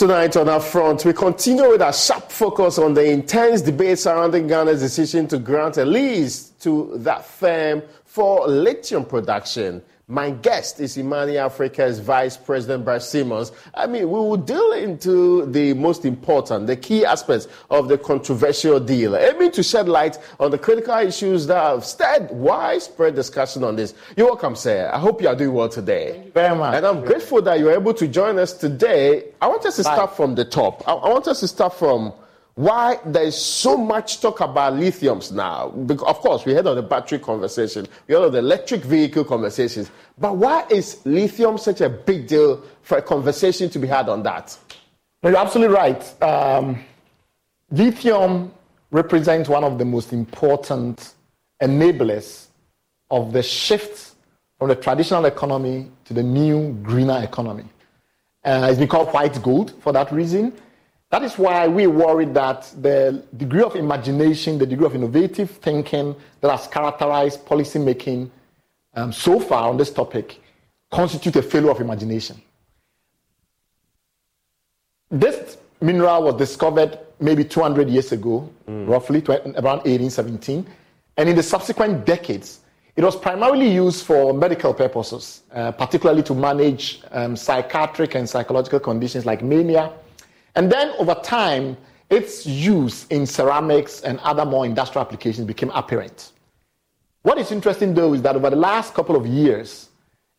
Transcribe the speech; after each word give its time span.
Tonight 0.00 0.34
on 0.38 0.46
UpFront, 0.46 1.04
we 1.04 1.12
continue 1.12 1.68
with 1.68 1.82
our 1.82 1.92
sharp 1.92 2.32
focus 2.32 2.78
on 2.78 2.94
the 2.94 3.04
intense 3.04 3.60
debate 3.60 3.98
surrounding 3.98 4.48
Ghana's 4.48 4.80
decision 4.80 5.28
to 5.28 5.38
grant 5.38 5.76
a 5.76 5.84
lease 5.84 6.52
to 6.60 6.92
that 7.00 7.22
firm 7.26 7.82
for 8.06 8.48
lithium 8.48 9.04
production. 9.04 9.82
My 10.10 10.30
guest 10.30 10.80
is 10.80 10.98
Imani 10.98 11.38
Africa's 11.38 12.00
Vice 12.00 12.36
President 12.36 12.84
Bright 12.84 13.02
Simons. 13.02 13.52
I 13.72 13.86
mean, 13.86 14.10
we 14.10 14.18
will 14.18 14.36
deal 14.36 14.72
into 14.72 15.46
the 15.46 15.72
most 15.74 16.04
important, 16.04 16.66
the 16.66 16.74
key 16.74 17.04
aspects 17.04 17.46
of 17.70 17.86
the 17.86 17.96
controversial 17.96 18.80
deal, 18.80 19.14
aiming 19.16 19.52
to 19.52 19.62
shed 19.62 19.88
light 19.88 20.18
on 20.40 20.50
the 20.50 20.58
critical 20.58 20.96
issues 20.96 21.46
that 21.46 21.62
have 21.62 21.84
stirred 21.84 22.28
widespread 22.32 23.14
discussion 23.14 23.62
on 23.62 23.76
this. 23.76 23.94
You're 24.16 24.26
welcome, 24.26 24.56
sir. 24.56 24.90
I 24.92 24.98
hope 24.98 25.22
you 25.22 25.28
are 25.28 25.36
doing 25.36 25.52
well 25.52 25.68
today. 25.68 26.28
very 26.34 26.56
much. 26.56 26.74
And 26.74 26.84
I'm 26.84 27.02
grateful 27.04 27.40
that 27.42 27.60
you're 27.60 27.72
able 27.72 27.94
to 27.94 28.08
join 28.08 28.36
us 28.40 28.52
today. 28.52 29.26
I 29.40 29.46
want 29.46 29.64
us 29.64 29.76
to 29.76 29.84
Bye. 29.84 29.94
start 29.94 30.16
from 30.16 30.34
the 30.34 30.44
top. 30.44 30.82
I, 30.88 30.92
I 30.92 31.08
want 31.08 31.28
us 31.28 31.38
to 31.38 31.46
start 31.46 31.74
from 31.74 32.14
why 32.60 32.98
there 33.06 33.22
is 33.22 33.40
so 33.40 33.74
much 33.74 34.20
talk 34.20 34.40
about 34.40 34.74
lithiums 34.74 35.32
now. 35.32 35.70
Because, 35.70 36.06
of 36.06 36.18
course, 36.18 36.44
we 36.44 36.52
had 36.52 36.66
on 36.66 36.76
the 36.76 36.82
battery 36.82 37.18
conversation, 37.18 37.86
we 38.06 38.14
had 38.14 38.22
on 38.22 38.32
the 38.32 38.38
electric 38.38 38.82
vehicle 38.82 39.24
conversations. 39.24 39.90
But 40.18 40.36
why 40.36 40.66
is 40.68 41.00
lithium 41.06 41.56
such 41.56 41.80
a 41.80 41.88
big 41.88 42.26
deal 42.26 42.62
for 42.82 42.98
a 42.98 43.02
conversation 43.02 43.70
to 43.70 43.78
be 43.78 43.86
had 43.86 44.10
on 44.10 44.22
that? 44.24 44.58
You're 45.22 45.38
absolutely 45.38 45.74
right. 45.74 46.22
Um, 46.22 46.84
lithium 47.70 48.52
represents 48.90 49.48
one 49.48 49.64
of 49.64 49.78
the 49.78 49.86
most 49.86 50.12
important 50.12 51.14
enablers 51.62 52.48
of 53.10 53.32
the 53.32 53.42
shift 53.42 54.16
from 54.58 54.68
the 54.68 54.76
traditional 54.76 55.24
economy 55.24 55.90
to 56.04 56.12
the 56.12 56.22
new 56.22 56.74
greener 56.82 57.22
economy. 57.22 57.64
Uh, 58.44 58.66
it's 58.68 58.78
been 58.78 58.88
called 58.88 59.08
white 59.14 59.42
gold 59.42 59.72
for 59.82 59.94
that 59.94 60.12
reason. 60.12 60.52
That 61.10 61.24
is 61.24 61.36
why 61.36 61.66
we 61.66 61.88
worry 61.88 62.24
that 62.26 62.72
the 62.80 63.24
degree 63.36 63.62
of 63.62 63.74
imagination, 63.74 64.58
the 64.58 64.66
degree 64.66 64.86
of 64.86 64.94
innovative 64.94 65.50
thinking 65.50 66.14
that 66.40 66.50
has 66.50 66.68
characterized 66.68 67.44
policymaking 67.46 68.30
um, 68.94 69.12
so 69.12 69.40
far 69.40 69.68
on 69.68 69.76
this 69.76 69.90
topic 69.90 70.40
constitute 70.90 71.36
a 71.36 71.42
failure 71.42 71.70
of 71.70 71.80
imagination. 71.80 72.40
This 75.10 75.58
mineral 75.80 76.22
was 76.24 76.34
discovered 76.34 76.98
maybe 77.18 77.44
200 77.44 77.88
years 77.88 78.12
ago, 78.12 78.48
roughly, 78.66 79.20
tw- 79.20 79.30
around 79.30 79.82
1817. 79.84 80.66
And 81.16 81.28
in 81.28 81.36
the 81.36 81.42
subsequent 81.42 82.06
decades, 82.06 82.60
it 82.96 83.02
was 83.04 83.16
primarily 83.16 83.68
used 83.68 84.04
for 84.06 84.32
medical 84.32 84.72
purposes, 84.74 85.42
uh, 85.52 85.72
particularly 85.72 86.22
to 86.24 86.34
manage 86.34 87.00
um, 87.10 87.36
psychiatric 87.36 88.14
and 88.14 88.28
psychological 88.28 88.80
conditions 88.80 89.26
like 89.26 89.42
mania. 89.42 89.92
And 90.60 90.70
then 90.70 90.90
over 90.98 91.14
time, 91.14 91.78
its 92.10 92.44
use 92.44 93.06
in 93.06 93.24
ceramics 93.24 94.02
and 94.02 94.18
other 94.18 94.44
more 94.44 94.66
industrial 94.66 95.06
applications 95.06 95.46
became 95.46 95.70
apparent. 95.70 96.32
What 97.22 97.38
is 97.38 97.50
interesting 97.50 97.94
though 97.94 98.12
is 98.12 98.20
that 98.20 98.36
over 98.36 98.50
the 98.50 98.56
last 98.56 98.92
couple 98.92 99.16
of 99.16 99.26
years, 99.26 99.88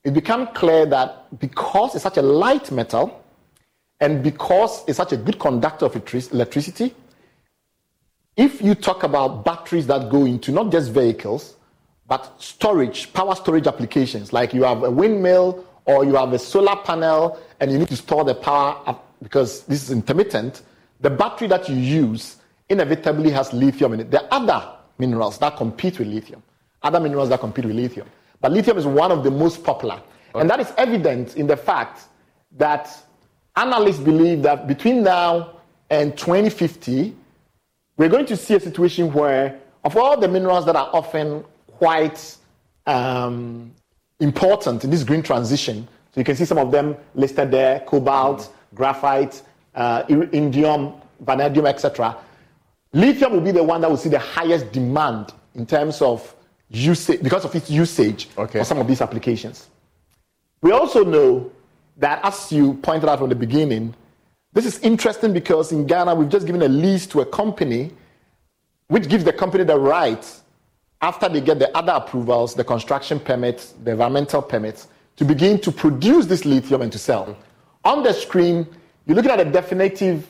it 0.04 0.14
became 0.14 0.46
clear 0.54 0.86
that 0.86 1.40
because 1.40 1.96
it's 1.96 2.04
such 2.04 2.18
a 2.18 2.22
light 2.22 2.70
metal 2.70 3.20
and 4.00 4.22
because 4.22 4.84
it's 4.88 4.98
such 4.98 5.12
a 5.12 5.18
good 5.18 5.40
conductor 5.40 5.88
of 5.88 5.96
electricity, 5.96 6.94
if 8.38 8.62
you 8.62 8.76
talk 8.76 9.02
about 9.02 9.44
batteries 9.44 9.88
that 9.88 10.12
go 10.12 10.26
into 10.26 10.52
not 10.52 10.72
just 10.72 10.92
vehicles, 10.92 11.56
but 12.08 12.40
storage, 12.40 13.12
power 13.14 13.34
storage 13.34 13.66
applications, 13.66 14.32
like 14.32 14.54
you 14.54 14.66
have 14.66 14.84
a 14.84 14.92
windmill 14.92 15.66
or 15.86 16.06
you 16.06 16.14
have 16.14 16.32
a 16.32 16.38
solar 16.38 16.76
panel 16.84 17.40
and 17.60 17.72
you 17.72 17.80
need 17.80 17.88
to 17.88 17.98
store 17.98 18.24
the 18.24 18.36
power 18.36 19.00
because 19.22 19.64
this 19.64 19.84
is 19.84 19.92
intermittent, 19.92 20.64
the 21.00 21.10
battery 21.10 21.48
that 21.48 21.70
you 21.70 21.76
use 21.76 22.38
inevitably 22.70 23.32
has 23.32 23.54
lithium 23.54 23.94
in 23.94 24.00
it. 24.02 24.12
There 24.12 24.22
are 24.22 24.28
other 24.32 24.72
minerals 24.98 25.38
that 25.40 25.58
compete 25.58 26.00
with 26.00 26.08
lithium, 26.08 26.42
other 26.84 27.00
minerals 27.00 27.30
that 27.30 27.40
compete 27.40 27.66
with 27.66 27.76
lithium. 27.76 28.08
But 28.40 28.52
lithium 28.52 28.78
is 28.78 28.86
one 28.86 29.12
of 29.12 29.24
the 29.24 29.32
most 29.32 29.64
popular. 29.64 30.02
And 30.34 30.50
that 30.50 30.60
is 30.60 30.72
evident 30.78 31.36
in 31.36 31.48
the 31.48 31.58
fact 31.58 32.04
that 32.58 32.90
analysts 33.56 34.00
believe 34.00 34.42
that 34.44 34.68
between 34.68 35.04
now 35.04 35.58
and 35.90 36.18
2050, 36.18 37.16
we're 37.98 38.10
going 38.10 38.26
to 38.26 38.38
see 38.38 38.56
a 38.56 38.60
situation 38.60 39.12
where, 39.14 39.60
of 39.84 39.98
all 39.98 40.18
the 40.18 40.28
minerals 40.28 40.66
that 40.66 40.76
are 40.76 40.90
often 40.94 41.44
quite 41.68 42.38
um, 42.88 43.72
important 44.20 44.84
in 44.84 44.90
this 44.90 45.04
green 45.04 45.22
transition, 45.22 45.88
so 46.14 46.20
you 46.20 46.24
can 46.24 46.36
see 46.36 46.46
some 46.46 46.58
of 46.58 46.72
them 46.72 46.96
listed 47.16 47.52
there 47.52 47.82
cobalt, 47.82 48.54
graphite, 48.74 49.42
uh, 49.76 50.04
indium, 50.04 51.00
vanadium, 51.22 51.66
etc. 51.66 52.18
Lithium 52.94 53.32
will 53.34 53.42
be 53.42 53.52
the 53.52 53.64
one 53.64 53.82
that 53.82 53.90
will 53.90 53.98
see 53.98 54.10
the 54.10 54.20
highest 54.20 54.72
demand 54.72 55.34
in 55.56 55.66
terms 55.66 56.02
of 56.02 56.36
usage 56.70 57.22
because 57.22 57.46
of 57.46 57.54
its 57.56 57.70
usage 57.70 58.30
Okay. 58.38 58.60
for 58.60 58.66
some 58.66 58.80
of 58.80 58.88
these 58.88 59.02
applications. 59.02 59.68
We 60.62 60.72
also 60.72 61.04
know 61.04 61.52
that, 61.98 62.24
as 62.24 62.52
you 62.52 62.76
pointed 62.76 63.10
out 63.10 63.20
from 63.20 63.30
the 63.30 63.36
beginning, 63.36 63.94
this 64.54 64.66
is 64.66 64.80
interesting 64.80 65.34
because 65.34 65.72
in 65.72 65.86
Ghana, 65.86 66.14
we've 66.16 66.30
just 66.30 66.46
given 66.46 66.62
a 66.62 66.68
lease 66.68 67.08
to 67.08 67.22
a 67.22 67.26
company, 67.26 67.92
which 68.88 69.08
gives 69.08 69.24
the 69.24 69.34
company 69.34 69.64
the 69.64 69.80
right, 69.80 70.26
after 71.02 71.28
they 71.30 71.42
get 71.42 71.60
the 71.60 71.76
other 71.76 71.94
approvals, 71.94 72.54
the 72.54 72.64
construction 72.64 73.20
permits, 73.20 73.74
the 73.84 73.92
environmental 73.92 74.42
permits, 74.42 74.88
to 75.16 75.26
begin 75.26 75.60
to 75.62 75.72
produce 75.72 76.26
this 76.26 76.46
lithium 76.46 76.82
and 76.82 76.92
to 76.92 77.00
sell. 77.00 77.36
On 77.84 78.04
the 78.04 78.14
screen, 78.14 78.68
you're 79.06 79.16
looking 79.16 79.32
at 79.32 79.40
a 79.40 79.46
definitive 79.46 80.28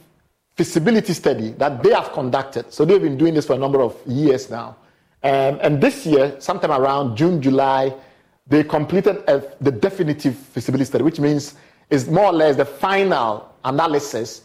feasibility 0.55 1.13
study 1.13 1.51
that 1.51 1.81
they 1.83 1.91
have 1.93 2.11
conducted. 2.13 2.71
So 2.71 2.85
they've 2.85 3.01
been 3.01 3.17
doing 3.17 3.33
this 3.33 3.45
for 3.45 3.53
a 3.53 3.57
number 3.57 3.81
of 3.81 3.95
years 4.05 4.49
now. 4.49 4.77
Um, 5.23 5.59
and 5.61 5.81
this 5.81 6.05
year, 6.05 6.35
sometime 6.39 6.71
around 6.71 7.15
June, 7.15 7.41
July, 7.41 7.93
they 8.47 8.63
completed 8.63 9.17
a, 9.27 9.43
the 9.61 9.71
definitive 9.71 10.35
feasibility 10.35 10.85
study, 10.85 11.03
which 11.03 11.19
means 11.19 11.55
it's 11.89 12.07
more 12.07 12.25
or 12.25 12.33
less 12.33 12.55
the 12.55 12.65
final 12.65 13.53
analysis 13.63 14.41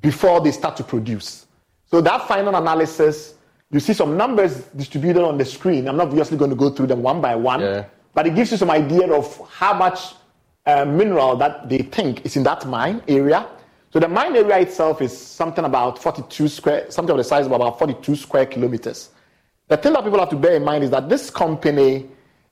before 0.00 0.40
they 0.40 0.50
start 0.52 0.76
to 0.76 0.84
produce. 0.84 1.46
So 1.86 2.00
that 2.02 2.28
final 2.28 2.54
analysis, 2.56 3.34
you 3.70 3.80
see 3.80 3.94
some 3.94 4.16
numbers 4.16 4.64
distributed 4.76 5.24
on 5.24 5.38
the 5.38 5.44
screen. 5.44 5.88
I'm 5.88 5.96
not 5.96 6.08
obviously 6.08 6.36
going 6.36 6.50
to 6.50 6.56
go 6.56 6.70
through 6.70 6.88
them 6.88 7.02
one 7.02 7.20
by 7.20 7.34
one, 7.34 7.60
Yeah. 7.60 7.84
but 8.14 8.26
it 8.26 8.34
gives 8.34 8.50
you 8.50 8.58
some 8.58 8.70
idea 8.70 9.10
of 9.12 9.40
how 9.50 9.72
much 9.74 10.14
uh, 10.68 10.84
mineral 10.84 11.34
that 11.36 11.68
they 11.68 11.78
think 11.78 12.24
is 12.26 12.36
in 12.36 12.42
that 12.42 12.66
mine 12.66 13.02
area. 13.08 13.48
So 13.90 13.98
the 13.98 14.06
mine 14.06 14.36
area 14.36 14.58
itself 14.58 15.00
is 15.00 15.16
something 15.16 15.64
about 15.64 16.00
42 16.00 16.46
square, 16.48 16.90
something 16.90 17.12
of 17.12 17.16
the 17.16 17.24
size 17.24 17.46
of 17.46 17.52
about 17.52 17.78
42 17.78 18.14
square 18.16 18.44
kilometers. 18.44 19.08
The 19.68 19.78
thing 19.78 19.94
that 19.94 20.04
people 20.04 20.18
have 20.18 20.28
to 20.28 20.36
bear 20.36 20.56
in 20.56 20.64
mind 20.64 20.84
is 20.84 20.90
that 20.90 21.08
this 21.08 21.30
company 21.30 22.06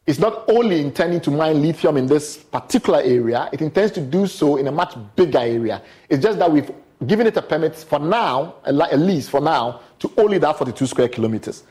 is 0.07 0.19
not 0.19 0.45
only 0.49 0.81
intending 0.81 1.21
to 1.21 1.31
mine 1.31 1.61
lithium 1.61 1.99
in 1.99 2.07
this 2.07 2.39
particular 2.39 3.01
area, 3.01 3.51
it 3.53 3.61
intends 3.61 3.93
to 3.93 4.01
do 4.01 4.27
so 4.27 4.57
in 4.57 4.67
a 4.69 4.73
much 4.73 4.95
bigger 5.15 5.39
area. 5.39 5.83
It's 6.09 6.23
just 6.23 6.39
that 6.39 6.51
we've 6.51 6.71
given 7.07 7.27
it 7.27 7.37
a 7.37 7.43
permit 7.43 7.75
for 7.75 7.99
now, 7.99 8.55
a 8.65 8.73
li- 8.73 8.89
a 8.93 8.97
lease 8.97 9.29
for 9.29 9.43
now, 9.43 9.81
to 9.99 10.11
only 10.17 10.39
that 10.39 10.57
42 10.57 10.87
square 10.87 11.09
kilometers. 11.09 11.65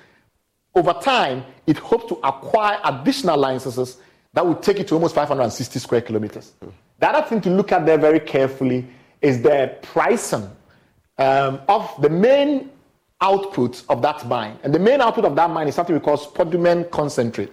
Over 0.75 0.93
time, 0.93 1.43
it 1.65 1.77
hopes 1.77 2.05
to 2.09 2.19
acquire 2.23 2.79
additional 2.83 3.37
licenses 3.39 3.97
that 4.35 4.45
would 4.45 4.61
take 4.61 4.79
it 4.79 4.87
to 4.89 4.95
almost 4.95 5.15
560 5.15 5.79
square 5.79 6.01
kilometers. 6.01 6.53
The 6.99 7.09
other 7.09 7.27
thing 7.27 7.41
to 7.41 7.49
look 7.49 7.71
at 7.71 7.85
there 7.85 7.97
very 7.97 8.19
carefully 8.19 8.85
is 9.21 9.41
the 9.41 9.77
pricing 9.81 10.49
um, 11.17 11.61
of 11.69 11.89
the 12.01 12.09
main 12.09 12.69
output 13.21 13.83
of 13.87 14.01
that 14.01 14.27
mine. 14.27 14.59
And 14.63 14.75
the 14.75 14.79
main 14.79 14.99
output 14.99 15.23
of 15.23 15.35
that 15.37 15.49
mine 15.49 15.69
is 15.69 15.75
something 15.75 15.95
we 15.95 16.01
call 16.01 16.17
spodumene 16.17 16.91
concentrate. 16.91 17.51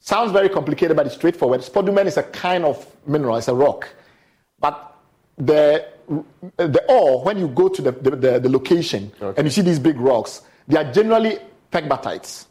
Sounds 0.00 0.32
very 0.32 0.48
complicated, 0.48 0.96
but 0.96 1.06
it's 1.06 1.14
straightforward. 1.14 1.60
Spodumene 1.60 2.06
is 2.06 2.16
a 2.16 2.24
kind 2.24 2.64
of 2.64 2.84
mineral, 3.06 3.36
it's 3.36 3.46
a 3.48 3.54
rock. 3.54 3.88
But 4.58 4.96
the, 5.38 5.86
the 6.56 6.84
ore, 6.88 7.22
when 7.22 7.38
you 7.38 7.46
go 7.46 7.68
to 7.68 7.82
the, 7.82 7.92
the, 7.92 8.10
the, 8.10 8.40
the 8.40 8.48
location 8.48 9.12
and 9.20 9.46
you 9.46 9.50
see 9.50 9.62
these 9.62 9.78
big 9.78 10.00
rocks, 10.00 10.42
they 10.66 10.76
are 10.76 10.92
generally 10.92 11.38
pegmatites. 11.70 12.46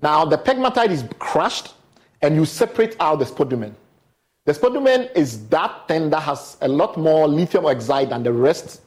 Now, 0.00 0.24
the 0.24 0.38
pegmatite 0.38 0.88
is 0.88 1.04
crushed 1.18 1.74
and 2.22 2.34
you 2.34 2.44
separate 2.44 2.96
out 3.00 3.18
the 3.18 3.24
spodumene. 3.24 3.74
The 4.46 4.52
spodumene 4.52 5.14
is 5.14 5.46
that 5.48 5.86
thing 5.88 6.10
that 6.10 6.20
has 6.20 6.56
a 6.60 6.68
lot 6.68 6.96
more 6.96 7.28
lithium 7.28 7.66
oxide 7.66 8.10
than 8.10 8.22
the 8.22 8.32
rest 8.32 8.82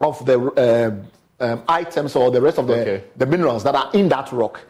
of 0.00 0.24
the 0.26 0.38
uh, 0.40 1.44
um, 1.44 1.62
items 1.68 2.16
or 2.16 2.30
the 2.30 2.40
rest 2.40 2.58
of 2.58 2.66
the, 2.66 2.80
Okay. 2.80 3.04
the 3.16 3.26
minerals 3.26 3.64
that 3.64 3.74
are 3.74 3.90
in 3.94 4.08
that 4.08 4.30
rock. 4.32 4.60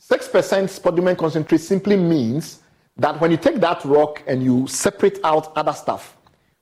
6% 0.00 0.30
spodumene 0.68 1.16
concentrate 1.16 1.58
simply 1.58 1.96
means 1.96 2.60
that 2.96 3.20
when 3.20 3.30
you 3.30 3.36
take 3.36 3.56
that 3.56 3.84
rock 3.84 4.22
and 4.26 4.42
you 4.42 4.66
separate 4.66 5.18
out 5.24 5.56
other 5.56 5.72
stuff, 5.72 6.16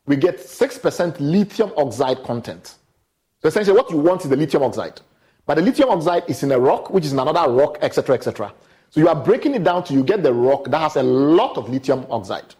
we 0.07 0.17
get 0.17 0.39
6% 0.39 1.17
lithium 1.21 1.73
oxide 1.77 2.23
content. 2.25 2.75
So 3.41 3.49
essentially, 3.49 3.77
what 3.77 3.91
you 3.91 3.99
want 3.99 4.23
is 4.23 4.31
the 4.31 4.37
lithium 4.37 4.63
oxide. 4.63 5.01
But 5.47 5.57
the 5.57 5.63
lithium 5.63 5.91
oxide 5.91 6.25
is 6.29 6.43
in 6.43 6.53
a 6.53 6.59
rock, 6.59 6.91
which 6.91 7.05
is 7.05 7.13
in 7.13 7.19
another 7.19 7.51
rock, 7.51 7.79
etc., 7.83 8.15
etc. 8.17 8.53
So 8.95 9.01
you 9.01 9.09
are 9.09 9.17
breaking 9.17 9.57
it 9.57 9.65
down 9.65 9.83
to 9.85 9.93
you 9.93 10.05
get 10.05 10.23
the 10.23 10.33
rock 10.33 10.67
that 10.67 10.79
has 10.79 10.95
a 10.95 11.03
lot 11.03 11.57
of 11.57 11.69
lithium 11.69 12.07
oxide. 12.11 12.55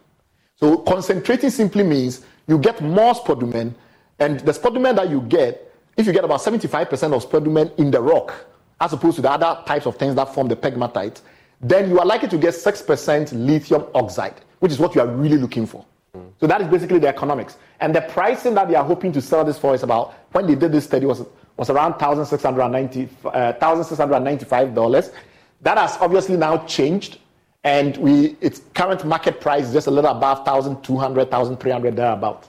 So 0.57 0.79
concentrating 0.79 1.49
simply 1.49 1.83
means 1.83 2.25
you 2.45 2.57
get 2.57 2.81
more 2.81 3.13
spodumene 3.13 3.73
And 4.19 4.41
the 4.41 4.51
spodumene 4.51 4.97
that 4.97 5.09
you 5.09 5.21
get, 5.21 5.73
if 5.95 6.05
you 6.05 6.11
get 6.11 6.25
about 6.25 6.41
75% 6.41 7.13
of 7.13 7.29
spodumene 7.29 7.73
in 7.77 7.89
the 7.89 8.01
rock, 8.01 8.33
as 8.81 8.91
opposed 8.91 9.15
to 9.15 9.21
the 9.21 9.31
other 9.31 9.61
types 9.65 9.85
of 9.85 9.95
things 9.95 10.15
that 10.15 10.33
form 10.33 10.49
the 10.49 10.57
pegmatite, 10.57 11.21
then 11.61 11.89
you 11.89 11.99
are 11.99 12.05
likely 12.05 12.27
to 12.27 12.37
get 12.37 12.53
6% 12.53 13.31
lithium 13.33 13.85
oxide, 13.95 14.35
which 14.59 14.73
is 14.73 14.79
what 14.79 14.93
you 14.93 14.99
are 14.99 15.07
really 15.07 15.37
looking 15.37 15.65
for. 15.65 15.85
Mm. 16.13 16.31
So 16.41 16.47
that 16.47 16.59
is 16.59 16.67
basically 16.67 16.99
the 16.99 17.07
economics. 17.07 17.55
And 17.79 17.95
the 17.95 18.01
pricing 18.01 18.55
that 18.55 18.67
they 18.67 18.75
are 18.75 18.83
hoping 18.83 19.13
to 19.13 19.21
sell 19.21 19.45
this 19.45 19.57
for 19.57 19.73
is 19.73 19.83
about, 19.83 20.13
when 20.33 20.47
they 20.47 20.55
did 20.55 20.73
this 20.73 20.83
study, 20.83 21.05
was, 21.05 21.25
was 21.55 21.69
around 21.69 21.91
1,690, 21.91 23.09
uh, 23.25 23.53
$1,695. 23.53 25.13
That 25.65 25.79
has 25.79 25.97
obviously 25.99 26.37
now 26.37 26.59
changed. 26.65 27.17
And 27.63 27.97
we, 27.97 28.37
its 28.39 28.61
current 28.75 29.03
market 29.03 29.41
price 29.41 29.65
is 29.65 29.73
just 29.73 29.87
a 29.87 29.91
little 29.91 30.11
above 30.11 30.45
1,200, 30.45 31.31
1,300 31.31 31.95
thereabout. 31.95 32.47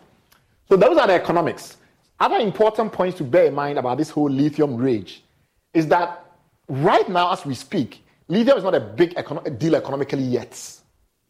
So 0.69 0.77
those 0.77 0.99
are 0.99 1.07
the 1.07 1.15
economics. 1.15 1.79
Other 2.21 2.37
important 2.37 2.93
points 2.93 3.17
to 3.19 3.25
bear 3.25 3.47
in 3.47 3.55
mind 3.55 3.79
about 3.79 3.97
this 3.97 4.11
whole 4.11 4.29
lithium 4.29 4.77
rage 4.77 5.25
is 5.73 5.87
that 5.89 6.27
right 6.69 7.09
now, 7.09 7.33
as 7.33 7.47
we 7.47 7.55
speak, 7.55 8.05
lithium 8.29 8.59
is 8.59 8.65
not 8.65 8.75
a 8.75 8.81
big 8.81 9.15
econo- 9.15 9.59
deal 9.59 9.77
economically 9.77 10.23
yet. 10.23 10.53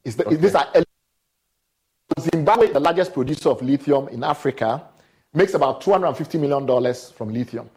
Is 0.04 0.16
the, 0.16 0.26
okay. 0.26 0.36
These 0.36 0.56
are 0.56 0.66
Zimbabwe, 2.18 2.72
the 2.72 2.80
largest 2.80 3.12
producer 3.12 3.50
of 3.50 3.62
lithium 3.62 4.08
in 4.08 4.24
Africa, 4.24 4.82
makes 5.32 5.54
about 5.54 5.82
$250 5.82 6.40
million 6.40 6.94
from 7.14 7.32
lithium. 7.32 7.70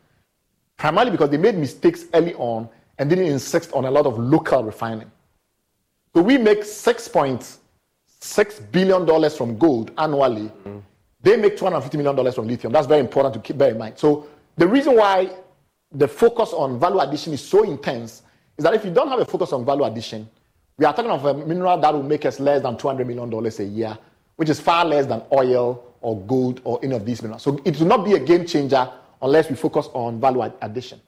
Primarily 0.78 1.12
because 1.12 1.30
they 1.30 1.38
made 1.38 1.56
mistakes 1.56 2.06
early 2.14 2.34
on 2.36 2.70
and 3.00 3.10
didn't 3.10 3.26
insist 3.26 3.72
on 3.74 3.86
a 3.86 3.92
lot 3.92 4.06
of 4.06 4.20
local 4.20 4.64
refining. 4.64 5.10
So 6.14 6.22
we 6.22 6.38
make 6.38 6.60
$6.6 6.60 8.72
billion 8.72 9.30
from 9.32 9.58
gold 9.58 9.92
annually. 9.98 10.52
Mm. 10.66 10.82
They 11.22 11.38
make 11.38 11.58
$250 11.58 11.96
million 11.96 12.32
from 12.32 12.48
lithium. 12.48 12.74
That's 12.74 12.88
very 12.88 13.00
important 13.00 13.34
to 13.36 13.40
keep 13.40 13.58
bear 13.58 13.72
in 13.72 13.78
mind. 13.78 13.98
So 13.98 14.28
the 14.58 14.68
reason 14.68 14.96
why 14.96 15.32
the 15.92 16.08
focus 16.08 16.54
on 16.54 16.80
value 16.80 17.00
addition 17.00 17.34
is 17.34 17.42
so 17.42 17.64
intense 17.64 18.24
is 18.58 18.64
that 18.64 18.74
if 18.74 18.84
you 18.84 18.92
don't 18.92 19.08
have 19.08 19.20
a 19.20 19.26
focus 19.26 19.54
on 19.54 19.66
value 19.66 19.86
addition, 19.86 20.30
we 20.78 20.86
are 20.86 20.94
talking 20.94 21.12
of 21.12 21.26
a 21.26 21.34
mineral 21.34 21.78
that 21.78 21.94
will 21.94 22.04
make 22.04 22.26
us 22.26 22.40
less 22.40 22.62
than 22.62 22.76
$200 22.76 23.06
million 23.06 23.34
a 23.34 23.64
year, 23.64 23.98
which 24.36 24.50
is 24.50 24.60
far 24.60 24.86
less 24.86 25.06
than 25.06 25.22
oil 25.34 25.84
or 26.02 26.20
gold 26.22 26.62
or 26.64 26.80
any 26.84 26.96
of 26.96 27.06
these 27.06 27.22
minerals. 27.22 27.44
So 27.44 27.60
it 27.66 27.80
will 27.80 27.88
not 27.88 28.06
be 28.06 28.14
a 28.14 28.20
game 28.20 28.46
changer 28.46 28.90
unless 29.22 29.50
we 29.50 29.56
focus 29.56 29.90
on 29.94 30.20
value 30.20 30.52
addition. 30.62 31.02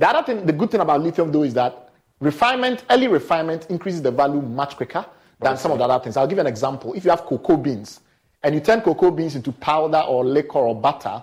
The 0.00 0.08
other 0.08 0.22
thing, 0.24 0.46
the 0.46 0.52
good 0.54 0.70
thing 0.70 0.80
about 0.80 1.02
lithium 1.02 1.30
though 1.30 1.42
is 1.42 1.52
that 1.52 1.90
refinement, 2.20 2.84
early 2.88 3.06
refinement 3.06 3.66
increases 3.68 4.00
the 4.00 4.10
value 4.10 4.40
much 4.40 4.74
quicker 4.74 5.04
than 5.38 5.58
some 5.58 5.72
of 5.72 5.78
the 5.78 5.84
other 5.84 6.02
things. 6.02 6.16
I'll 6.16 6.26
give 6.26 6.38
you 6.38 6.40
an 6.40 6.46
example. 6.46 6.94
If 6.94 7.04
you 7.04 7.10
have 7.10 7.26
cocoa 7.26 7.58
beans 7.58 8.00
and 8.42 8.54
you 8.54 8.62
turn 8.62 8.80
cocoa 8.80 9.10
beans 9.10 9.36
into 9.36 9.52
powder 9.52 9.98
or 10.08 10.24
liquor 10.24 10.58
or 10.58 10.74
butter, 10.74 11.22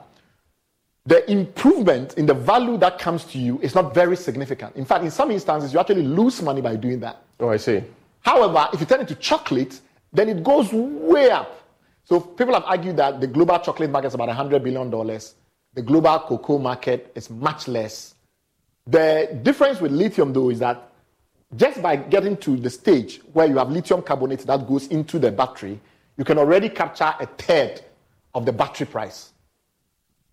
the 1.07 1.27
improvement 1.31 2.13
in 2.19 2.27
the 2.27 2.35
value 2.35 2.77
that 2.77 2.99
comes 2.99 3.23
to 3.25 3.39
you 3.39 3.59
is 3.63 3.73
not 3.73 3.95
very 3.95 4.15
significant. 4.15 4.75
In 4.75 4.85
fact, 4.85 5.03
in 5.03 5.09
some 5.09 5.31
instances, 5.31 5.73
you 5.73 5.79
actually 5.79 6.03
lose 6.03 6.39
money 6.43 6.61
by 6.61 6.75
doing 6.75 6.99
that. 6.99 7.23
Oh, 7.39 7.49
I 7.49 7.57
see. 7.57 7.81
However, 8.21 8.67
if 8.73 8.79
you 8.79 8.85
turn 8.85 9.01
it 9.01 9.07
to 9.07 9.15
chocolate, 9.15 9.81
then 10.13 10.29
it 10.29 10.43
goes 10.43 10.71
way 10.71 11.31
up. 11.31 11.63
So 12.03 12.19
people 12.19 12.53
have 12.53 12.65
argued 12.65 12.97
that 12.97 13.21
the 13.21 13.27
global 13.27 13.57
chocolate 13.57 13.89
market 13.89 14.09
is 14.09 14.13
about 14.13 14.29
$100 14.29 14.61
billion. 14.61 14.91
The 15.73 15.81
global 15.81 16.19
cocoa 16.19 16.59
market 16.59 17.11
is 17.15 17.31
much 17.31 17.67
less. 17.67 18.13
The 18.87 19.37
difference 19.43 19.81
with 19.81 19.91
lithium, 19.91 20.31
though, 20.31 20.49
is 20.49 20.59
that 20.59 20.91
just 21.55 21.81
by 21.81 21.97
getting 21.97 22.37
to 22.37 22.55
the 22.55 22.69
stage 22.69 23.21
where 23.33 23.45
you 23.45 23.57
have 23.57 23.69
lithium 23.69 24.01
carbonate 24.01 24.39
that 24.39 24.67
goes 24.67 24.87
into 24.87 25.19
the 25.19 25.31
battery, 25.31 25.79
you 26.17 26.23
can 26.23 26.37
already 26.37 26.69
capture 26.69 27.13
a 27.19 27.25
third 27.25 27.81
of 28.33 28.45
the 28.45 28.51
battery 28.53 28.85
price. 28.87 29.31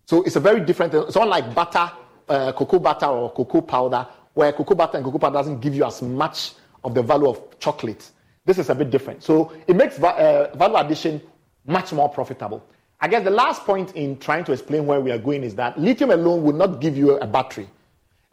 So 0.05 0.23
it's 0.23 0.35
a 0.35 0.39
very 0.39 0.61
different. 0.61 0.93
It's 0.93 1.15
unlike 1.15 1.53
butter, 1.53 1.91
uh, 2.29 2.51
cocoa 2.53 2.79
butter 2.79 3.07
or 3.07 3.31
cocoa 3.33 3.61
powder, 3.61 4.07
where 4.33 4.51
cocoa 4.53 4.75
butter 4.75 4.97
and 4.97 5.05
cocoa 5.05 5.19
powder 5.19 5.33
doesn't 5.33 5.59
give 5.59 5.75
you 5.75 5.85
as 5.85 6.01
much 6.01 6.53
of 6.83 6.93
the 6.93 7.01
value 7.01 7.29
of 7.29 7.59
chocolate. 7.59 8.09
This 8.45 8.57
is 8.59 8.69
a 8.69 8.75
bit 8.75 8.89
different. 8.89 9.23
So 9.23 9.51
it 9.67 9.75
makes 9.75 9.99
uh, 9.99 10.51
value 10.55 10.75
addition 10.75 11.21
much 11.65 11.91
more 11.91 12.07
profitable. 12.07 12.63
I 13.01 13.07
guess 13.07 13.23
the 13.23 13.31
last 13.31 13.63
point 13.65 13.95
in 13.95 14.17
trying 14.19 14.43
to 14.45 14.51
explain 14.51 14.85
where 14.85 15.01
we 15.01 15.11
are 15.11 15.17
going 15.17 15.43
is 15.43 15.55
that 15.55 15.79
lithium 15.79 16.11
alone 16.11 16.43
will 16.43 16.53
not 16.53 16.79
give 16.79 16.95
you 16.95 17.17
a 17.17 17.27
battery. 17.27 17.67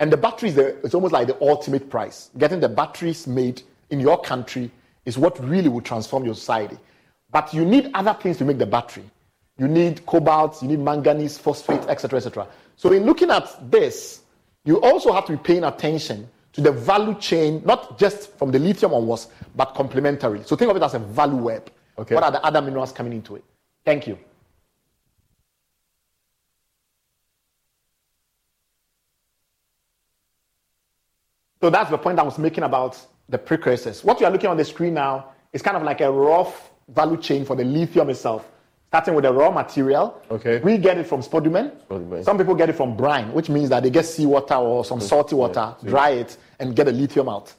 And 0.02 0.12
the 0.12 0.16
battery 0.16 0.48
is 0.48 0.56
the, 0.56 0.76
it's 0.84 0.94
almost 0.96 1.12
like 1.12 1.28
the 1.28 1.40
ultimate 1.40 1.88
price. 1.88 2.30
Getting 2.36 2.58
the 2.58 2.68
batteries 2.68 3.28
made 3.28 3.62
in 3.90 4.00
your 4.00 4.20
country 4.20 4.68
is 5.06 5.16
what 5.16 5.38
really 5.38 5.68
will 5.68 5.80
transform 5.80 6.24
your 6.24 6.34
society. 6.34 6.76
But 7.30 7.54
you 7.54 7.64
need 7.64 7.88
other 7.94 8.12
things 8.20 8.36
to 8.38 8.44
make 8.44 8.58
the 8.58 8.66
battery. 8.66 9.04
You 9.58 9.68
need 9.68 10.04
cobalt, 10.04 10.60
you 10.60 10.66
need 10.66 10.80
manganese, 10.80 11.38
phosphate, 11.38 11.82
etc., 11.88 12.16
etc. 12.16 12.48
So 12.74 12.90
in 12.90 13.04
looking 13.04 13.30
at 13.30 13.70
this, 13.70 14.22
you 14.64 14.80
also 14.80 15.12
have 15.12 15.24
to 15.26 15.36
be 15.36 15.38
paying 15.38 15.62
attention 15.62 16.28
to 16.54 16.60
the 16.60 16.72
value 16.72 17.14
chain, 17.20 17.62
not 17.64 17.96
just 17.96 18.36
from 18.36 18.50
the 18.50 18.58
lithium 18.58 18.92
onwards, 18.94 19.28
but 19.54 19.66
complementary. 19.76 20.42
So 20.42 20.56
think 20.56 20.68
of 20.68 20.76
it 20.76 20.82
as 20.82 20.94
a 20.94 20.98
value 20.98 21.36
web. 21.36 21.70
Okay. 21.96 22.16
What 22.16 22.24
are 22.24 22.32
the 22.32 22.44
other 22.44 22.60
minerals 22.60 22.90
coming 22.90 23.12
into 23.12 23.36
it? 23.36 23.44
Thank 23.84 24.08
you. 24.08 24.18
So 31.62 31.70
that's 31.70 31.90
the 31.90 31.98
point 31.98 32.18
I 32.18 32.24
was 32.24 32.38
making 32.38 32.64
about 32.64 32.98
the 33.28 33.38
precursors. 33.38 34.02
What 34.02 34.18
you 34.18 34.26
are 34.26 34.32
looking 34.32 34.50
on 34.50 34.56
the 34.56 34.64
screen 34.64 34.94
now 34.94 35.28
is 35.52 35.62
kind 35.62 35.76
of 35.76 35.84
like 35.84 36.00
a 36.00 36.10
rough 36.10 36.72
value 36.88 37.16
chain 37.16 37.44
for 37.44 37.54
the 37.54 37.62
lithium 37.62 38.10
itself 38.10 38.50
starting 38.88 39.14
with 39.14 39.22
the 39.22 39.32
raw 39.32 39.48
material. 39.48 40.20
Okay. 40.28 40.58
We 40.58 40.76
get 40.76 40.98
it 40.98 41.06
from 41.06 41.22
spodumene. 41.22 41.70
spodumene. 41.86 42.24
Some 42.24 42.36
people 42.36 42.56
get 42.56 42.68
it 42.68 42.72
from 42.72 42.96
brine, 42.96 43.32
which 43.32 43.48
means 43.48 43.68
that 43.68 43.84
they 43.84 43.90
get 43.90 44.06
seawater 44.06 44.56
or 44.56 44.84
some 44.84 45.00
salty 45.00 45.36
water, 45.36 45.76
yeah. 45.82 45.88
dry 45.88 46.10
it, 46.10 46.36
and 46.58 46.74
get 46.74 46.86
the 46.86 46.92
lithium 46.92 47.28
out. 47.28 47.54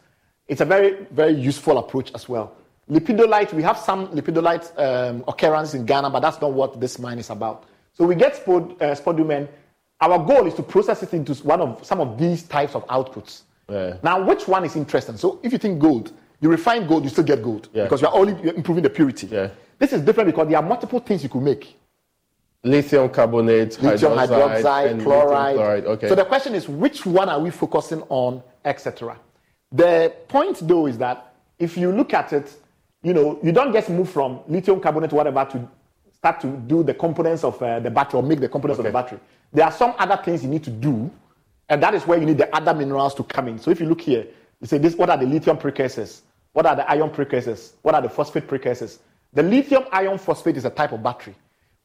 It's 0.48 0.60
a 0.60 0.66
very, 0.66 1.08
very 1.12 1.34
useful 1.34 1.78
approach 1.78 2.12
as 2.14 2.28
well. 2.28 2.58
Lepidolite, 2.92 3.54
we 3.54 3.64
have 3.64 3.78
some 3.78 4.10
lepidolite 4.10 4.78
um, 4.78 5.24
occurrence 5.30 5.74
in 5.76 5.86
Ghana, 5.86 6.10
but 6.10 6.20
that's 6.20 6.42
not 6.42 6.52
what 6.52 6.80
this 6.80 7.00
mine 7.00 7.20
is 7.20 7.30
about. 7.30 7.64
So 7.94 8.06
we 8.06 8.16
get 8.16 8.36
spod, 8.36 8.80
uh, 8.82 8.94
spodumene. 8.96 9.48
Our 10.02 10.20
goal 10.20 10.46
is 10.46 10.54
to 10.56 10.62
process 10.62 11.02
it 11.04 11.14
into 11.14 11.34
one 11.44 11.62
of 11.62 11.86
some 11.86 12.02
of 12.02 12.20
these 12.20 12.44
types 12.44 12.76
of 12.76 12.86
outputs. 12.88 13.44
Yeah. 13.69 13.98
Now, 14.04 14.24
which 14.24 14.48
one 14.48 14.65
is 14.65 14.75
interesting? 14.75 15.18
So 15.18 15.39
if 15.44 15.51
you 15.51 15.57
think 15.57 15.80
gold, 15.80 16.12
you 16.42 16.50
refine 16.50 16.88
gold, 16.88 17.04
you 17.04 17.10
still 17.10 17.24
get 17.24 17.42
gold 17.42 17.69
yeah. 17.74 17.83
because 17.83 18.01
you're 18.01 18.13
only 18.13 18.33
improving 18.56 18.83
the 18.83 18.89
purity. 18.89 19.27
Yeah. 19.27 19.50
This 19.80 19.94
is 19.94 20.01
different 20.01 20.27
because 20.27 20.48
there 20.48 20.58
are 20.58 20.63
multiple 20.63 21.00
things 21.00 21.24
you 21.24 21.29
could 21.29 21.41
make. 21.41 21.77
Lithium 22.63 23.10
carbonate, 23.10 23.82
lithium 23.82 24.13
hydroxide, 24.13 25.01
chloride. 25.03 25.55
chloride. 25.55 25.86
Okay. 25.86 26.08
So 26.08 26.15
the 26.15 26.25
question 26.25 26.55
is, 26.55 26.70
which 26.70 27.05
one 27.05 27.27
are 27.27 27.39
we 27.39 27.50
focusing 27.50 28.01
on, 28.10 28.41
etc. 28.63 29.17
The 29.72 30.13
point 30.27 30.65
though 30.65 30.88
is 30.88 30.98
that 31.00 31.34
if 31.60 31.77
you 31.77 31.91
look 31.91 32.13
at 32.13 32.32
it, 32.32 32.53
you 33.01 33.13
know, 33.13 33.39
you 33.43 33.51
don't 33.51 33.74
just 33.74 33.89
move 33.89 34.10
from 34.10 34.39
lithium 34.48 34.79
carbonate, 34.79 35.12
whatever, 35.12 35.43
to 35.51 35.70
start 36.13 36.39
to 36.39 36.48
do 36.48 36.84
the 36.84 36.93
components 36.93 37.43
of 37.43 37.62
uh, 37.62 37.79
the 37.79 37.91
battery 37.91 38.20
or 38.20 38.24
make 38.24 38.39
the 38.39 38.48
components 38.48 38.79
okay. 38.79 38.88
of 38.88 38.93
the 38.93 38.98
battery. 38.98 39.20
There 39.51 39.65
are 39.65 39.72
some 39.72 39.93
other 40.00 40.22
things 40.24 40.43
you 40.43 40.50
need 40.50 40.63
to 40.63 40.70
do, 40.70 41.12
and 41.70 41.82
that 41.82 41.93
is 41.93 42.05
where 42.05 42.20
you 42.20 42.25
need 42.25 42.38
the 42.38 42.53
other 42.55 42.74
minerals 42.74 43.15
to 43.15 43.24
come 43.24 43.48
in. 43.48 43.60
So 43.60 43.72
if 43.72 43.79
you 43.79 43.86
look 43.86 44.01
here, 44.01 44.27
you 44.62 44.67
say 44.67 44.77
this: 44.77 44.96
what 44.96 45.10
are 45.10 45.17
the 45.17 45.25
lithium 45.25 45.58
precursors? 45.58 46.24
What 46.53 46.65
are 46.65 46.75
the 46.75 46.89
iron 46.89 47.10
precursors? 47.10 47.74
What 47.82 47.96
are 47.96 48.01
the 48.01 48.10
phosphate 48.10 48.48
precursors? 48.48 49.00
The 49.34 49.43
lithium 49.43 49.86
iron 49.91 50.17
phosphate 50.17 50.58
is 50.58 50.65
a 50.65 50.70
type 50.70 50.91
of 50.91 51.01
battery. 51.01 51.36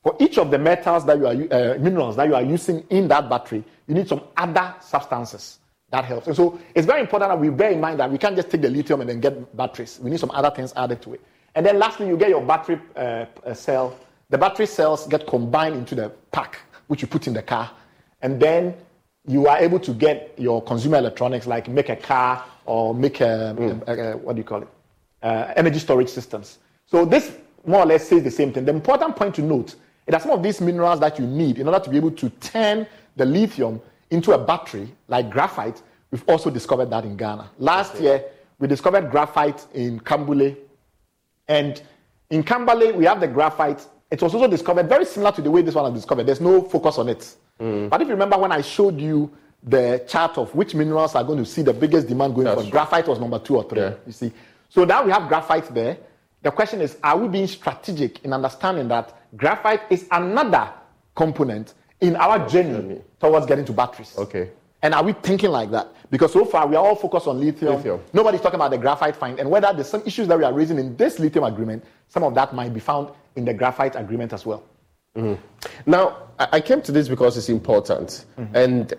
For 0.02 0.14
each 0.20 0.38
of 0.38 0.50
the 0.50 0.58
metals 0.58 1.04
that 1.06 1.18
you 1.18 1.26
are, 1.26 1.32
uh, 1.32 1.78
minerals 1.78 2.16
that 2.16 2.28
you 2.28 2.34
are 2.34 2.42
using 2.42 2.84
in 2.90 3.08
that 3.08 3.28
battery, 3.28 3.64
you 3.86 3.94
need 3.94 4.06
some 4.06 4.22
other 4.36 4.74
substances 4.80 5.58
that 5.90 6.04
helps. 6.04 6.26
And 6.26 6.36
so 6.36 6.60
it's 6.74 6.86
very 6.86 7.00
important 7.00 7.30
that 7.30 7.40
we 7.40 7.48
bear 7.48 7.70
in 7.70 7.80
mind 7.80 7.98
that 8.00 8.10
we 8.10 8.18
can't 8.18 8.36
just 8.36 8.50
take 8.50 8.60
the 8.60 8.68
lithium 8.68 9.00
and 9.00 9.08
then 9.08 9.20
get 9.20 9.56
batteries. 9.56 9.98
We 10.00 10.10
need 10.10 10.20
some 10.20 10.30
other 10.32 10.50
things 10.50 10.72
added 10.76 11.00
to 11.02 11.14
it. 11.14 11.22
And 11.54 11.64
then 11.64 11.78
lastly, 11.78 12.06
you 12.06 12.16
get 12.16 12.28
your 12.28 12.42
battery 12.42 12.80
uh, 12.94 13.24
uh 13.44 13.54
cell. 13.54 13.98
The 14.28 14.36
battery 14.36 14.66
cells 14.66 15.06
get 15.06 15.26
combined 15.26 15.74
into 15.74 15.94
the 15.94 16.10
pack, 16.30 16.58
which 16.88 17.00
you 17.00 17.08
put 17.08 17.26
in 17.26 17.32
the 17.32 17.42
car. 17.42 17.70
And 18.20 18.38
then 18.38 18.74
you 19.28 19.46
are 19.46 19.58
able 19.58 19.78
to 19.78 19.92
get 19.92 20.34
your 20.38 20.62
consumer 20.62 20.98
electronics, 20.98 21.46
like 21.46 21.68
make 21.68 21.90
a 21.90 21.96
car 21.96 22.44
or 22.64 22.94
make 22.94 23.20
a, 23.20 23.54
mm. 23.56 23.86
a, 23.86 24.12
a 24.12 24.16
what 24.16 24.34
do 24.34 24.40
you 24.40 24.44
call 24.44 24.62
it? 24.62 24.68
Uh, 25.22 25.52
energy 25.56 25.78
storage 25.78 26.08
systems. 26.08 26.58
So 26.86 27.04
this 27.04 27.32
more 27.66 27.80
or 27.80 27.86
less 27.86 28.08
says 28.08 28.22
the 28.22 28.30
same 28.30 28.52
thing. 28.52 28.64
The 28.64 28.72
important 28.72 29.14
point 29.14 29.34
to 29.34 29.42
note 29.42 29.74
is 30.06 30.12
that 30.12 30.22
some 30.22 30.30
of 30.30 30.42
these 30.42 30.60
minerals 30.60 31.00
that 31.00 31.18
you 31.18 31.26
need 31.26 31.58
in 31.58 31.68
order 31.68 31.80
to 31.84 31.90
be 31.90 31.98
able 31.98 32.12
to 32.12 32.30
turn 32.30 32.86
the 33.16 33.26
lithium 33.26 33.80
into 34.10 34.32
a 34.32 34.38
battery, 34.38 34.88
like 35.08 35.28
graphite, 35.28 35.82
we've 36.10 36.24
also 36.28 36.48
discovered 36.50 36.86
that 36.86 37.04
in 37.04 37.16
Ghana. 37.16 37.50
Last 37.58 37.96
okay. 37.96 38.04
year, 38.04 38.24
we 38.58 38.66
discovered 38.66 39.10
graphite 39.10 39.66
in 39.74 40.00
Kambule. 40.00 40.56
And 41.48 41.82
in 42.30 42.42
Kambale, 42.42 42.94
we 42.94 43.04
have 43.04 43.20
the 43.20 43.28
graphite. 43.28 43.86
It 44.10 44.22
was 44.22 44.34
also 44.34 44.48
discovered 44.48 44.88
very 44.88 45.04
similar 45.04 45.32
to 45.32 45.42
the 45.42 45.50
way 45.50 45.60
this 45.62 45.74
one 45.74 45.84
was 45.84 46.00
discovered. 46.00 46.24
There's 46.24 46.40
no 46.40 46.62
focus 46.62 46.96
on 46.98 47.08
it. 47.08 47.34
Mm. 47.60 47.90
But 47.90 48.02
if 48.02 48.08
you 48.08 48.14
remember 48.14 48.38
when 48.38 48.52
I 48.52 48.60
showed 48.60 49.00
you 49.00 49.30
the 49.62 50.04
chart 50.06 50.38
of 50.38 50.54
which 50.54 50.74
minerals 50.74 51.14
are 51.14 51.24
going 51.24 51.38
to 51.38 51.44
see 51.44 51.62
the 51.62 51.72
biggest 51.72 52.06
demand 52.06 52.34
going 52.34 52.46
That's 52.46 52.64
for, 52.64 52.70
graphite 52.70 53.08
was 53.08 53.18
number 53.18 53.38
two 53.38 53.56
or 53.56 53.64
three. 53.64 53.80
Yeah. 53.80 53.94
You 54.06 54.12
see. 54.12 54.32
So 54.68 54.84
now 54.84 55.04
we 55.04 55.10
have 55.10 55.28
graphite 55.28 55.72
there. 55.74 55.98
The 56.42 56.50
question 56.52 56.80
is, 56.80 56.96
are 57.02 57.18
we 57.18 57.28
being 57.28 57.48
strategic 57.48 58.24
in 58.24 58.32
understanding 58.32 58.86
that 58.88 59.20
graphite 59.36 59.82
is 59.90 60.06
another 60.12 60.72
component 61.18 61.74
in 62.00 62.16
our 62.16 62.48
journey 62.48 63.00
towards 63.20 63.44
getting 63.46 63.64
to 63.64 63.72
batteries. 63.72 64.14
Okay. 64.16 64.50
And 64.82 64.94
are 64.94 65.02
we 65.02 65.12
thinking 65.12 65.50
like 65.50 65.72
that? 65.72 65.92
Because 66.10 66.32
so 66.32 66.44
far 66.44 66.66
we 66.66 66.76
are 66.76 66.84
all 66.84 66.94
focused 66.94 67.26
on 67.26 67.40
lithium. 67.40 67.74
Lithium. 67.74 68.00
Nobody's 68.12 68.40
talking 68.40 68.54
about 68.54 68.70
the 68.70 68.78
graphite 68.78 69.16
find 69.16 69.40
and 69.40 69.50
whether 69.50 69.72
there's 69.72 69.88
some 69.88 70.02
issues 70.06 70.28
that 70.28 70.38
we 70.38 70.44
are 70.44 70.52
raising 70.52 70.78
in 70.78 70.96
this 70.96 71.18
lithium 71.18 71.44
agreement, 71.44 71.84
some 72.06 72.22
of 72.22 72.34
that 72.36 72.54
might 72.54 72.72
be 72.72 72.80
found 72.80 73.10
in 73.34 73.44
the 73.44 73.52
graphite 73.52 73.96
agreement 73.96 74.32
as 74.32 74.46
well. 74.46 74.62
Mm-hmm. 75.18 75.90
Now, 75.90 76.16
I 76.38 76.60
came 76.60 76.80
to 76.82 76.92
this 76.92 77.08
because 77.08 77.36
it's 77.36 77.48
important. 77.48 78.24
Mm-hmm. 78.38 78.56
And 78.56 78.94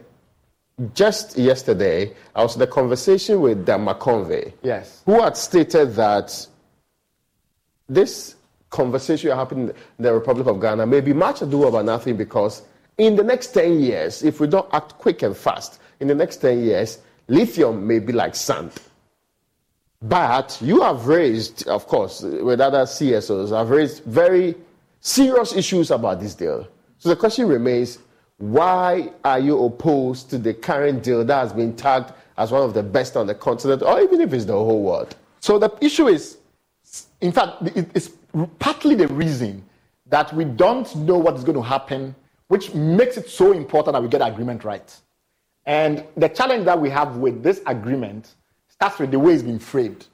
just 0.94 1.38
yesterday, 1.38 2.14
I 2.36 2.44
was 2.44 2.56
in 2.56 2.62
a 2.62 2.68
conversation 2.68 3.42
with 3.42 3.66
Dan 3.66 3.86
McConvey, 3.86 4.54
Yes. 4.62 5.02
who 5.06 5.22
had 5.22 5.38
stated 5.38 5.96
that 5.96 6.48
this 7.88 8.36
conversation 8.70 9.32
happening 9.32 9.70
in 9.70 10.04
the 10.04 10.14
Republic 10.14 10.48
of 10.48 10.62
Ghana 10.62 10.86
may 10.86 11.02
be 11.02 11.14
much 11.14 11.42
ado 11.42 11.66
about 11.68 11.86
nothing 11.86 12.18
because 12.18 12.62
in 12.98 13.16
the 13.16 13.24
next 13.24 13.48
10 13.54 13.80
years, 13.80 14.24
if 14.24 14.40
we 14.40 14.48
don't 14.48 14.68
act 14.74 14.98
quick 14.98 15.22
and 15.24 15.36
fast, 15.36 15.80
in 16.00 16.08
the 16.08 16.16
next 16.16 16.38
10 16.38 16.64
years, 16.64 17.00
lithium 17.28 17.88
may 17.88 18.00
be 18.00 18.14
like 18.14 18.36
sand. 18.36 18.72
But 20.02 20.58
you 20.62 20.82
have 20.82 21.08
raised, 21.08 21.68
of 21.68 21.88
course, 21.88 22.22
with 22.22 22.62
other 22.62 22.84
CSOs, 22.84 23.50
have 23.58 23.70
raised 23.70 24.04
very 24.04 24.56
serious 25.02 25.56
issues 25.56 25.92
about 25.92 26.20
this 26.20 26.36
deal. 26.36 26.68
So 26.98 27.10
the 27.10 27.16
question 27.16 27.48
remains 27.48 28.00
why 28.38 29.12
are 29.26 29.40
you 29.40 29.62
opposed 29.66 30.30
to 30.30 30.38
the 30.38 30.54
current 30.54 31.04
deal 31.04 31.26
that 31.26 31.42
has 31.42 31.54
been 31.54 31.76
tagged 31.76 32.14
as 32.38 32.52
one 32.52 32.64
of 32.64 32.74
the 32.74 32.84
best 32.84 33.18
on 33.18 33.28
the 33.28 33.36
continent, 33.36 33.82
or 33.82 34.00
even 34.00 34.22
if 34.22 34.32
it's 34.34 34.46
the 34.46 34.54
whole 34.54 34.82
world? 34.82 35.16
So 35.42 35.60
the 35.60 35.70
issue 35.82 36.08
is, 36.08 36.38
in 37.20 37.34
fact, 37.34 37.62
it's 37.76 38.12
partly 38.60 38.96
the 38.96 39.08
reason 39.08 39.64
that 40.08 40.34
we 40.34 40.46
don't 40.46 40.94
know 40.96 41.18
what 41.18 41.36
is 41.36 41.44
going 41.44 41.58
to 41.58 41.62
happen, 41.62 42.16
which 42.48 42.74
makes 42.74 43.18
it 43.18 43.30
so 43.30 43.52
important 43.52 43.94
that 43.94 44.02
we 44.02 44.08
get 44.08 44.22
agreement 44.22 44.64
right. 44.64 44.96
And 45.66 46.06
the 46.16 46.30
challenge 46.30 46.66
that 46.66 46.80
we 46.80 46.90
have 46.90 47.18
with 47.18 47.44
this 47.44 47.62
agreement 47.66 48.36
starts 48.70 49.00
with 49.00 49.12
the 49.12 49.20
way 49.20 49.34
it's 49.34 49.44
been 49.44 49.60
framed. 49.60 50.08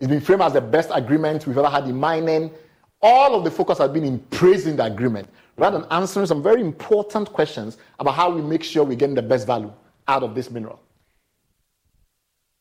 It's 0.00 0.08
been 0.08 0.20
framed 0.20 0.42
as 0.42 0.54
the 0.54 0.60
best 0.60 0.90
agreement 0.92 1.46
we've 1.46 1.56
ever 1.56 1.70
had 1.70 1.84
in 1.84 1.96
mining. 1.96 2.50
All 3.02 3.34
of 3.34 3.44
the 3.44 3.50
focus 3.50 3.78
has 3.78 3.90
been 3.90 4.04
in 4.04 4.18
praising 4.30 4.76
the 4.76 4.84
agreement 4.84 5.28
rather 5.56 5.78
than 5.78 5.88
answering 5.90 6.26
some 6.26 6.42
very 6.42 6.60
important 6.60 7.32
questions 7.32 7.78
about 7.98 8.14
how 8.14 8.30
we 8.30 8.42
make 8.42 8.62
sure 8.62 8.84
we're 8.84 8.96
getting 8.96 9.14
the 9.14 9.22
best 9.22 9.46
value 9.46 9.72
out 10.06 10.22
of 10.22 10.34
this 10.34 10.50
mineral. 10.50 10.80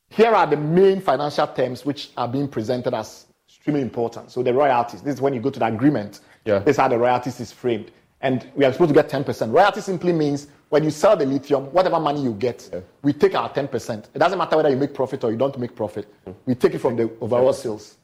Here 0.09 0.33
are 0.33 0.47
the 0.47 0.57
main 0.57 1.01
financial 1.01 1.47
terms 1.47 1.85
which 1.85 2.09
are 2.17 2.27
being 2.27 2.47
presented 2.47 2.93
as 2.93 3.27
extremely 3.47 3.81
important. 3.81 4.31
So 4.31 4.41
the 4.41 4.53
royalties, 4.53 5.01
this 5.01 5.15
is 5.15 5.21
when 5.21 5.33
you 5.33 5.39
go 5.41 5.49
to 5.49 5.59
the 5.59 5.65
agreement. 5.65 6.21
Yeah. 6.45 6.59
This 6.59 6.75
is 6.75 6.77
how 6.77 6.87
the 6.87 6.97
royalties 6.97 7.39
is 7.39 7.51
framed. 7.51 7.91
And 8.21 8.49
we 8.55 8.65
are 8.65 8.71
supposed 8.71 8.89
to 8.89 8.93
get 8.93 9.09
10%. 9.09 9.53
Royalty 9.53 9.81
simply 9.81 10.11
means 10.11 10.47
when 10.69 10.83
you 10.83 10.91
sell 10.91 11.15
the 11.15 11.25
lithium, 11.25 11.65
whatever 11.71 11.99
money 11.99 12.21
you 12.21 12.33
get, 12.33 12.83
we 13.01 13.13
take 13.13 13.33
our 13.35 13.49
10%. 13.49 14.05
It 14.13 14.19
doesn't 14.19 14.37
matter 14.37 14.57
whether 14.57 14.69
you 14.69 14.75
make 14.77 14.93
profit 14.93 15.23
or 15.23 15.31
you 15.31 15.37
don't 15.37 15.57
make 15.57 15.75
profit. 15.75 16.07
Mm. 16.25 16.35
We 16.45 16.55
take 16.55 16.73
it 16.75 16.79
from 16.79 16.95
the 16.95 17.09
overall 17.21 17.53
sales. 17.53 17.97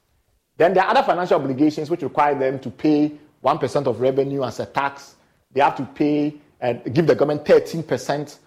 Then 0.57 0.73
there 0.73 0.83
are 0.83 0.89
other 0.91 1.03
financial 1.03 1.39
obligations 1.39 1.89
which 1.89 2.01
require 2.01 2.37
them 2.37 2.59
to 2.59 2.69
pay 2.69 3.11
1% 3.43 3.87
of 3.87 3.99
revenue 3.99 4.43
as 4.43 4.59
a 4.59 4.65
tax. 4.65 5.15
They 5.51 5.61
have 5.61 5.75
to 5.77 5.83
pay 5.83 6.35
and 6.61 6.93
give 6.93 7.07
the 7.07 7.15
government 7.15 7.45
13% 7.45 8.39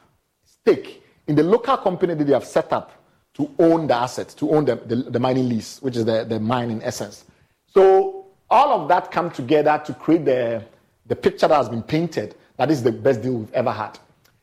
stake 0.45 1.03
in 1.27 1.35
the 1.35 1.43
local 1.43 1.77
company 1.77 2.15
that 2.15 2.25
they 2.25 2.33
have 2.33 2.45
set 2.45 2.73
up 2.73 2.93
to 3.35 3.50
own 3.59 3.87
the 3.87 3.95
assets, 3.95 4.35
to 4.35 4.50
own 4.50 4.65
the, 4.65 4.77
the, 4.77 4.97
the 4.97 5.21
mining 5.21 5.49
lease, 5.49 5.81
which 5.83 5.97
is 5.97 6.05
the, 6.05 6.25
the 6.25 6.41
mine 6.41 6.71
in 6.71 6.83
essence. 6.83 7.25
So 7.67 8.27
all 8.50 8.81
of 8.81 8.88
that 8.88 9.11
come 9.11 9.31
together 9.31 9.81
to 9.85 9.95
create 9.95 10.25
the, 10.25 10.65
the 11.07 11.15
picture 11.15 11.47
that 11.47 11.57
has 11.57 11.69
been 11.69 11.83
painted 11.83 12.35
that 12.59 12.71
is 12.71 12.83
the 12.83 12.93
best 12.93 13.23
deal 13.23 13.35
we've 13.35 13.53
ever 13.55 13.71
had. 13.71 13.99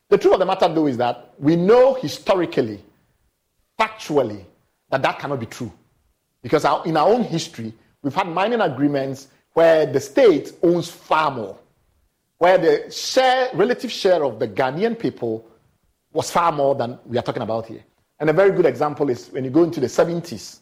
The 0.10 0.18
truth 0.18 0.36
of 0.36 0.40
the 0.40 0.46
matter, 0.46 0.68
though, 0.68 0.88
is 0.88 0.98
that 0.98 1.34
we 1.38 1.56
know 1.56 1.94
historically, 1.96 2.82
factually, 3.80 4.44
that 4.90 5.02
that 5.02 5.20
cannot 5.20 5.40
be 5.40 5.46
true. 5.46 5.72
Because 6.46 6.64
our, 6.64 6.86
in 6.86 6.96
our 6.96 7.08
own 7.08 7.24
history, 7.24 7.74
we've 8.04 8.14
had 8.14 8.28
mining 8.28 8.62
agreements 8.62 9.30
where 9.54 9.88
the 9.88 10.00
state 10.00 10.54
owns 10.62 10.88
far 10.88 11.32
more, 11.32 11.58
where 12.38 12.60
the 12.60 12.92
share, 12.92 13.50
relative 13.56 13.92
share 13.92 14.24
of 14.24 14.38
the 14.38 14.48
Ghanaian 14.48 15.00
people 15.00 15.44
was 16.14 16.30
far 16.30 16.52
more 16.52 16.76
than 16.76 17.00
we 17.08 17.18
are 17.18 17.24
talking 17.24 17.42
about 17.42 17.66
here. 17.66 17.84
And 18.20 18.30
a 18.30 18.34
very 18.34 18.52
good 18.52 18.68
example 18.68 19.10
is 19.10 19.30
when 19.30 19.44
you 19.44 19.50
go 19.50 19.64
into 19.64 19.80
the 19.80 19.88
70s, 19.88 20.60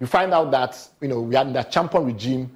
you 0.00 0.06
find 0.06 0.32
out 0.32 0.50
that 0.52 0.82
you 1.02 1.08
know 1.08 1.20
we 1.20 1.34
had 1.34 1.52
the 1.52 1.58
Acheampong 1.58 2.06
regime, 2.06 2.50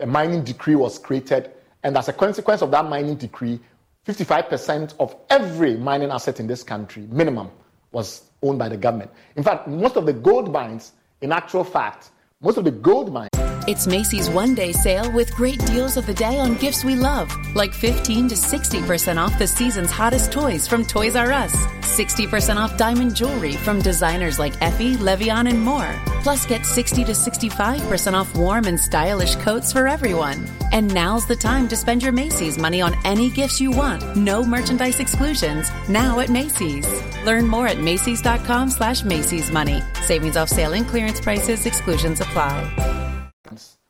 a 0.00 0.06
mining 0.06 0.42
decree 0.42 0.74
was 0.74 0.98
created, 0.98 1.52
and 1.84 1.96
as 1.96 2.08
a 2.08 2.12
consequence 2.12 2.60
of 2.60 2.72
that 2.72 2.86
mining 2.86 3.14
decree, 3.14 3.60
55% 4.04 4.96
of 4.98 5.14
every 5.30 5.76
mining 5.76 6.10
asset 6.10 6.40
in 6.40 6.48
this 6.48 6.64
country, 6.64 7.06
minimum, 7.08 7.52
was 7.92 8.22
owned 8.42 8.58
by 8.58 8.68
the 8.68 8.76
government. 8.76 9.12
In 9.36 9.44
fact, 9.44 9.68
most 9.68 9.94
of 9.94 10.06
the 10.06 10.12
gold 10.12 10.52
mines, 10.52 10.90
in 11.20 11.30
actual 11.30 11.62
fact, 11.62 12.10
most 12.46 12.58
of 12.58 12.64
the 12.64 12.70
gold 12.70 13.12
mines 13.12 13.55
It's 13.66 13.84
Macy's 13.84 14.30
one 14.30 14.54
day 14.54 14.70
sale 14.70 15.10
with 15.10 15.34
great 15.34 15.58
deals 15.66 15.96
of 15.96 16.06
the 16.06 16.14
day 16.14 16.38
on 16.38 16.54
gifts 16.54 16.84
we 16.84 16.94
love, 16.94 17.28
like 17.56 17.74
15 17.74 18.28
to 18.28 18.34
60% 18.36 19.16
off 19.16 19.36
the 19.40 19.46
season's 19.48 19.90
hottest 19.90 20.30
toys 20.30 20.68
from 20.68 20.86
Toys 20.86 21.16
R 21.16 21.32
Us, 21.32 21.52
60% 21.80 22.58
off 22.58 22.76
diamond 22.76 23.16
jewelry 23.16 23.54
from 23.54 23.80
designers 23.80 24.38
like 24.38 24.54
Effie, 24.62 24.94
Levion, 24.94 25.50
and 25.50 25.60
more. 25.60 25.92
Plus, 26.22 26.46
get 26.46 26.64
60 26.64 27.04
to 27.06 27.10
65% 27.12 28.12
off 28.14 28.36
warm 28.36 28.66
and 28.66 28.78
stylish 28.78 29.34
coats 29.36 29.72
for 29.72 29.88
everyone. 29.88 30.46
And 30.70 30.92
now's 30.94 31.26
the 31.26 31.36
time 31.36 31.66
to 31.68 31.76
spend 31.76 32.04
your 32.04 32.12
Macy's 32.12 32.58
money 32.58 32.80
on 32.80 32.94
any 33.04 33.30
gifts 33.30 33.60
you 33.60 33.72
want. 33.72 34.16
No 34.16 34.44
merchandise 34.44 35.00
exclusions. 35.00 35.68
Now 35.88 36.20
at 36.20 36.28
Macy's. 36.28 36.86
Learn 37.24 37.48
more 37.48 37.66
at 37.66 37.80
Macy's.com 37.80 38.70
slash 38.70 39.02
Macy's 39.02 39.50
Money. 39.50 39.82
Savings 40.02 40.36
off 40.36 40.48
sale 40.48 40.72
and 40.72 40.86
clearance 40.86 41.20
prices. 41.20 41.66
Exclusions 41.66 42.20
apply. 42.20 43.05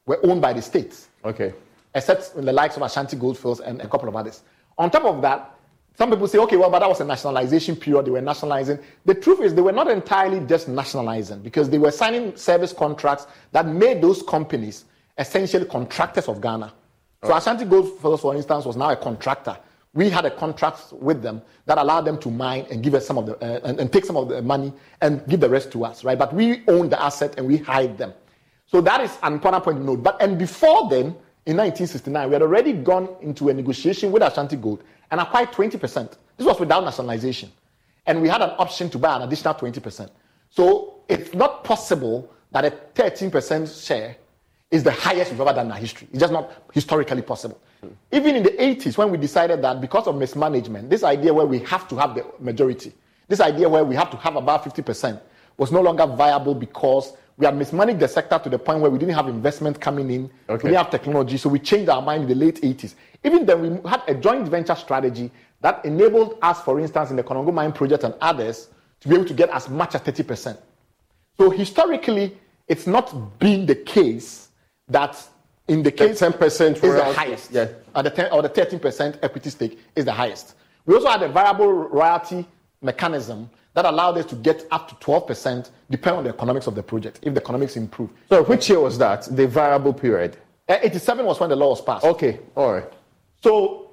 Were 0.07 0.19
owned 0.25 0.41
by 0.41 0.53
the 0.53 0.63
state. 0.63 1.07
Okay. 1.25 1.53
except 1.97 2.35
in 2.37 2.45
the 2.45 2.53
likes 2.53 2.77
of 2.77 2.83
Ashanti 2.83 3.17
Goldfields 3.17 3.61
and 3.61 3.81
a 3.81 3.89
couple 3.89 4.09
of 4.09 4.15
others. 4.15 4.43
On 4.79 4.91
top 4.91 5.05
of 5.05 5.23
that, 5.23 5.57
some 5.97 6.11
people 6.11 6.29
say, 6.29 6.39
okay, 6.39 6.57
well, 6.57 6.71
but 6.71 6.81
that 6.81 6.89
was 6.91 7.01
a 7.01 7.05
nationalization 7.07 7.75
period. 7.75 8.05
They 8.05 8.11
were 8.11 8.21
nationalizing. 8.21 8.79
The 9.07 9.15
truth 9.15 9.41
is, 9.41 9.55
they 9.55 9.63
were 9.63 9.73
not 9.73 9.91
entirely 9.91 10.41
just 10.47 10.69
nationalizing 10.69 11.41
because 11.41 11.71
they 11.71 11.79
were 11.79 11.91
signing 11.91 12.37
service 12.37 12.75
contracts 12.75 13.27
that 13.53 13.67
made 13.67 14.03
those 14.03 14.23
companies 14.23 14.85
essentially 15.17 15.65
contractors 15.65 16.29
of 16.29 16.43
Ghana. 16.43 16.71
So 17.25 17.35
Ashanti 17.35 17.65
Goldfields, 17.65 18.21
for 18.21 18.37
instance, 18.37 18.67
was 18.67 18.77
now 18.77 18.91
a 18.91 18.97
contractor. 18.97 19.57
We 19.95 20.11
had 20.11 20.27
a 20.27 20.31
contract 20.31 20.93
with 20.93 21.23
them 21.23 21.41
that 21.65 21.79
allowed 21.79 22.03
them 22.03 22.19
to 22.19 22.31
mine 22.31 22.67
and 22.71 22.83
give 22.83 22.93
us 22.95 23.07
some 23.07 23.17
of 23.17 23.25
the 23.25 23.35
uh, 23.43 23.61
and, 23.65 23.81
and 23.81 23.91
take 23.91 24.05
some 24.05 24.19
of 24.19 24.29
the 24.29 24.43
money 24.43 24.75
and 25.01 25.27
give 25.27 25.41
the 25.41 25.49
rest 25.49 25.73
to 25.73 25.87
us, 25.87 26.05
right? 26.05 26.19
But 26.19 26.35
we 26.35 26.63
owned 26.69 26.93
the 26.93 27.03
asset 27.03 27.35
and 27.39 27.47
we 27.47 27.57
hide 27.57 27.97
them. 27.97 28.13
So 28.67 28.81
that 28.81 29.01
is 29.01 29.17
an 29.23 29.35
important 29.35 29.65
point 29.65 29.79
to 29.79 29.85
note. 29.85 30.03
But 30.03 30.21
and 30.21 30.39
before 30.39 30.89
then, 30.91 31.17
in 31.47 31.57
1969, 31.57 32.29
we 32.29 32.33
had 32.33 32.43
already 32.43 32.73
gone 32.73 33.09
into 33.21 33.49
a 33.49 33.55
negotiation 33.55 34.11
with 34.11 34.23
Ashanti 34.23 34.57
Gold 34.57 34.83
and 35.11 35.21
acquired 35.21 35.53
20%. 35.53 36.17
This 36.37 36.47
was 36.47 36.59
without 36.59 36.85
nationalization. 36.85 37.53
And 38.05 38.21
we 38.21 38.29
had 38.29 38.43
an 38.43 38.51
option 38.59 38.91
to 38.91 38.99
buy 38.99 39.17
an 39.17 39.23
additional 39.23 39.55
20%. 39.55 40.11
So 40.51 41.01
it's 41.09 41.35
not 41.35 41.63
possible 41.65 42.31
that 42.51 42.65
a 42.65 42.71
13% 42.95 43.87
share 43.87 44.17
is 44.71 44.83
the 44.83 44.91
highest 44.91 45.31
we've 45.31 45.41
ever 45.41 45.53
done 45.53 45.67
in 45.67 45.73
our 45.73 45.79
history. 45.79 46.09
It's 46.11 46.21
just 46.21 46.33
not 46.33 46.51
historically 46.73 47.23
possible. 47.23 47.61
Even 48.11 48.37
in 48.37 48.43
the 48.43 48.51
80s, 48.51 48.99
when 48.99 49.11
we 49.11 49.19
decided 49.19 49.63
that 49.63 49.81
because 49.81 50.09
of 50.09 50.17
mismanagement, 50.17 50.91
this 50.91 51.05
idea 51.05 51.33
where 51.33 51.47
we 51.47 51.61
have 51.61 51.87
to 51.89 51.97
have 51.97 52.15
the 52.17 52.27
majority, 52.41 52.93
this 53.29 53.41
idea 53.41 53.69
where 53.69 53.85
we 53.85 53.95
have 53.95 54.11
to 54.11 54.17
have 54.17 54.35
about 54.35 54.65
50%, 54.65 55.21
was 55.57 55.71
no 55.71 55.81
longer 55.81 56.07
viable 56.07 56.55
because 56.55 57.13
we 57.39 57.45
had 57.45 57.57
mismanaged 57.57 58.01
the 58.01 58.09
sector 58.09 58.39
to 58.39 58.49
the 58.49 58.59
point 58.59 58.81
where 58.81 58.91
we 58.91 58.99
didn't 58.99 59.15
have 59.15 59.29
investment 59.29 59.81
coming 59.81 60.11
in, 60.11 60.31
Okay. 60.49 60.65
we 60.65 60.71
didn't 60.71 60.77
have 60.77 60.91
technology, 60.91 61.37
so 61.37 61.49
we 61.49 61.59
changed 61.59 61.91
our 61.91 62.01
mind 62.01 62.23
in 62.23 62.29
the 62.29 62.35
late 62.35 62.63
80s. 62.63 62.95
Even 63.25 63.45
then, 63.45 63.61
we 63.83 63.91
had 63.91 64.03
a 64.09 64.15
joint 64.15 64.49
venture 64.49 64.75
strategy 64.75 65.31
that 65.61 65.85
enabled 65.85 66.39
us, 66.41 66.63
for 66.63 66.81
instance, 66.81 67.11
in 67.11 67.17
the 67.17 67.23
Konongo 67.23 67.53
Mine 67.53 67.73
project 67.73 68.05
and 68.05 68.15
others, 68.21 68.69
to 69.01 69.09
be 69.09 69.15
able 69.15 69.27
to 69.27 69.35
get 69.35 69.51
as 69.51 69.69
much 69.69 69.95
as 69.95 70.01
30%. 70.01 70.57
So 71.37 71.51
historically, 71.51 72.37
it's 72.69 72.87
not 72.87 73.39
been 73.39 73.67
the 73.67 73.75
case 73.75 74.49
that 74.89 75.23
in 75.69 75.83
the 75.83 75.91
case 75.91 76.21
10% 76.21 76.75
is 76.75 76.81
the 76.81 77.13
highest, 77.13 77.51
yeah. 77.51 77.69
or 77.95 78.03
the 78.03 78.11
10, 78.11 78.33
or 78.33 78.43
the 78.43 78.49
13% 78.49 79.19
equity 79.23 79.51
stake 79.51 79.79
is 79.95 80.05
the 80.05 80.13
highest. 80.13 80.55
We 80.87 80.95
also 80.95 81.09
had 81.09 81.23
a 81.23 81.29
variable 81.29 81.71
royalty 81.73 82.47
mechanism 82.81 83.51
that 83.77 83.85
allowed 83.85 84.17
us 84.17 84.25
to 84.25 84.35
get 84.35 84.67
up 84.71 84.89
to 84.89 84.95
12% 84.97 85.71
depending 85.91 86.19
on 86.19 86.25
the 86.25 86.31
economics 86.31 86.67
of 86.67 86.75
the 86.75 86.83
project, 86.83 87.21
if 87.21 87.35
the 87.35 87.41
economics 87.43 87.77
improve. 87.77 88.09
So 88.31 88.43
which 88.45 88.71
year 88.71 88.81
was 88.81 88.97
that? 88.97 89.25
The 89.37 89.47
variable 89.47 89.93
period. 89.93 90.39
Uh, 90.67 90.79
87 90.81 91.27
was 91.27 91.39
when 91.39 91.51
the 91.51 91.57
law 91.57 91.69
was 91.69 91.83
passed. 91.83 92.05
Okay. 92.05 92.41
All 92.57 92.73
right. 92.73 92.91
So 93.43 93.91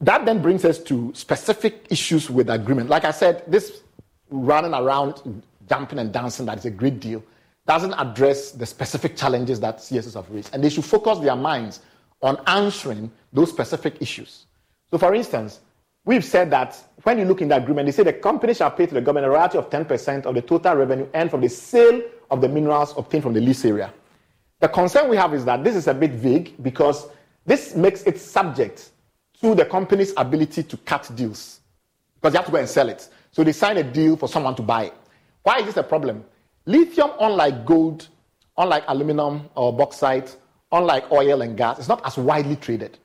that 0.00 0.26
then 0.26 0.42
brings 0.42 0.64
us 0.64 0.80
to 0.80 1.12
specific 1.14 1.86
issues 1.90 2.28
with 2.28 2.50
agreement. 2.50 2.90
Like 2.90 3.04
I 3.04 3.12
said, 3.12 3.44
this 3.46 3.82
running 4.30 4.74
around, 4.74 5.44
jumping 5.68 6.00
and 6.00 6.12
dancing, 6.12 6.46
that 6.46 6.58
is 6.58 6.64
a 6.64 6.70
great 6.70 6.98
deal, 6.98 7.22
doesn't 7.68 7.94
address 7.94 8.50
the 8.50 8.66
specific 8.66 9.16
challenges 9.16 9.60
that 9.60 9.78
CSOs 9.78 10.14
have 10.14 10.28
raised. 10.28 10.52
And 10.52 10.64
they 10.64 10.70
should 10.70 10.84
focus 10.84 11.20
their 11.20 11.36
minds 11.36 11.82
on 12.20 12.36
answering 12.48 13.12
those 13.32 13.50
specific 13.50 14.02
issues. 14.02 14.46
So, 14.90 14.98
for 14.98 15.14
instance, 15.14 15.60
we've 16.04 16.24
said 16.24 16.50
that 16.50 16.82
when 17.08 17.18
you 17.18 17.24
look 17.24 17.40
in 17.40 17.48
the 17.48 17.56
agreement, 17.56 17.86
they 17.86 17.92
say 17.92 18.02
the 18.02 18.12
company 18.12 18.52
shall 18.52 18.70
pay 18.70 18.84
to 18.84 18.92
the 18.92 19.00
government 19.00 19.24
a 19.24 19.30
royalty 19.30 19.56
of 19.56 19.70
10% 19.70 20.26
of 20.26 20.34
the 20.34 20.42
total 20.42 20.74
revenue 20.74 21.08
earned 21.14 21.30
from 21.30 21.40
the 21.40 21.48
sale 21.48 22.02
of 22.30 22.42
the 22.42 22.48
minerals 22.50 22.92
obtained 22.98 23.22
from 23.22 23.32
the 23.32 23.40
lease 23.40 23.64
area. 23.64 23.90
The 24.60 24.68
concern 24.68 25.08
we 25.08 25.16
have 25.16 25.32
is 25.32 25.42
that 25.46 25.64
this 25.64 25.74
is 25.74 25.86
a 25.86 25.94
bit 25.94 26.10
vague 26.10 26.62
because 26.62 27.06
this 27.46 27.74
makes 27.74 28.02
it 28.02 28.20
subject 28.20 28.90
to 29.40 29.54
the 29.54 29.64
company's 29.64 30.12
ability 30.18 30.64
to 30.64 30.76
cut 30.76 31.10
deals 31.14 31.60
because 32.16 32.34
you 32.34 32.36
have 32.40 32.44
to 32.44 32.52
go 32.52 32.58
and 32.58 32.68
sell 32.68 32.90
it. 32.90 33.08
So 33.30 33.42
they 33.42 33.52
sign 33.52 33.78
a 33.78 33.82
deal 33.82 34.14
for 34.18 34.28
someone 34.28 34.54
to 34.56 34.62
buy 34.62 34.84
it. 34.88 34.94
Why 35.44 35.60
is 35.60 35.64
this 35.64 35.78
a 35.78 35.82
problem? 35.82 36.26
Lithium, 36.66 37.12
unlike 37.20 37.64
gold, 37.64 38.06
unlike 38.58 38.84
aluminum 38.86 39.48
or 39.54 39.74
bauxite, 39.74 40.36
unlike 40.72 41.10
oil 41.10 41.40
and 41.40 41.56
gas, 41.56 41.78
is 41.78 41.88
not 41.88 42.04
as 42.04 42.18
widely 42.18 42.56
traded. 42.56 42.98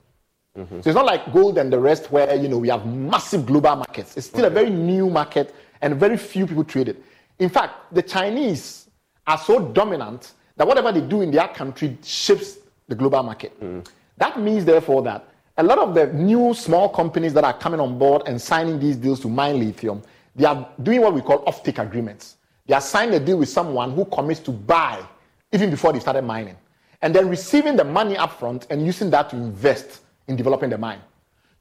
Mm-hmm. 0.58 0.82
So 0.82 0.90
it's 0.90 0.96
not 0.96 1.06
like 1.06 1.32
gold 1.34 1.58
and 1.58 1.74
the 1.74 1.80
rest 1.80 2.12
where 2.12 2.36
you 2.36 2.48
know 2.48 2.60
we 2.60 2.70
have 2.70 2.86
massive 2.86 3.46
global 3.46 3.76
markets. 3.76 4.16
It's 4.16 4.28
still 4.28 4.46
okay. 4.46 4.54
a 4.54 4.64
very 4.64 4.70
new 4.70 5.10
market 5.10 5.54
and 5.82 5.96
very 5.96 6.18
few 6.18 6.46
people 6.46 6.64
trade 6.64 6.90
it. 6.90 7.04
In 7.40 7.50
fact, 7.50 7.94
the 7.94 8.04
Chinese 8.04 8.90
are 9.26 9.38
so 9.38 9.60
dominant 9.60 10.34
that 10.56 10.68
whatever 10.68 10.92
they 10.92 11.02
do 11.02 11.22
in 11.22 11.32
their 11.32 11.48
country 11.48 11.98
shapes 12.04 12.58
the 12.88 12.96
global 12.96 13.24
market. 13.24 13.60
Mm. 13.60 13.88
That 14.18 14.40
means, 14.40 14.64
therefore, 14.66 15.02
that 15.04 15.28
a 15.58 15.64
lot 15.64 15.80
of 15.80 15.96
the 15.96 16.08
new 16.08 16.54
small 16.54 16.90
companies 16.90 17.34
that 17.34 17.44
are 17.44 17.58
coming 17.58 17.80
on 17.80 17.98
board 17.98 18.24
and 18.28 18.40
signing 18.40 18.80
these 18.80 18.96
deals 18.96 19.20
to 19.22 19.30
mine 19.30 19.60
lithium, 19.60 20.04
they 20.36 20.46
are 20.46 20.70
doing 20.82 21.02
what 21.02 21.14
we 21.14 21.22
call 21.22 21.44
offtake 21.46 21.80
agreements. 21.80 22.38
They 22.68 22.76
are 22.76 22.82
signing 22.82 23.16
a 23.16 23.20
deal 23.20 23.38
with 23.38 23.50
someone 23.50 23.92
who 23.92 24.06
commits 24.06 24.40
to 24.42 24.52
buy 24.52 25.04
even 25.52 25.70
before 25.70 25.94
they 25.94 26.00
started 26.00 26.24
mining, 26.24 26.58
and 27.02 27.14
then 27.14 27.30
receiving 27.30 27.76
the 27.76 27.84
money 27.84 28.16
upfront 28.16 28.66
and 28.70 28.86
using 28.86 29.10
that 29.12 29.30
to 29.30 29.36
invest 29.36 30.02
in 30.28 30.36
developing 30.36 30.70
the 30.70 30.78
mine. 30.78 31.02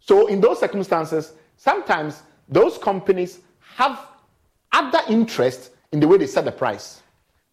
So, 0.00 0.26
in 0.26 0.40
those 0.40 0.60
circumstances, 0.60 1.32
sometimes 1.56 2.22
those 2.48 2.78
companies 2.78 3.40
have 3.76 4.06
other 4.72 5.00
interests 5.08 5.70
in 5.92 6.00
the 6.00 6.08
way 6.08 6.16
they 6.18 6.26
set 6.26 6.44
the 6.44 6.52
price. 6.52 7.02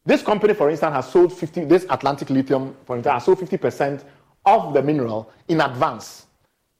This 0.05 0.21
company, 0.23 0.53
for 0.53 0.69
instance, 0.69 0.93
has 0.93 1.11
sold 1.11 1.31
50, 1.31 1.65
this 1.65 1.85
Atlantic 1.89 2.29
Lithium, 2.29 2.75
for 2.85 2.95
instance, 2.95 3.13
has 3.13 3.25
sold 3.25 3.39
50% 3.39 4.03
of 4.45 4.73
the 4.73 4.81
mineral 4.81 5.31
in 5.47 5.61
advance 5.61 6.25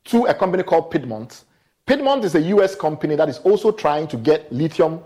to 0.05 0.25
a 0.25 0.33
company 0.33 0.63
called 0.63 0.89
Piedmont. 0.89 1.43
Piedmont 1.86 2.24
is 2.24 2.36
a 2.36 2.41
US 2.41 2.75
company 2.75 3.15
that 3.15 3.29
is 3.29 3.39
also 3.39 3.71
trying 3.71 4.07
to 4.07 4.17
get 4.17 4.51
lithium 4.51 5.01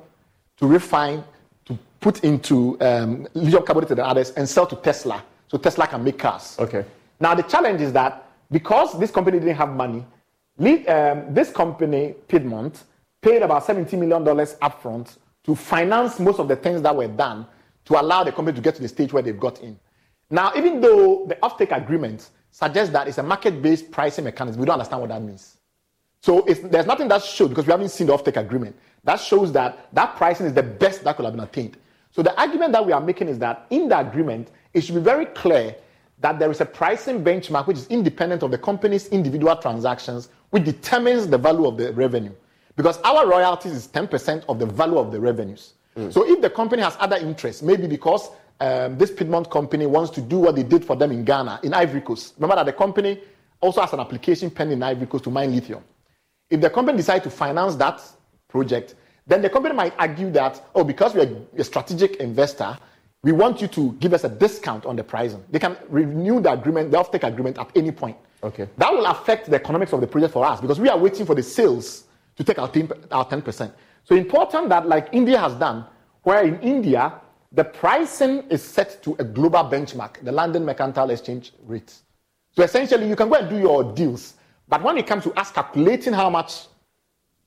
to 0.57 0.67
refine, 0.67 1.23
to 1.65 1.77
put 1.99 2.23
into 2.23 2.79
um, 2.81 3.27
lithium 3.33 3.63
carbonate 3.65 3.91
and 3.91 3.99
others 3.99 4.31
and 4.31 4.47
sell 4.47 4.67
to 4.67 4.75
Tesla 4.75 5.23
so 5.47 5.57
Tesla 5.57 5.87
can 5.87 6.03
make 6.03 6.19
cars. 6.19 6.57
Okay. 6.59 6.85
Now, 7.19 7.35
the 7.35 7.43
challenge 7.43 7.81
is 7.81 7.93
that 7.93 8.27
because 8.53 8.97
this 8.99 9.11
company 9.11 9.39
didn't 9.39 9.55
have 9.57 9.75
money, 9.75 10.05
um, 10.87 11.33
this 11.33 11.51
company, 11.51 12.13
Piedmont, 12.27 12.83
paid 13.21 13.41
about 13.41 13.65
$70 13.65 13.91
million 13.97 14.23
upfront 14.23 15.17
to 15.43 15.55
finance 15.55 16.19
most 16.19 16.39
of 16.39 16.47
the 16.47 16.55
things 16.55 16.81
that 16.83 16.95
were 16.95 17.07
done 17.07 17.47
to 17.85 17.99
allow 17.99 18.23
the 18.23 18.31
company 18.31 18.55
to 18.55 18.61
get 18.61 18.75
to 18.75 18.81
the 18.81 18.87
stage 18.87 19.11
where 19.11 19.23
they've 19.23 19.39
got 19.39 19.59
in. 19.61 19.77
Now, 20.29 20.53
even 20.55 20.79
though 20.79 21.25
the 21.27 21.35
offtake 21.35 21.75
agreement 21.75 22.29
suggests 22.51 22.93
that 22.93 23.07
it's 23.07 23.17
a 23.17 23.23
market-based 23.23 23.91
pricing 23.91 24.23
mechanism, 24.25 24.61
we 24.61 24.65
don't 24.67 24.73
understand 24.73 25.01
what 25.01 25.09
that 25.09 25.21
means. 25.21 25.57
So 26.21 26.41
there's 26.41 26.85
nothing 26.85 27.09
that 27.09 27.23
shows 27.23 27.49
because 27.49 27.65
we 27.65 27.71
haven't 27.71 27.89
seen 27.89 28.07
the 28.07 28.15
offtake 28.15 28.37
agreement 28.37 28.77
that 29.03 29.19
shows 29.19 29.51
that 29.51 29.89
that 29.93 30.15
pricing 30.15 30.45
is 30.45 30.53
the 30.53 30.63
best 30.63 31.03
that 31.03 31.17
could 31.17 31.25
have 31.25 31.33
been 31.33 31.43
attained. 31.43 31.77
So 32.11 32.21
the 32.21 32.39
argument 32.39 32.71
that 32.73 32.85
we 32.85 32.93
are 32.93 33.01
making 33.01 33.27
is 33.27 33.39
that 33.39 33.65
in 33.69 33.89
the 33.89 33.99
agreement, 33.99 34.49
it 34.73 34.81
should 34.81 34.95
be 34.95 35.01
very 35.01 35.25
clear 35.25 35.75
that 36.23 36.39
there 36.39 36.49
is 36.49 36.61
a 36.61 36.65
pricing 36.65 37.21
benchmark 37.21 37.67
which 37.67 37.77
is 37.77 37.87
independent 37.87 38.43
of 38.43 38.49
the 38.51 38.57
company's 38.57 39.09
individual 39.09 39.57
transactions, 39.57 40.29
which 40.51 40.63
determines 40.63 41.27
the 41.27 41.37
value 41.37 41.67
of 41.67 41.75
the 41.77 41.91
revenue. 41.91 42.31
Because 42.77 42.97
our 43.01 43.27
royalties 43.27 43.73
is 43.73 43.87
10% 43.89 44.45
of 44.47 44.57
the 44.57 44.65
value 44.65 44.97
of 44.97 45.11
the 45.11 45.19
revenues. 45.19 45.73
Mm. 45.97 46.13
So 46.13 46.25
if 46.25 46.41
the 46.41 46.49
company 46.49 46.81
has 46.81 46.95
other 47.01 47.17
interests, 47.17 47.61
maybe 47.61 47.87
because 47.87 48.29
um, 48.61 48.97
this 48.97 49.11
Piedmont 49.11 49.51
company 49.51 49.85
wants 49.85 50.11
to 50.11 50.21
do 50.21 50.39
what 50.39 50.55
they 50.55 50.63
did 50.63 50.85
for 50.85 50.95
them 50.95 51.11
in 51.11 51.25
Ghana, 51.25 51.59
in 51.61 51.73
Ivory 51.73 51.99
Coast. 51.99 52.35
Remember 52.37 52.55
that 52.55 52.67
the 52.67 52.73
company 52.73 53.19
also 53.59 53.81
has 53.81 53.91
an 53.91 53.99
application 53.99 54.49
pending 54.49 54.77
in 54.77 54.83
Ivory 54.83 55.07
Coast 55.07 55.25
to 55.25 55.29
mine 55.29 55.53
lithium. 55.53 55.83
If 56.49 56.61
the 56.61 56.69
company 56.69 56.97
decides 56.97 57.25
to 57.25 57.31
finance 57.31 57.75
that 57.75 58.01
project, 58.47 58.95
then 59.27 59.41
the 59.41 59.49
company 59.49 59.75
might 59.75 59.93
argue 59.99 60.31
that, 60.31 60.69
oh, 60.73 60.85
because 60.85 61.13
we're 61.13 61.35
a 61.57 61.63
strategic 61.65 62.15
investor, 62.17 62.77
we 63.23 63.31
want 63.31 63.61
you 63.61 63.67
to 63.69 63.93
give 63.93 64.13
us 64.13 64.25
a 64.25 64.29
discount 64.29 64.85
on 64.85 64.95
the 64.95 65.03
pricing. 65.03 65.43
They 65.49 65.59
can 65.59 65.77
renew 65.87 66.41
the 66.41 66.51
agreement, 66.51 66.91
the 66.91 66.97
offtake 66.97 67.23
agreement 67.23 67.57
at 67.57 67.71
any 67.75 67.91
point. 67.91 68.17
Okay. 68.43 68.67
That 68.77 68.91
will 68.91 69.05
affect 69.05 69.49
the 69.49 69.55
economics 69.55 69.93
of 69.93 70.01
the 70.01 70.07
project 70.07 70.33
for 70.33 70.45
us 70.45 70.59
because 70.59 70.79
we 70.79 70.89
are 70.89 70.97
waiting 70.97 71.25
for 71.25 71.33
the 71.33 71.43
sales 71.43 72.03
to 72.35 72.43
take 72.43 72.59
our 72.59 72.67
10%. 72.69 73.71
So 74.03 74.15
important 74.15 74.69
that, 74.69 74.87
like 74.87 75.07
India 75.13 75.39
has 75.39 75.53
done, 75.55 75.85
where 76.23 76.43
in 76.43 76.59
India, 76.59 77.13
the 77.53 77.63
pricing 77.63 78.43
is 78.49 78.61
set 78.61 79.01
to 79.03 79.15
a 79.19 79.23
global 79.23 79.63
benchmark, 79.63 80.21
the 80.23 80.31
London 80.31 80.65
Mercantile 80.65 81.11
Exchange 81.11 81.53
rate. 81.65 81.93
So 82.55 82.63
essentially, 82.63 83.07
you 83.07 83.15
can 83.15 83.29
go 83.29 83.35
and 83.35 83.49
do 83.49 83.57
your 83.57 83.93
deals, 83.93 84.33
but 84.67 84.83
when 84.83 84.97
it 84.97 85.07
comes 85.07 85.23
to 85.23 85.33
us 85.39 85.51
calculating 85.51 86.11
how 86.13 86.29
much 86.29 86.67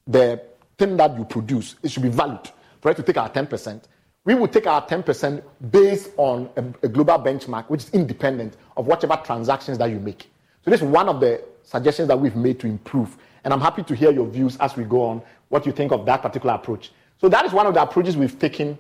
the 0.07 0.43
thing 0.79 0.97
that 0.97 1.19
you 1.19 1.25
produce, 1.25 1.77
it 1.83 1.91
should 1.91 2.03
be 2.03 2.09
valued 2.09 2.51
for 2.81 2.91
it 2.91 2.97
to 2.97 3.03
take 3.03 3.19
our 3.19 3.29
10%. 3.29 3.83
We 4.27 4.35
will 4.35 4.49
take 4.49 4.67
our 4.67 4.85
10% 4.85 5.43
based 5.71 6.11
on 6.17 6.51
a, 6.57 6.65
a 6.87 6.89
global 6.89 7.15
benchmark, 7.15 7.71
which 7.71 7.85
is 7.85 7.91
independent 7.91 8.57
of 8.77 8.87
whatever 8.87 9.17
transactions 9.25 9.79
that 9.79 9.89
you 9.89 10.01
make. 10.01 10.29
So 10.65 10.71
this 10.73 10.83
is 10.83 10.87
one 10.89 11.09
of 11.09 11.21
the 11.21 11.43
suggestions 11.63 12.09
that 12.09 12.19
we've 12.19 12.35
made 12.35 12.59
to 12.61 12.67
improve. 12.67 13.17
And 13.45 13.55
I'm 13.55 13.61
happy 13.61 13.85
to 13.85 13.95
hear 13.95 14.11
your 14.11 14.27
views 14.27 14.57
as 14.57 14.77
we 14.77 14.83
go 14.83 15.05
on, 15.05 15.23
what 15.49 15.65
you 15.65 15.71
think 15.71 15.93
of 15.93 16.05
that 16.07 16.23
particular 16.23 16.57
approach. 16.57 16.91
So 17.21 17.29
that 17.29 17.47
is 17.47 17.53
one 17.53 17.69
of 17.69 17.75
the 17.75 17.83
approaches 17.83 18.17
we've 18.17 18.37
taken. 18.37 18.77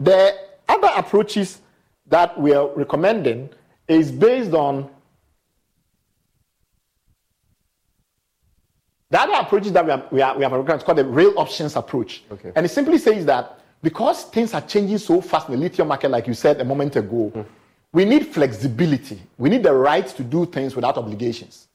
The 0.00 0.34
other 0.66 0.88
approaches 0.96 1.60
that 2.06 2.40
we 2.40 2.54
are 2.54 2.68
recommending 2.74 3.50
is 3.86 4.10
based 4.10 4.54
on 4.54 4.88
the 9.10 9.20
other 9.20 9.34
approaches 9.34 9.72
that 9.72 9.84
we 9.84 9.90
have, 9.90 10.06
we, 10.10 10.22
are, 10.22 10.36
we 10.38 10.42
have 10.42 10.52
recommended. 10.52 10.76
It's 10.76 10.84
called 10.84 10.98
the 10.98 11.04
real 11.04 11.38
options 11.38 11.76
approach. 11.76 12.22
Okay. 12.32 12.52
And 12.56 12.64
it 12.64 12.70
simply 12.70 12.96
says 12.96 13.26
that 13.26 13.57
because 13.82 14.24
things 14.24 14.54
are 14.54 14.60
changing 14.60 14.98
so 14.98 15.20
fast 15.20 15.48
in 15.48 15.54
the 15.54 15.60
lithium 15.60 15.88
market, 15.88 16.10
like 16.10 16.26
you 16.26 16.34
said 16.34 16.60
a 16.60 16.64
moment 16.64 16.96
ago, 16.96 17.32
mm. 17.34 17.44
we 17.92 18.04
need 18.04 18.26
flexibility. 18.26 19.20
We 19.36 19.50
need 19.50 19.62
the 19.62 19.72
right 19.72 20.06
to 20.06 20.24
do 20.24 20.46
things 20.46 20.74
without 20.74 20.96
obligations. 20.96 21.68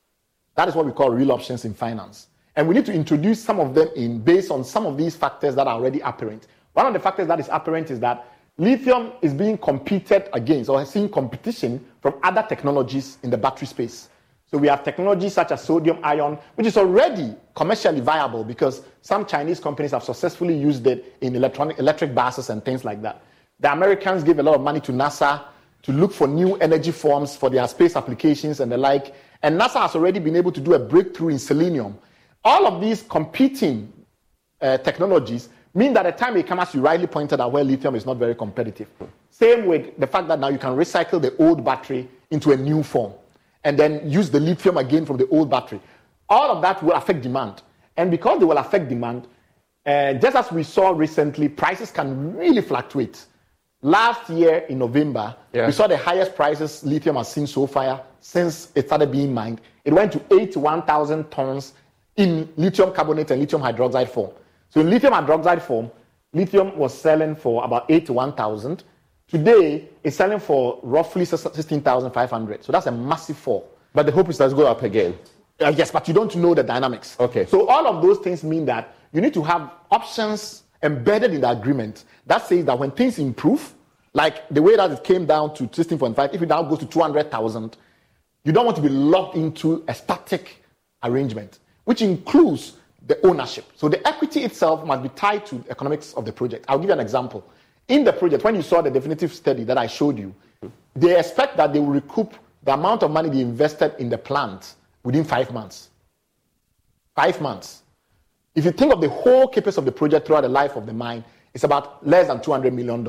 That 0.55 0.67
is 0.67 0.75
what 0.75 0.85
we 0.85 0.91
call 0.91 1.11
real 1.11 1.31
options 1.31 1.65
in 1.65 1.73
finance. 1.73 2.27
And 2.55 2.67
we 2.67 2.75
need 2.75 2.85
to 2.85 2.93
introduce 2.93 3.43
some 3.43 3.59
of 3.59 3.73
them 3.73 3.89
in 3.95 4.19
based 4.19 4.51
on 4.51 4.63
some 4.63 4.85
of 4.85 4.97
these 4.97 5.15
factors 5.15 5.55
that 5.55 5.65
are 5.65 5.73
already 5.75 6.01
apparent. 6.01 6.47
One 6.73 6.85
of 6.85 6.93
the 6.93 6.99
factors 6.99 7.27
that 7.27 7.39
is 7.39 7.49
apparent 7.51 7.89
is 7.89 7.99
that 8.01 8.27
lithium 8.57 9.13
is 9.21 9.33
being 9.33 9.57
competed 9.57 10.29
against 10.33 10.69
or 10.69 10.85
seeing 10.85 11.09
competition 11.09 11.83
from 12.01 12.15
other 12.21 12.45
technologies 12.47 13.17
in 13.23 13.29
the 13.29 13.37
battery 13.37 13.67
space. 13.67 14.09
So 14.53 14.59
we 14.59 14.67
have 14.67 14.83
technologies 14.83 15.33
such 15.33 15.51
as 15.51 15.63
sodium 15.63 15.97
ion, 16.03 16.37
which 16.53 16.67
is 16.67 16.77
already 16.77 17.35
commercially 17.55 18.01
viable 18.01 18.43
because 18.43 18.83
some 19.01 19.25
Chinese 19.25 19.59
companies 19.59 19.93
have 19.93 20.03
successfully 20.03 20.55
used 20.55 20.85
it 20.85 21.15
in 21.21 21.35
electronic 21.35 21.79
electric 21.79 22.13
buses 22.13 22.51
and 22.51 22.63
things 22.63 22.85
like 22.85 23.01
that. 23.01 23.23
The 23.61 23.71
Americans 23.71 24.23
give 24.23 24.37
a 24.37 24.43
lot 24.43 24.53
of 24.53 24.61
money 24.61 24.79
to 24.81 24.91
NASA 24.91 25.41
to 25.81 25.91
look 25.91 26.13
for 26.13 26.27
new 26.27 26.53
energy 26.57 26.91
forms 26.91 27.35
for 27.35 27.49
their 27.49 27.67
space 27.67 27.95
applications 27.95 28.59
and 28.59 28.71
the 28.71 28.77
like. 28.77 29.15
And 29.41 29.59
NASA 29.59 29.81
has 29.81 29.95
already 29.95 30.19
been 30.19 30.35
able 30.35 30.51
to 30.51 30.61
do 30.61 30.75
a 30.75 30.79
breakthrough 30.79 31.29
in 31.29 31.39
selenium, 31.39 31.97
all 32.43 32.67
of 32.67 32.79
these 32.79 33.01
competing 33.01 33.91
uh, 34.61 34.77
technologies 34.77 35.49
mean 35.73 35.93
that 35.93 36.03
the 36.03 36.11
time 36.11 36.37
it 36.37 36.45
comes, 36.45 36.61
as 36.61 36.75
you 36.75 36.81
rightly 36.81 37.07
pointed 37.07 37.41
out, 37.41 37.51
where 37.51 37.63
lithium 37.63 37.95
is 37.95 38.05
not 38.05 38.17
very 38.17 38.35
competitive. 38.35 38.87
Same 39.31 39.65
with 39.65 39.97
the 39.97 40.05
fact 40.05 40.27
that 40.27 40.37
now 40.37 40.49
you 40.49 40.59
can 40.59 40.75
recycle 40.75 41.19
the 41.19 41.35
old 41.37 41.65
battery 41.65 42.07
into 42.29 42.51
a 42.51 42.55
new 42.55 42.83
form 42.83 43.13
and 43.63 43.77
then 43.77 44.09
use 44.09 44.29
the 44.29 44.39
lithium 44.39 44.77
again 44.77 45.05
from 45.05 45.17
the 45.17 45.27
old 45.29 45.49
battery. 45.49 45.79
All 46.29 46.51
of 46.51 46.61
that 46.61 46.81
will 46.83 46.93
affect 46.93 47.21
demand. 47.21 47.61
And 47.97 48.09
because 48.11 48.39
they 48.39 48.45
will 48.45 48.57
affect 48.57 48.89
demand, 48.89 49.27
uh, 49.85 50.13
just 50.13 50.35
as 50.35 50.51
we 50.51 50.63
saw 50.63 50.91
recently, 50.91 51.49
prices 51.49 51.91
can 51.91 52.35
really 52.35 52.61
fluctuate. 52.61 53.25
Last 53.81 54.29
year 54.29 54.59
in 54.69 54.79
November, 54.79 55.35
yeah. 55.51 55.65
we 55.65 55.73
saw 55.73 55.87
the 55.87 55.97
highest 55.97 56.35
prices 56.35 56.83
lithium 56.85 57.17
has 57.17 57.31
seen 57.31 57.45
so 57.45 57.67
far 57.67 58.01
since 58.21 58.71
it 58.75 58.85
started 58.87 59.11
being 59.11 59.33
mined. 59.33 59.59
It 59.83 59.91
went 59.91 60.13
to 60.13 60.21
81,000 60.31 61.29
tons 61.29 61.73
in 62.15 62.47
lithium 62.55 62.93
carbonate 62.93 63.31
and 63.31 63.41
lithium 63.41 63.61
hydroxide 63.61 64.07
form. 64.09 64.31
So 64.69 64.79
in 64.79 64.89
lithium 64.89 65.13
hydroxide 65.13 65.61
form, 65.61 65.91
lithium 66.31 66.77
was 66.77 66.97
selling 66.97 67.35
for 67.35 67.63
about 67.65 67.85
81,000. 67.89 68.83
Today, 69.27 69.89
it's 70.03 70.15
selling 70.17 70.39
for 70.39 70.79
roughly 70.83 71.25
16,500. 71.25 72.63
So 72.63 72.71
that's 72.71 72.85
a 72.85 72.91
massive 72.91 73.37
fall. 73.37 73.69
But 73.93 74.05
the 74.05 74.11
hope 74.11 74.29
is 74.29 74.37
that 74.37 74.45
it's 74.45 74.53
go 74.53 74.67
up 74.67 74.83
again. 74.83 75.17
Uh, 75.59 75.73
yes, 75.75 75.91
but 75.91 76.07
you 76.07 76.13
don't 76.13 76.35
know 76.35 76.53
the 76.53 76.63
dynamics. 76.63 77.15
Okay. 77.19 77.45
So 77.45 77.67
all 77.67 77.87
of 77.87 78.01
those 78.01 78.19
things 78.19 78.43
mean 78.43 78.65
that 78.65 78.95
you 79.11 79.21
need 79.21 79.33
to 79.35 79.43
have 79.43 79.71
options 79.91 80.63
embedded 80.81 81.33
in 81.33 81.41
the 81.41 81.49
agreement 81.49 82.05
that 82.25 82.45
says 82.45 82.65
that 82.65 82.77
when 82.77 82.91
things 82.91 83.19
improve, 83.19 83.73
like 84.13 84.47
the 84.49 84.61
way 84.61 84.75
that 84.75 84.91
it 84.91 85.03
came 85.03 85.25
down 85.25 85.53
to 85.55 85.63
16.5, 85.67 86.33
if 86.33 86.41
it 86.41 86.49
now 86.49 86.63
goes 86.63 86.79
to 86.79 86.85
200,000, 86.85 87.77
you 88.43 88.51
don't 88.51 88.65
want 88.65 88.75
to 88.75 88.83
be 88.83 88.89
locked 88.89 89.35
into 89.35 89.83
a 89.87 89.93
static 89.93 90.63
arrangement 91.03 91.59
which 91.85 92.01
includes 92.01 92.77
the 93.07 93.25
ownership. 93.25 93.65
So 93.75 93.89
the 93.89 94.05
equity 94.07 94.43
itself 94.43 94.85
must 94.85 95.03
be 95.03 95.09
tied 95.09 95.45
to 95.47 95.55
the 95.55 95.71
economics 95.71 96.13
of 96.13 96.25
the 96.25 96.31
project. 96.31 96.65
I'll 96.67 96.79
give 96.79 96.87
you 96.87 96.93
an 96.93 96.99
example. 96.99 97.45
In 97.87 98.03
the 98.03 98.13
project, 98.13 98.43
when 98.43 98.55
you 98.55 98.61
saw 98.61 98.81
the 98.81 98.89
definitive 98.89 99.33
study 99.33 99.63
that 99.65 99.77
I 99.77 99.87
showed 99.87 100.17
you, 100.17 100.33
they 100.95 101.17
expect 101.17 101.57
that 101.57 101.73
they 101.73 101.79
will 101.79 101.87
recoup 101.87 102.33
the 102.63 102.73
amount 102.73 103.03
of 103.03 103.11
money 103.11 103.29
they 103.29 103.41
invested 103.41 103.93
in 103.99 104.09
the 104.09 104.17
plant 104.17 104.75
within 105.03 105.23
five 105.23 105.51
months. 105.51 105.89
Five 107.15 107.41
months. 107.41 107.83
If 108.55 108.65
you 108.65 108.71
think 108.71 108.93
of 108.93 109.01
the 109.01 109.09
whole 109.09 109.47
capex 109.51 109.77
of 109.77 109.85
the 109.85 109.91
project 109.91 110.27
throughout 110.27 110.41
the 110.41 110.49
life 110.49 110.75
of 110.75 110.85
the 110.85 110.93
mine, 110.93 111.23
it's 111.53 111.63
about 111.63 112.05
less 112.07 112.27
than 112.27 112.39
$200 112.39 112.71
million. 112.73 113.03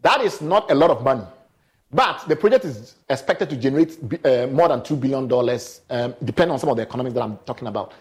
That 0.00 0.20
is 0.20 0.40
not 0.40 0.70
a 0.70 0.74
lot 0.74 0.90
of 0.90 1.02
money. 1.02 1.24
But 1.92 2.24
the 2.28 2.36
project 2.36 2.64
is 2.64 2.96
expected 3.08 3.48
to 3.50 3.56
generate 3.56 3.98
uh, 4.24 4.46
more 4.48 4.68
than 4.68 4.80
$2 4.80 5.00
billion, 5.00 5.30
um, 5.90 6.14
depending 6.24 6.52
on 6.52 6.58
some 6.58 6.68
of 6.68 6.76
the 6.76 6.82
economics 6.82 7.14
that 7.14 7.22
I'm 7.22 7.36
talking 7.38 7.68
about. 7.68 7.92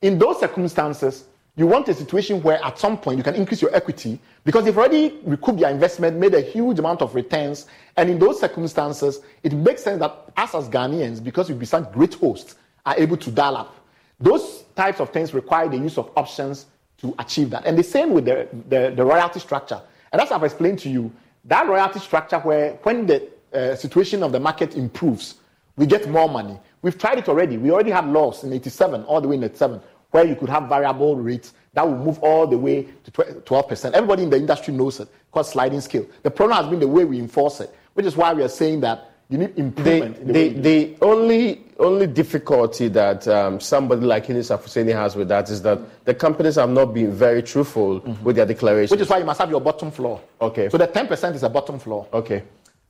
In 0.00 0.18
those 0.18 0.40
circumstances, 0.40 1.24
you 1.56 1.66
want 1.66 1.88
a 1.88 1.94
situation 1.94 2.42
where 2.42 2.62
at 2.64 2.78
some 2.78 2.98
point 2.98 3.16
you 3.16 3.22
can 3.22 3.34
increase 3.36 3.62
your 3.62 3.74
equity 3.74 4.18
because 4.42 4.64
they've 4.64 4.76
already 4.76 5.20
recouped 5.24 5.60
their 5.60 5.70
investment, 5.70 6.16
made 6.16 6.34
a 6.34 6.40
huge 6.40 6.80
amount 6.80 7.00
of 7.00 7.14
returns. 7.14 7.66
And 7.96 8.10
in 8.10 8.18
those 8.18 8.40
circumstances, 8.40 9.20
it 9.42 9.52
makes 9.52 9.84
sense 9.84 10.00
that 10.00 10.30
us 10.36 10.54
as 10.54 10.68
Ghanaians, 10.68 11.22
because 11.22 11.48
we've 11.48 11.58
been 11.58 11.66
such 11.66 11.92
great 11.92 12.14
hosts, 12.14 12.56
are 12.84 12.96
able 12.98 13.16
to 13.18 13.30
dial 13.30 13.56
up. 13.56 13.76
Those 14.18 14.64
types 14.74 15.00
of 15.00 15.10
things 15.10 15.32
require 15.32 15.68
the 15.68 15.76
use 15.76 15.96
of 15.96 16.10
options 16.16 16.66
to 16.98 17.14
achieve 17.18 17.50
that. 17.50 17.64
And 17.66 17.78
the 17.78 17.84
same 17.84 18.10
with 18.10 18.24
the, 18.24 18.48
the, 18.68 18.92
the 18.94 19.04
royalty 19.04 19.38
structure. 19.38 19.80
And 20.12 20.20
as 20.20 20.32
I've 20.32 20.42
explained 20.42 20.80
to 20.80 20.88
you, 20.88 21.12
that 21.44 21.66
royalty 21.68 22.00
structure 22.00 22.38
where 22.38 22.72
when 22.82 23.06
the 23.06 23.28
uh, 23.52 23.76
situation 23.76 24.22
of 24.22 24.32
the 24.32 24.40
market 24.40 24.74
improves, 24.76 25.36
we 25.76 25.86
get 25.86 26.08
more 26.08 26.28
money. 26.28 26.58
We've 26.82 26.98
tried 26.98 27.18
it 27.18 27.28
already. 27.28 27.56
We 27.58 27.70
already 27.70 27.90
had 27.90 28.06
laws 28.06 28.44
in 28.44 28.52
87, 28.52 29.04
all 29.04 29.20
the 29.20 29.28
way 29.28 29.36
in 29.36 29.44
87, 29.44 29.80
where 30.14 30.24
you 30.24 30.36
could 30.36 30.48
have 30.48 30.68
variable 30.68 31.16
rates 31.16 31.54
that 31.72 31.84
will 31.84 31.98
move 31.98 32.20
all 32.20 32.46
the 32.46 32.56
way 32.56 32.86
to 33.02 33.10
12%. 33.10 33.92
Everybody 33.94 34.22
in 34.22 34.30
the 34.30 34.36
industry 34.36 34.72
knows 34.72 35.00
it, 35.00 35.08
called 35.32 35.46
sliding 35.46 35.80
scale. 35.80 36.06
The 36.22 36.30
problem 36.30 36.56
has 36.56 36.68
been 36.70 36.78
the 36.78 36.86
way 36.86 37.04
we 37.04 37.18
enforce 37.18 37.58
it, 37.58 37.74
which 37.94 38.06
is 38.06 38.16
why 38.16 38.32
we 38.32 38.44
are 38.44 38.48
saying 38.48 38.78
that 38.82 39.10
you 39.28 39.38
need 39.38 39.58
improvement. 39.58 40.24
The, 40.24 40.32
the, 40.32 40.48
the, 40.60 40.96
only 41.02 41.64
only 41.80 42.06
difficulty 42.06 42.86
that 42.88 43.26
um, 43.26 43.58
somebody 43.58 44.02
like 44.02 44.26
Inisa 44.26 44.56
Afuseni 44.56 44.92
has 44.92 45.16
with 45.16 45.26
that 45.30 45.50
is 45.50 45.62
that 45.62 45.80
the 46.04 46.14
companies 46.14 46.54
have 46.54 46.70
not 46.70 46.94
been 46.94 47.10
very 47.12 47.42
truthful 47.42 48.00
mm-hmm. 48.00 48.22
with 48.22 48.36
their 48.36 48.46
declarations. 48.46 48.92
Which 48.92 49.00
is 49.00 49.08
why 49.08 49.18
you 49.18 49.24
must 49.24 49.40
have 49.40 49.50
your 49.50 49.60
bottom 49.60 49.90
floor. 49.90 50.20
Okay. 50.40 50.68
So 50.68 50.78
the 50.78 50.86
10% 50.86 51.34
is 51.34 51.42
a 51.42 51.48
bottom 51.48 51.80
floor. 51.80 52.06
Okay. 52.12 52.44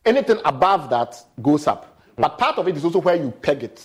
Anything 0.05 0.41
above 0.45 0.91
that 0.91 1.17
goes 1.41 1.67
up. 1.67 1.87
Mm-hmm. 1.87 2.21
But 2.21 2.37
part 2.37 2.59
of 2.59 2.69
it 2.69 2.77
is 2.77 2.85
also 2.85 2.99
where 3.01 3.17
you 3.17 3.31
peg 3.31 3.63
it, 3.63 3.83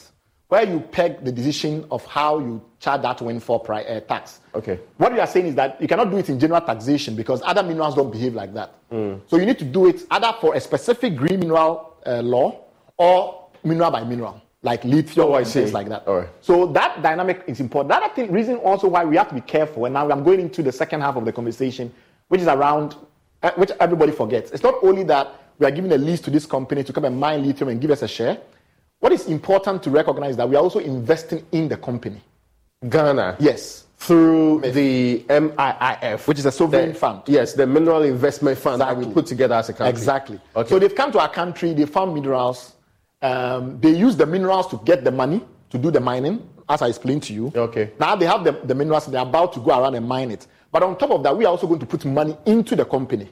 where 0.49 0.67
you 0.67 0.79
peg 0.79 1.23
the 1.23 1.31
decision 1.31 1.85
of 1.91 2.03
how 2.05 2.39
you 2.39 2.61
charge 2.79 3.03
that 3.03 3.21
windfall 3.21 3.59
pri- 3.59 3.83
uh, 3.83 3.99
tax. 4.01 4.39
Okay. 4.55 4.79
What 4.97 5.13
we 5.13 5.19
are 5.19 5.27
saying 5.27 5.45
is 5.45 5.55
that 5.55 5.79
you 5.79 5.87
cannot 5.87 6.09
do 6.09 6.17
it 6.17 6.27
in 6.27 6.39
general 6.39 6.59
taxation 6.61 7.15
because 7.15 7.41
other 7.45 7.61
minerals 7.61 7.95
don't 7.95 8.11
behave 8.11 8.33
like 8.33 8.53
that. 8.55 8.73
Mm. 8.91 9.21
So 9.27 9.37
you 9.37 9.45
need 9.45 9.59
to 9.59 9.65
do 9.65 9.87
it 9.87 10.01
either 10.09 10.33
for 10.41 10.55
a 10.55 10.59
specific 10.59 11.15
green 11.15 11.39
mineral 11.39 11.97
uh, 12.05 12.21
law 12.21 12.61
or 12.97 13.47
mineral 13.63 13.91
by 13.91 14.03
mineral, 14.03 14.41
like 14.63 14.83
lithium 14.83 15.27
oh, 15.27 15.35
and 15.35 15.45
things 15.47 15.71
like 15.71 15.87
that. 15.89 16.07
So 16.41 16.65
that 16.73 17.03
dynamic 17.03 17.43
is 17.45 17.59
important. 17.59 17.89
That 17.89 18.01
I 18.01 18.07
think 18.07 18.31
reason 18.31 18.55
also 18.55 18.87
why 18.87 19.05
we 19.05 19.17
have 19.17 19.29
to 19.29 19.35
be 19.35 19.41
careful. 19.41 19.85
And 19.85 19.93
now 19.93 20.09
I'm 20.09 20.23
going 20.23 20.39
into 20.39 20.63
the 20.63 20.71
second 20.71 21.01
half 21.01 21.15
of 21.15 21.25
the 21.25 21.31
conversation, 21.31 21.93
which 22.29 22.41
is 22.41 22.47
around 22.47 22.95
uh, 23.43 23.51
which 23.55 23.71
everybody 23.79 24.11
forgets. 24.11 24.49
It's 24.49 24.63
not 24.63 24.75
only 24.81 25.03
that 25.03 25.31
we 25.59 25.67
are 25.67 25.71
giving 25.71 25.91
a 25.91 25.97
lease 25.97 26.21
to 26.21 26.31
this 26.31 26.47
company 26.47 26.83
to 26.83 26.91
come 26.91 27.05
and 27.05 27.19
mine 27.19 27.45
lithium 27.45 27.69
and 27.69 27.79
give 27.79 27.91
us 27.91 28.01
a 28.01 28.07
share. 28.07 28.39
What 28.99 29.13
is 29.13 29.27
important 29.27 29.81
to 29.83 29.89
recognize 29.89 30.35
that 30.37 30.49
we 30.49 30.55
are 30.55 30.61
also 30.61 30.79
investing 30.79 31.45
in 31.51 31.69
the 31.69 31.77
company. 31.77 32.21
Ghana. 32.87 33.37
Yes 33.39 33.85
through 33.99 34.61
the 34.61 35.19
MIIF, 35.27 36.25
which 36.25 36.39
is 36.39 36.45
a 36.45 36.51
sovereign 36.51 36.93
the, 36.93 36.95
fund. 36.95 37.21
Yes, 37.27 37.53
the 37.53 37.67
mineral 37.67 38.03
investment 38.03 38.57
fund 38.57 38.81
exactly. 38.81 39.03
that 39.03 39.07
we 39.09 39.13
put 39.13 39.25
together 39.25 39.55
as 39.55 39.67
a 39.67 39.73
country. 39.73 39.89
Exactly. 39.89 40.39
Okay. 40.55 40.69
So 40.69 40.79
they've 40.79 40.95
come 40.95 41.11
to 41.11 41.19
our 41.19 41.29
country, 41.29 41.73
they 41.73 41.85
found 41.85 42.13
minerals, 42.13 42.75
um, 43.21 43.77
they 43.81 43.91
use 43.91 44.15
the 44.15 44.25
minerals 44.25 44.67
to 44.67 44.79
get 44.85 45.03
the 45.03 45.11
money 45.11 45.41
to 45.69 45.77
do 45.77 45.91
the 45.91 45.99
mining, 45.99 46.47
as 46.69 46.81
I 46.81 46.87
explained 46.87 47.23
to 47.23 47.33
you. 47.33 47.51
Okay. 47.53 47.91
Now 47.99 48.15
they 48.15 48.25
have 48.25 48.45
the, 48.45 48.53
the 48.53 48.73
minerals, 48.73 49.05
they're 49.07 49.21
about 49.21 49.51
to 49.53 49.59
go 49.59 49.77
around 49.77 49.95
and 49.95 50.07
mine 50.07 50.31
it. 50.31 50.47
But 50.71 50.81
on 50.81 50.97
top 50.97 51.11
of 51.11 51.21
that, 51.23 51.35
we 51.35 51.43
are 51.43 51.49
also 51.49 51.67
going 51.67 51.81
to 51.81 51.85
put 51.85 52.05
money 52.05 52.37
into 52.45 52.77
the 52.77 52.85
company. 52.85 53.27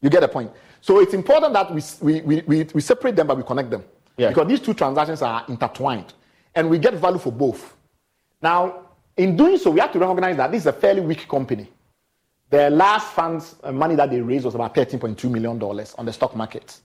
You 0.00 0.10
get 0.10 0.20
the 0.20 0.28
point? 0.28 0.52
So 0.80 1.00
it's 1.00 1.12
important 1.12 1.54
that 1.54 1.74
we, 1.74 1.82
we, 2.20 2.40
we, 2.42 2.62
we 2.72 2.80
separate 2.80 3.16
them, 3.16 3.26
but 3.26 3.36
we 3.36 3.42
connect 3.42 3.70
them. 3.70 3.82
Yeah. 4.16 4.28
Because 4.28 4.48
these 4.48 4.60
two 4.60 4.74
transactions 4.74 5.22
are 5.22 5.44
intertwined. 5.48 6.12
And 6.54 6.68
we 6.68 6.78
get 6.78 6.94
value 6.94 7.18
for 7.18 7.32
both. 7.32 7.76
Now, 8.42 8.86
in 9.16 9.36
doing 9.36 9.58
so, 9.58 9.70
we 9.70 9.80
have 9.80 9.92
to 9.92 9.98
recognize 9.98 10.36
that 10.36 10.50
this 10.50 10.62
is 10.62 10.66
a 10.66 10.72
fairly 10.72 11.00
weak 11.00 11.28
company. 11.28 11.68
Their 12.50 12.68
last 12.70 13.12
funds 13.12 13.56
uh, 13.62 13.72
money 13.72 13.94
that 13.94 14.10
they 14.10 14.20
raised 14.20 14.44
was 14.44 14.54
about 14.54 14.74
$13.2 14.74 15.30
million 15.30 15.62
on 15.62 16.06
the 16.06 16.12
stock 16.12 16.36
market. 16.36 16.80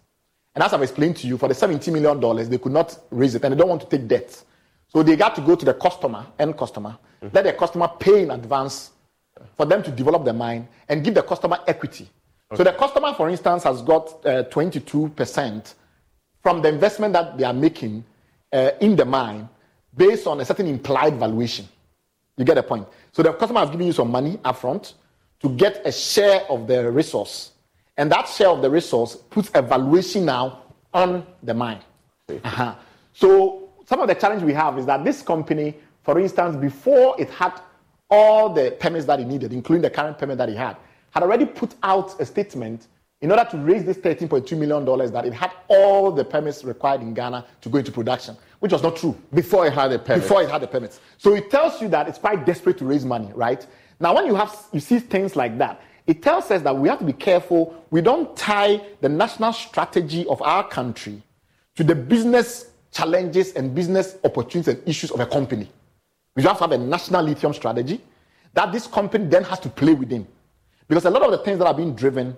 And 0.56 0.64
as 0.64 0.74
I've 0.74 0.82
explained 0.82 1.18
to 1.18 1.28
you, 1.28 1.38
for 1.38 1.48
the 1.48 1.54
$17 1.54 1.92
million, 1.92 2.50
they 2.50 2.58
could 2.58 2.72
not 2.72 2.98
raise 3.12 3.36
it 3.36 3.44
and 3.44 3.54
they 3.54 3.58
don't 3.58 3.70
want 3.70 3.82
to 3.82 3.88
take 3.88 4.08
debt. 4.08 4.44
So 4.88 5.04
they 5.04 5.16
got 5.16 5.36
to 5.36 5.42
go 5.42 5.56
to 5.56 5.66
the 5.66 5.74
customer, 5.74 6.26
end 6.40 6.58
customer, 6.58 6.98
mm-hmm. 7.22 7.36
let 7.36 7.44
the 7.44 7.54
customer 7.54 7.90
pay 8.00 8.24
in 8.24 8.32
advance 8.32 8.92
for 9.56 9.66
them 9.66 9.84
to 9.84 9.92
develop 9.92 10.24
the 10.24 10.34
mine 10.34 10.68
and 10.88 11.04
give 11.04 11.14
the 11.14 11.22
customer 11.22 11.60
equity. 11.68 12.10
Okay. 12.52 12.58
So 12.58 12.64
the 12.64 12.72
customer, 12.72 13.14
for 13.14 13.30
instance, 13.30 13.64
has 13.64 13.82
got 13.82 14.26
uh, 14.26 14.44
22% 14.46 15.74
from 16.48 16.62
the 16.62 16.70
investment 16.70 17.12
that 17.12 17.38
they 17.38 17.44
are 17.44 17.52
making 17.52 18.02
uh, 18.54 18.72
in 18.80 18.96
the 18.96 19.04
mine 19.04 19.50
based 19.98 20.26
on 20.28 20.40
a 20.40 20.46
certain 20.46 20.66
implied 20.66 21.20
valuation. 21.20 21.68
You 22.38 22.46
get 22.46 22.58
a 22.58 22.64
point. 22.64 22.88
So 23.12 23.22
the 23.22 23.34
customer 23.34 23.60
has 23.60 23.70
given 23.70 23.86
you 23.86 23.92
some 23.92 24.10
money 24.10 24.38
upfront 24.46 24.94
to 25.42 25.50
get 25.50 25.82
a 25.84 25.92
share 25.92 26.50
of 26.50 26.66
the 26.66 26.90
resource. 26.90 27.52
And 27.98 28.10
that 28.14 28.30
share 28.30 28.48
of 28.48 28.62
the 28.62 28.70
resource 28.70 29.18
puts 29.30 29.52
a 29.56 29.62
valuation 29.62 30.24
now 30.24 30.62
on 30.94 31.28
the 31.44 31.54
mine. 31.54 31.82
Uh-huh. 32.30 32.76
So 33.12 33.68
some 33.86 34.00
of 34.00 34.08
the 34.08 34.16
challenge 34.16 34.42
we 34.42 34.54
have 34.54 34.78
is 34.80 34.86
that 34.86 35.04
this 35.04 35.22
company, 35.22 35.76
for 36.02 36.18
instance, 36.18 36.56
before 36.56 37.20
it 37.20 37.30
had 37.30 37.60
all 38.10 38.54
the 38.54 38.72
permits 38.80 39.06
that 39.08 39.20
it 39.20 39.28
needed, 39.28 39.52
including 39.52 39.82
the 39.82 39.90
current 39.90 40.18
permit 40.18 40.38
that 40.38 40.48
it 40.48 40.56
had, 40.56 40.78
had 41.12 41.24
already 41.24 41.44
put 41.44 41.76
out 41.84 42.18
a 42.22 42.26
statement 42.26 42.88
in 43.22 43.32
order 43.32 43.48
to 43.50 43.58
raise 43.58 43.84
this 43.84 43.98
$13.2 43.98 44.58
million 44.58 45.12
that 45.12 45.26
it 45.26 45.34
had 45.34 45.52
all 45.68 46.12
the 46.12 46.24
permits 46.24 46.64
required 46.64 47.02
in 47.02 47.14
Ghana 47.14 47.46
to 47.62 47.70
go 47.70 47.80
into 47.80 47.92
production 47.92 48.38
which 48.60 48.72
was 48.72 48.84
not 48.84 48.96
true. 48.96 49.16
Before 49.34 49.68
it 49.68 49.74
had 49.74 49.92
a 49.92 50.00
permit. 50.00 50.24
Before 50.24 50.42
it 50.42 50.50
had 50.50 50.62
the 50.62 50.68
permits. 50.68 51.00
So 51.18 51.36
it 51.36 51.52
tells 51.52 51.82
you 51.82 51.88
that 51.90 52.08
it's 52.08 52.18
quite 52.18 52.46
desperate 52.46 52.78
to 52.80 52.86
raise 52.86 53.06
money, 53.06 53.32
right? 53.36 53.66
Now, 54.00 54.16
when 54.16 54.26
you 54.26 54.36
have 54.36 54.56
you 54.72 54.80
see 54.80 55.00
things 55.00 55.36
like 55.36 55.58
that, 55.58 55.82
it 56.06 56.22
tells 56.22 56.50
us 56.52 56.62
that 56.62 56.76
we 56.76 56.90
have 56.90 57.00
to 57.00 57.06
be 57.06 57.14
careful. 57.14 57.84
We 57.92 58.02
don't 58.02 58.36
tie 58.38 58.82
the 59.02 59.10
national 59.10 59.54
strategy 59.54 60.26
of 60.28 60.42
our 60.42 60.68
country 60.68 61.22
to 61.76 61.84
the 61.84 61.96
business 61.96 62.72
challenges 62.92 63.54
and 63.54 63.76
business 63.76 64.18
opportunities 64.24 64.74
and 64.74 64.88
issues 64.88 65.12
of 65.12 65.20
a 65.20 65.26
company. 65.26 65.70
We 66.36 66.44
have 66.44 66.58
to 66.58 66.64
have 66.64 66.72
a 66.72 66.78
national 66.78 67.24
lithium 67.24 67.54
strategy 67.54 68.02
that 68.54 68.72
this 68.72 68.88
company 68.88 69.26
then 69.26 69.44
has 69.44 69.60
to 69.60 69.70
play 69.70 69.94
within. 69.94 70.28
Because 70.88 71.06
a 71.06 71.10
lot 71.10 71.24
of 71.24 71.32
the 71.32 71.40
things 71.40 71.60
that 71.60 71.68
are 71.68 71.74
being 71.74 71.94
driven 71.94 72.36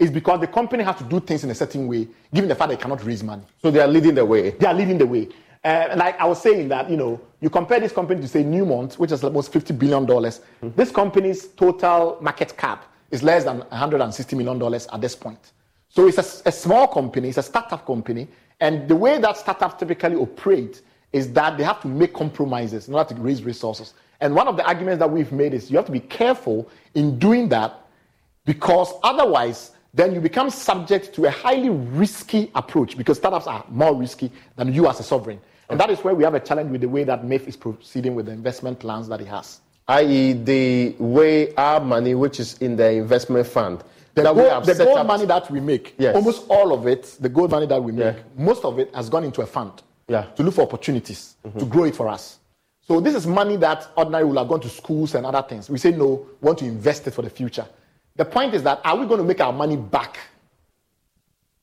is 0.00 0.10
because 0.10 0.40
the 0.40 0.46
company 0.46 0.82
has 0.82 0.96
to 0.96 1.04
do 1.04 1.20
things 1.20 1.44
in 1.44 1.50
a 1.50 1.54
certain 1.54 1.86
way, 1.86 2.08
given 2.34 2.48
the 2.48 2.54
fact 2.54 2.70
they 2.70 2.76
cannot 2.76 3.04
raise 3.04 3.22
money. 3.22 3.42
So 3.62 3.70
they 3.70 3.80
are 3.80 3.86
leading 3.86 4.14
the 4.14 4.24
way. 4.24 4.50
They 4.50 4.66
are 4.66 4.74
leading 4.74 4.96
the 4.96 5.06
way. 5.06 5.28
Uh, 5.62 5.92
like 5.94 6.18
I 6.18 6.24
was 6.24 6.40
saying 6.40 6.68
that, 6.68 6.88
you 6.88 6.96
know, 6.96 7.20
you 7.42 7.50
compare 7.50 7.78
this 7.78 7.92
company 7.92 8.18
to 8.22 8.26
say 8.26 8.42
Newmont, 8.42 8.94
which 8.94 9.12
is 9.12 9.22
almost 9.22 9.52
$50 9.52 9.78
billion. 9.78 10.06
Mm-hmm. 10.06 10.70
This 10.74 10.90
company's 10.90 11.48
total 11.48 12.16
market 12.22 12.56
cap 12.56 12.86
is 13.10 13.22
less 13.22 13.44
than 13.44 13.60
$160 13.60 14.36
million 14.38 14.74
at 14.74 15.00
this 15.02 15.14
point. 15.14 15.52
So 15.90 16.08
it's 16.08 16.16
a, 16.16 16.48
a, 16.48 16.52
small 16.52 16.86
company, 16.88 17.28
it's 17.28 17.38
a 17.38 17.42
startup 17.42 17.84
company. 17.84 18.28
And 18.60 18.88
the 18.88 18.96
way 18.96 19.18
that 19.18 19.36
startups 19.36 19.78
typically 19.78 20.16
operate 20.16 20.80
is 21.12 21.30
that 21.34 21.58
they 21.58 21.64
have 21.64 21.82
to 21.82 21.88
make 21.88 22.14
compromises 22.14 22.88
in 22.88 22.94
order 22.94 23.14
to 23.14 23.20
raise 23.20 23.42
resources. 23.42 23.92
And 24.20 24.34
one 24.34 24.48
of 24.48 24.56
the 24.56 24.64
arguments 24.66 25.00
that 25.00 25.10
we've 25.10 25.32
made 25.32 25.52
is 25.52 25.70
you 25.70 25.76
have 25.76 25.86
to 25.86 25.92
be 25.92 26.00
careful 26.00 26.70
in 26.94 27.18
doing 27.18 27.48
that 27.50 27.80
because 28.46 28.92
otherwise 29.02 29.72
then 29.92 30.14
you 30.14 30.20
become 30.20 30.50
subject 30.50 31.14
to 31.14 31.26
a 31.26 31.30
highly 31.30 31.70
risky 31.70 32.50
approach 32.54 32.96
because 32.96 33.18
startups 33.18 33.46
are 33.46 33.64
more 33.68 33.94
risky 33.94 34.30
than 34.56 34.72
you 34.72 34.88
as 34.88 35.00
a 35.00 35.02
sovereign. 35.02 35.40
And 35.68 35.78
that 35.78 35.90
is 35.90 36.00
where 36.00 36.14
we 36.14 36.24
have 36.24 36.34
a 36.34 36.40
challenge 36.40 36.70
with 36.70 36.80
the 36.80 36.88
way 36.88 37.04
that 37.04 37.22
MIIF 37.24 37.46
is 37.46 37.56
proceeding 37.56 38.14
with 38.14 38.26
the 38.26 38.32
investment 38.32 38.78
plans 38.80 39.08
that 39.08 39.20
it 39.20 39.28
has. 39.28 39.60
I.e., 39.86 40.32
the 40.32 40.94
way 40.98 41.54
our 41.54 41.80
money, 41.80 42.14
which 42.14 42.40
is 42.40 42.58
in 42.58 42.76
the 42.76 42.90
investment 42.90 43.46
fund, 43.46 43.82
the 44.14 44.22
gold, 44.22 44.64
the 44.64 44.74
gold 44.74 45.06
money 45.06 45.26
that 45.26 45.50
we 45.50 45.60
make, 45.60 45.94
yes. 45.98 46.14
almost 46.14 46.46
all 46.48 46.72
of 46.72 46.86
it, 46.86 47.16
the 47.20 47.28
gold 47.28 47.50
money 47.50 47.66
that 47.66 47.82
we 47.82 47.92
make, 47.92 48.16
yeah. 48.16 48.22
most 48.36 48.64
of 48.64 48.78
it 48.78 48.92
has 48.94 49.08
gone 49.08 49.24
into 49.24 49.42
a 49.42 49.46
fund 49.46 49.82
yeah. 50.08 50.22
to 50.36 50.42
look 50.42 50.54
for 50.54 50.62
opportunities, 50.62 51.36
mm-hmm. 51.44 51.58
to 51.58 51.64
grow 51.64 51.84
it 51.84 51.94
for 51.94 52.08
us. 52.08 52.38
So 52.82 53.00
this 53.00 53.14
is 53.14 53.26
money 53.26 53.56
that 53.58 53.88
ordinarily 53.96 54.30
will 54.30 54.38
have 54.38 54.48
gone 54.48 54.60
to 54.62 54.68
schools 54.68 55.14
and 55.14 55.24
other 55.24 55.42
things. 55.42 55.70
We 55.70 55.78
say 55.78 55.92
no, 55.92 56.26
we 56.40 56.46
want 56.46 56.58
to 56.58 56.64
invest 56.64 57.06
it 57.06 57.12
for 57.12 57.22
the 57.22 57.30
future. 57.30 57.66
The 58.16 58.24
point 58.24 58.54
is 58.54 58.62
that 58.64 58.80
are 58.84 58.96
we 58.96 59.06
going 59.06 59.18
to 59.18 59.24
make 59.26 59.40
our 59.40 59.52
money 59.52 59.76
back 59.76 60.18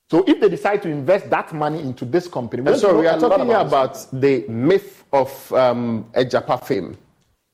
So 0.10 0.23
if 0.25 0.39
they 0.39 0.47
decide 0.49 0.81
to 0.83 0.89
invest 0.89 1.29
that 1.29 1.51
money 1.53 1.81
into 1.81 2.05
this 2.05 2.27
company, 2.29 2.63
And 2.65 2.79
so 2.79 2.97
we 2.97 3.07
are 3.07 3.19
talking 3.19 3.49
about 3.49 3.67
about 3.67 4.07
the 4.13 4.45
myth 4.47 5.03
of 5.12 5.51
um, 5.53 6.05
Agyapa 6.13 6.63
fame. 6.63 6.97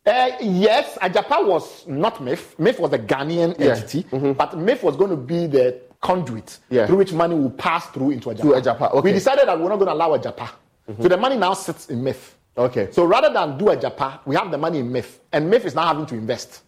Uh, 0.06 0.32
yes, 0.42 0.98
Agyapa 1.02 1.48
was 1.48 1.88
not 1.88 2.18
MIF. 2.22 2.56
MIF 2.58 2.78
was 2.80 2.94
a 2.94 3.00
Ghanaian 3.00 3.56
Yeah. 3.58 3.72
entity, 3.72 4.06
but 4.12 4.52
MIF 4.58 4.84
was 4.84 4.96
going 4.96 5.10
to 5.10 5.16
be 5.18 5.48
the 5.48 5.80
conduit 6.02 6.60
Yeah. 6.70 6.86
through 6.86 6.98
which 6.98 7.14
money 7.14 7.34
will 7.36 7.50
pass 7.52 7.88
through 7.88 8.12
into 8.12 8.30
Agyapa. 8.30 8.42
To 8.42 8.62
Agyapa, 8.62 8.92
okay. 8.94 9.02
We 9.02 9.14
decided 9.14 9.48
that 9.48 9.58
we're 9.60 9.70
not 9.70 9.80
going 9.80 9.88
to 9.88 9.94
allow 9.94 10.16
Agyapa. 10.16 10.50
So 11.02 11.08
the 11.08 11.18
money 11.18 11.38
now 11.38 11.54
sits 11.56 11.90
in 11.90 12.04
MIF. 12.04 12.36
Okay. 12.56 12.90
So 12.92 13.06
rather 13.06 13.34
than 13.34 13.58
do 13.58 13.66
Agyapa, 13.66 14.20
we 14.26 14.36
have 14.36 14.52
the 14.52 14.58
money 14.60 14.80
in 14.80 14.92
MIF, 14.92 15.20
and 15.32 15.50
MIF 15.52 15.66
is 15.66 15.74
now 15.74 15.88
having 15.88 16.06
to 16.06 16.16
invest. 16.16 16.62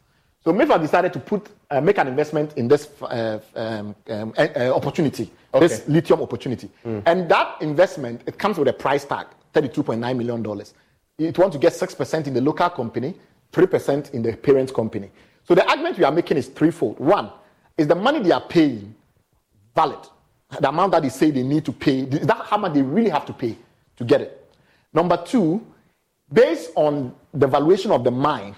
So 0.46 0.54
MIF 0.54 0.80
decided 0.80 1.12
to 1.14 1.20
put 1.20 1.50
uh, 1.72 1.82
make 1.82 1.98
an 1.98 2.08
investment 2.08 2.54
in 2.56 2.68
this 2.68 2.88
uh, 3.02 3.40
um, 3.56 3.96
um, 4.08 4.34
uh, 4.38 4.48
uh, 4.56 4.76
opportunity, 4.76 5.32
this 5.60 5.88
lithium 5.88 6.22
opportunity, 6.22 6.70
and 6.84 7.28
that 7.30 7.58
investment 7.62 8.22
it 8.28 8.38
comes 8.38 8.60
with 8.60 8.68
a 8.68 8.74
price 8.74 9.06
tag, 9.06 9.26
thirty-two 9.54 9.82
point 9.82 10.00
nine 10.00 10.16
million 10.16 10.44
dollars. 10.44 10.76
It 11.18 11.36
wants 11.40 11.56
to 11.56 11.60
get 11.60 11.74
six 11.74 11.96
percent 11.96 12.28
in 12.28 12.36
the 12.36 12.42
local 12.42 12.70
company, 12.70 13.16
three 13.52 13.66
percent 13.66 14.12
in 14.14 14.22
the 14.22 14.38
parent 14.38 14.72
company. 14.72 15.10
So 15.46 15.56
the 15.56 15.68
argument 15.68 15.98
we 15.98 16.04
are 16.04 16.12
making 16.12 16.38
is 16.38 16.48
threefold. 16.48 17.00
One 17.00 17.32
is 17.76 17.88
the 17.88 17.96
money 17.96 18.20
they 18.20 18.32
are 18.32 18.48
paying 18.48 18.94
valid. 19.74 20.00
The 20.60 20.70
amount 20.70 20.92
that 20.92 21.02
they 21.02 21.10
say 21.10 21.32
they 21.32 21.42
need 21.42 21.66
to 21.66 21.72
pay, 21.72 22.02
is 22.02 22.28
that 22.28 22.46
how 22.46 22.58
much 22.58 22.74
they 22.74 22.84
really 22.84 23.10
have 23.10 23.26
to 23.26 23.34
pay 23.34 23.58
to 23.98 24.04
get 24.04 24.22
it? 24.22 24.54
Number 24.94 25.18
two, 25.18 25.66
based 26.32 26.70
on 26.76 27.16
the 27.34 27.48
valuation 27.48 27.90
of 27.90 28.04
the 28.04 28.12
mine, 28.12 28.56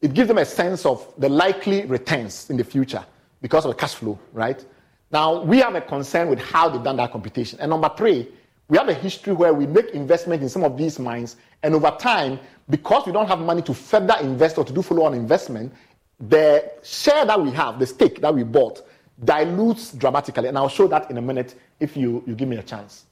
it 0.00 0.14
gives 0.14 0.28
them 0.28 0.38
a 0.38 0.44
sense 0.44 0.84
of 0.84 1.12
the 1.18 1.28
likely 1.28 1.84
returns 1.86 2.50
in 2.50 2.56
the 2.56 2.64
future 2.64 3.04
because 3.40 3.64
of 3.64 3.70
the 3.70 3.74
cash 3.74 3.94
flow, 3.94 4.18
right? 4.32 4.64
Now, 5.10 5.42
we 5.42 5.58
have 5.58 5.74
a 5.74 5.80
concern 5.80 6.28
with 6.28 6.40
how 6.40 6.68
they've 6.68 6.82
done 6.82 6.96
that 6.96 7.12
computation. 7.12 7.60
And 7.60 7.70
number 7.70 7.90
three, 7.96 8.28
we 8.68 8.76
have 8.78 8.88
a 8.88 8.94
history 8.94 9.32
where 9.32 9.54
we 9.54 9.66
make 9.66 9.90
investment 9.90 10.42
in 10.42 10.48
some 10.48 10.64
of 10.64 10.76
these 10.76 10.98
mines, 10.98 11.36
and 11.62 11.74
over 11.74 11.94
time, 11.98 12.40
because 12.68 13.06
we 13.06 13.12
don't 13.12 13.28
have 13.28 13.38
money 13.38 13.62
to 13.62 13.74
further 13.74 14.16
invest 14.20 14.58
or 14.58 14.64
to 14.64 14.72
do 14.72 14.82
follow 14.82 15.04
on 15.04 15.14
investment, 15.14 15.72
the 16.18 16.72
share 16.82 17.24
that 17.24 17.40
we 17.40 17.50
have, 17.52 17.78
the 17.78 17.86
stake 17.86 18.20
that 18.20 18.34
we 18.34 18.42
bought, 18.42 18.82
dilutes 19.24 19.92
dramatically. 19.92 20.48
And 20.48 20.58
I'll 20.58 20.68
show 20.68 20.88
that 20.88 21.10
in 21.10 21.18
a 21.18 21.22
minute 21.22 21.54
if 21.78 21.96
you, 21.96 22.24
you 22.26 22.34
give 22.34 22.48
me 22.48 22.56
a 22.56 22.62
chance. 22.62 23.04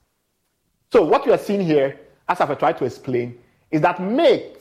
So 0.92 1.04
what 1.04 1.24
you 1.26 1.32
are 1.32 1.38
seeing 1.38 1.60
here, 1.60 2.00
as 2.28 2.40
I've 2.40 2.58
tried 2.58 2.78
to 2.78 2.84
explain, 2.84 3.38
is 3.70 3.80
that 3.82 4.00
MAKE 4.00 4.53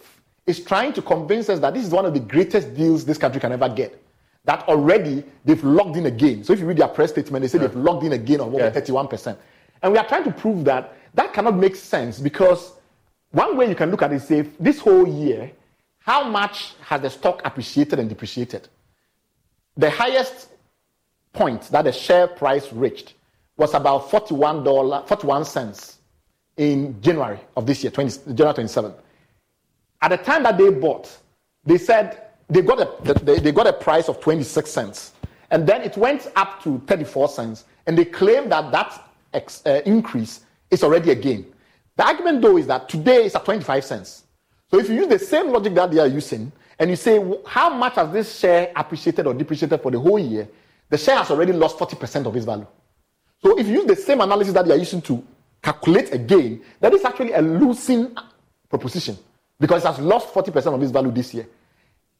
is 0.45 0.59
trying 0.63 0.93
to 0.93 1.01
convince 1.01 1.49
us 1.49 1.59
that 1.59 1.73
this 1.73 1.85
is 1.85 1.91
one 1.91 2.05
of 2.05 2.13
the 2.13 2.19
greatest 2.19 2.75
deals 2.75 3.05
this 3.05 3.17
country 3.17 3.39
can 3.39 3.51
ever 3.51 3.69
get. 3.69 3.99
That 4.45 4.67
already 4.67 5.23
they've 5.45 5.63
logged 5.63 5.95
in 5.95 6.05
again. 6.05 6.43
So 6.43 6.53
if 6.53 6.59
you 6.59 6.65
read 6.65 6.77
their 6.77 6.87
press 6.89 7.11
statement, 7.11 7.41
they 7.43 7.47
say 7.47 7.57
they've 7.59 7.75
logged 7.75 8.03
in 8.05 8.13
again 8.13 8.41
on 8.41 8.53
Yeah. 8.53 8.69
31%. 8.71 9.37
And 9.81 9.91
we 9.93 9.97
are 9.97 10.07
trying 10.07 10.25
to 10.25 10.31
prove 10.31 10.65
that 10.65 10.95
that 11.13 11.33
cannot 11.33 11.55
make 11.55 11.75
sense 11.75 12.19
because 12.19 12.73
one 13.31 13.55
way 13.55 13.69
you 13.69 13.75
can 13.75 13.89
look 13.89 14.01
at 14.01 14.11
it 14.11 14.15
is 14.15 14.27
say 14.27 14.41
this 14.59 14.79
whole 14.79 15.07
year, 15.07 15.51
how 15.99 16.25
much 16.25 16.73
has 16.81 17.01
the 17.01 17.09
stock 17.09 17.41
appreciated 17.45 17.99
and 17.99 18.09
depreciated? 18.09 18.67
The 19.77 19.89
highest 19.89 20.49
point 21.31 21.63
that 21.71 21.83
the 21.83 21.91
share 21.91 22.27
price 22.27 22.71
reached 22.73 23.13
was 23.57 23.73
about 23.73 24.09
$41, 24.09 25.07
41 25.07 25.45
cents 25.45 25.99
in 26.57 27.01
January 27.01 27.39
of 27.55 27.65
this 27.65 27.83
year, 27.83 27.91
20, 27.91 28.33
January 28.35 28.53
27. 28.55 28.93
At 30.03 30.09
the 30.09 30.17
time 30.17 30.43
that 30.43 30.57
they 30.57 30.69
bought, 30.69 31.17
they 31.63 31.77
said 31.77 32.23
they 32.49 32.61
got 32.61 32.81
a, 32.81 33.13
they, 33.23 33.39
they 33.39 33.53
got 33.53 33.67
a 33.67 33.71
price 33.71 34.09
of 34.09 34.19
26 34.19 34.69
cents. 34.69 35.13
And 35.49 35.65
then 35.65 35.81
it 35.81 35.95
went 35.95 36.29
up 36.35 36.61
to 36.63 36.79
34 36.87 37.29
cents. 37.29 37.63
And 37.87 37.97
they 37.97 38.03
claim 38.03 38.49
that 38.49 38.69
that 38.73 39.09
ex, 39.33 39.65
uh, 39.65 39.81
increase 39.85 40.41
is 40.69 40.83
already 40.83 41.11
a 41.11 41.15
gain. 41.15 41.45
The 41.95 42.05
argument, 42.05 42.41
though, 42.41 42.57
is 42.57 42.67
that 42.67 42.89
today 42.89 43.25
it's 43.25 43.35
at 43.35 43.45
25 43.45 43.85
cents. 43.85 44.23
So 44.69 44.77
if 44.77 44.89
you 44.89 44.95
use 44.95 45.07
the 45.07 45.19
same 45.19 45.51
logic 45.53 45.73
that 45.75 45.89
they 45.89 45.99
are 45.99 46.07
using, 46.07 46.51
and 46.79 46.89
you 46.89 46.97
say, 46.97 47.23
how 47.45 47.69
much 47.69 47.95
has 47.95 48.11
this 48.11 48.37
share 48.37 48.73
appreciated 48.75 49.25
or 49.25 49.33
depreciated 49.33 49.81
for 49.81 49.89
the 49.89 49.99
whole 49.99 50.19
year? 50.19 50.49
The 50.89 50.97
share 50.97 51.15
has 51.15 51.31
already 51.31 51.53
lost 51.53 51.77
40% 51.77 52.25
of 52.25 52.35
its 52.35 52.45
value. 52.45 52.67
So 53.41 53.57
if 53.57 53.67
you 53.67 53.75
use 53.75 53.85
the 53.85 53.95
same 53.95 54.19
analysis 54.19 54.53
that 54.53 54.65
they 54.65 54.73
are 54.73 54.77
using 54.77 55.01
to 55.03 55.23
calculate 55.61 56.13
a 56.13 56.17
gain, 56.17 56.61
that 56.81 56.93
is 56.93 57.05
actually 57.05 57.31
a 57.31 57.41
losing 57.41 58.13
proposition 58.69 59.17
because 59.63 59.85
it 59.85 59.87
has 59.87 59.99
lost 59.99 60.33
40% 60.33 60.73
of 60.75 60.83
its 60.83 60.91
value 60.91 61.09
this 61.09 61.33
year. 61.33 61.47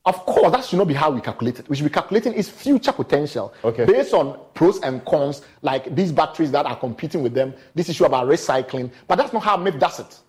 Of 0.05 0.15
course, 0.25 0.49
that 0.53 0.63
should 0.63 0.77
not 0.79 0.87
be 0.87 0.93
how 0.93 1.11
we 1.11 1.19
calculate 1.19 1.59
it. 1.59 1.67
We 1.67 1.75
should 1.75 1.83
be 1.83 1.89
calculating 1.89 2.33
its 2.35 2.47
future 2.47 2.93
potential 2.93 3.53
Okay. 3.65 3.83
based 3.83 4.13
on 4.13 4.39
pros 4.53 4.79
and 4.81 5.03
cons, 5.03 5.41
like 5.61 5.93
these 5.93 6.13
batteries 6.13 6.51
that 6.51 6.65
are 6.65 6.77
competing 6.77 7.21
with 7.21 7.33
them, 7.33 7.53
this 7.75 7.89
issue 7.89 8.05
about 8.05 8.27
recycling. 8.29 8.89
But 9.09 9.17
that's 9.17 9.33
not 9.33 9.43
how 9.43 9.57
MIF 9.57 9.77
does 9.77 9.99
it. 9.99 10.19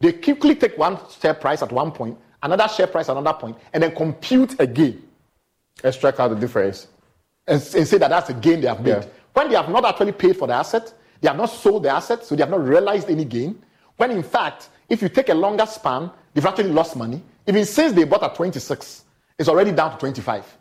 They 0.00 0.12
quickly 0.14 0.56
take 0.56 0.76
one 0.76 0.98
share 1.20 1.34
price 1.34 1.62
at 1.62 1.70
one 1.70 1.92
point, 1.92 2.18
another 2.42 2.66
share 2.66 2.88
price 2.88 3.08
at 3.08 3.16
another 3.16 3.38
point, 3.38 3.56
and 3.72 3.80
then 3.80 3.94
compute 3.94 4.58
a 4.60 4.66
gain 4.66 5.00
Extract 5.84 6.18
out 6.18 6.30
the 6.30 6.36
difference. 6.36 6.88
and, 7.46 7.60
and 7.76 7.86
say 7.86 7.98
that 7.98 8.10
that's 8.10 8.30
a 8.30 8.34
gain 8.34 8.60
they 8.62 8.66
have 8.66 8.80
made. 8.82 8.90
Yeah. 8.90 9.04
When 9.32 9.48
they 9.48 9.54
have 9.54 9.68
not 9.68 9.84
actually 9.84 10.10
paid 10.12 10.36
for 10.36 10.48
the 10.48 10.54
asset, 10.54 10.92
they 11.20 11.28
have 11.28 11.36
not 11.36 11.50
sold 11.50 11.84
the 11.84 11.90
asset, 11.90 12.24
so 12.24 12.34
they 12.34 12.42
have 12.42 12.50
not 12.50 12.64
realized 12.64 13.08
any 13.10 13.24
gain. 13.24 13.62
When 13.96 14.10
in 14.10 14.24
fact, 14.24 14.70
if 14.88 15.02
you 15.02 15.08
take 15.08 15.28
a 15.28 15.34
longer 15.34 15.66
span, 15.66 16.10
they've 16.38 16.46
actually 16.46 16.70
lost 16.70 16.94
money. 16.94 17.20
Even 17.48 17.64
since 17.64 17.92
they 17.92 18.04
bought 18.04 18.22
at 18.22 18.32
26, 18.36 19.02
it's 19.40 19.48
already 19.48 19.72
down 19.72 19.90
to 19.90 19.98
25. 19.98 20.56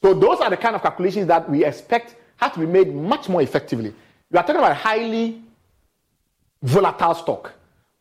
So 0.00 0.14
those 0.14 0.38
are 0.38 0.48
the 0.48 0.56
kind 0.56 0.76
of 0.76 0.82
calculations 0.82 1.26
that 1.26 1.50
we 1.50 1.64
expect 1.64 2.14
have 2.36 2.52
to 2.54 2.60
be 2.60 2.66
made 2.66 2.94
much 2.94 3.28
more 3.28 3.42
effectively. 3.42 3.92
We 4.30 4.38
are 4.38 4.44
talking 4.44 4.60
about 4.60 4.70
a 4.70 4.76
highly 4.76 5.42
volatile 6.62 7.14
stock 7.16 7.52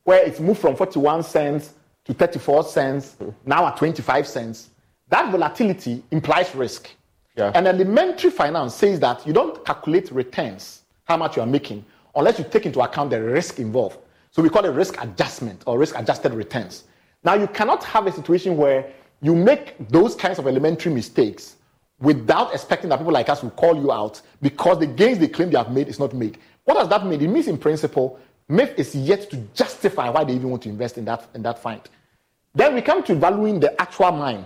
where 0.04 0.24
it's 0.24 0.40
moved 0.40 0.62
from 0.62 0.76
41 0.76 1.24
cents 1.24 1.74
to 2.06 2.14
34 2.14 2.66
cents, 2.66 3.18
now 3.48 3.66
at 3.66 3.78
25 3.78 4.28
cents. 4.28 4.70
That 5.10 5.32
volatility 5.32 6.04
implies 6.12 6.54
risk. 6.54 6.88
Yeah. 7.36 7.52
And 7.56 7.68
elementary 7.68 8.30
finance 8.30 8.76
says 8.76 9.00
that 9.00 9.26
you 9.26 9.34
don't 9.34 9.66
calculate 9.66 10.12
returns, 10.12 10.84
how 11.06 11.18
much 11.18 11.36
you 11.36 11.42
are 11.42 11.48
making, 11.48 11.84
unless 12.14 12.38
you 12.38 12.46
take 12.48 12.68
into 12.68 12.80
account 12.82 13.10
the 13.10 13.20
risk 13.20 13.58
involved. 13.58 13.98
So 14.30 14.44
we 14.44 14.50
call 14.50 14.66
it 14.66 14.70
risk 14.70 15.02
adjustment 15.02 15.64
or 15.66 15.80
risk 15.80 15.98
adjusted 15.98 16.36
returns. 16.36 16.84
Now, 17.24 17.36
you 17.36 17.48
cannot 17.48 17.84
have 17.84 18.08
a 18.08 18.12
situation 18.12 18.58
where 18.58 18.92
you 19.22 19.36
make 19.36 19.76
those 19.90 20.16
kinds 20.16 20.40
of 20.40 20.48
elementary 20.48 20.92
mistakes 20.92 21.58
without 22.00 22.54
expecting 22.54 22.90
that 22.90 22.98
people 22.98 23.14
like 23.14 23.30
us 23.30 23.44
will 23.44 23.52
call 23.52 23.76
you 23.76 23.92
out 23.92 24.22
because 24.42 24.80
the 24.80 24.88
gains 24.88 25.20
they 25.20 25.28
claim 25.28 25.52
they 25.52 25.58
have 25.58 25.72
made 25.72 25.88
is 25.88 26.00
not 26.00 26.14
made. 26.14 26.40
What 26.64 26.76
does 26.76 26.90
that 26.90 27.06
mean? 27.06 27.22
It 27.22 27.28
means, 27.28 27.48
in 27.48 27.58
principle, 27.58 28.20
MIF 28.50 28.78
is 28.78 28.96
yet 28.96 29.30
to 29.30 29.38
justify 29.54 30.10
why 30.10 30.24
they 30.24 30.34
even 30.34 30.50
want 30.50 30.64
to 30.64 30.70
invest 30.70 30.98
in 30.98 31.06
that, 31.06 31.28
in 31.36 31.44
that 31.44 31.60
find. 31.60 31.82
Then 32.54 32.76
we 32.76 32.82
come 32.82 33.04
to 33.04 33.16
valuing 33.16 33.60
the 33.60 33.80
actual 33.80 34.12
mine, 34.12 34.46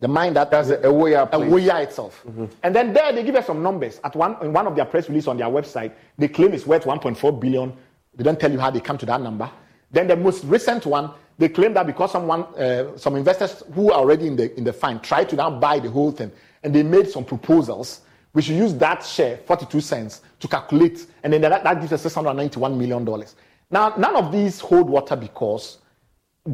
the 0.00 0.08
mine 0.08 0.32
that 0.34 0.50
That's 0.50 0.70
a 0.70 0.78
Ewoyaa. 0.78 1.30
Ewoyaa 1.30 1.82
itself. 1.82 2.22
Mm-hmm. 2.26 2.46
And 2.62 2.74
then 2.74 2.92
there 2.92 3.12
they 3.12 3.22
give 3.22 3.34
us 3.34 3.46
some 3.46 3.62
numbers. 3.62 4.00
At 4.04 4.16
one 4.16 4.36
in 4.42 4.52
one 4.52 4.66
of 4.66 4.74
their 4.74 4.86
press 4.86 5.08
release 5.08 5.26
on 5.26 5.36
their 5.36 5.48
website, 5.48 5.92
they 6.16 6.28
claim 6.28 6.54
it's 6.54 6.66
worth 6.66 6.84
1.4 6.84 7.40
billion. 7.40 7.72
They 8.14 8.24
don't 8.24 8.40
tell 8.40 8.50
you 8.50 8.58
how 8.58 8.70
they 8.70 8.80
come 8.80 8.96
to 8.98 9.06
that 9.06 9.20
number. 9.20 9.50
Then 9.90 10.06
the 10.06 10.16
most 10.16 10.44
recent 10.44 10.86
one, 10.86 11.10
they 11.42 11.48
claim 11.48 11.74
that 11.74 11.86
because 11.86 12.12
someone, 12.12 12.42
uh, 12.56 12.96
some 12.96 13.16
investors 13.16 13.64
who 13.74 13.90
are 13.90 13.98
already 13.98 14.28
in 14.28 14.36
the 14.36 14.56
in 14.56 14.62
the 14.64 14.72
fund 14.72 15.02
tried 15.02 15.28
to 15.30 15.36
now 15.36 15.50
buy 15.50 15.80
the 15.80 15.90
whole 15.90 16.12
thing, 16.12 16.30
and 16.62 16.72
they 16.72 16.84
made 16.84 17.08
some 17.08 17.24
proposals. 17.24 18.02
We 18.32 18.42
should 18.42 18.54
use 18.56 18.72
that 18.76 19.04
share, 19.04 19.38
42 19.38 19.80
cents, 19.80 20.22
to 20.40 20.46
calculate, 20.48 21.04
and 21.24 21.32
then 21.32 21.40
that, 21.42 21.64
that 21.64 21.80
gives 21.80 21.92
us 21.92 22.02
691 22.02 22.78
million 22.78 23.04
dollars. 23.04 23.34
Now, 23.70 23.92
none 23.98 24.14
of 24.16 24.30
these 24.30 24.60
hold 24.60 24.88
water 24.88 25.16
because 25.16 25.78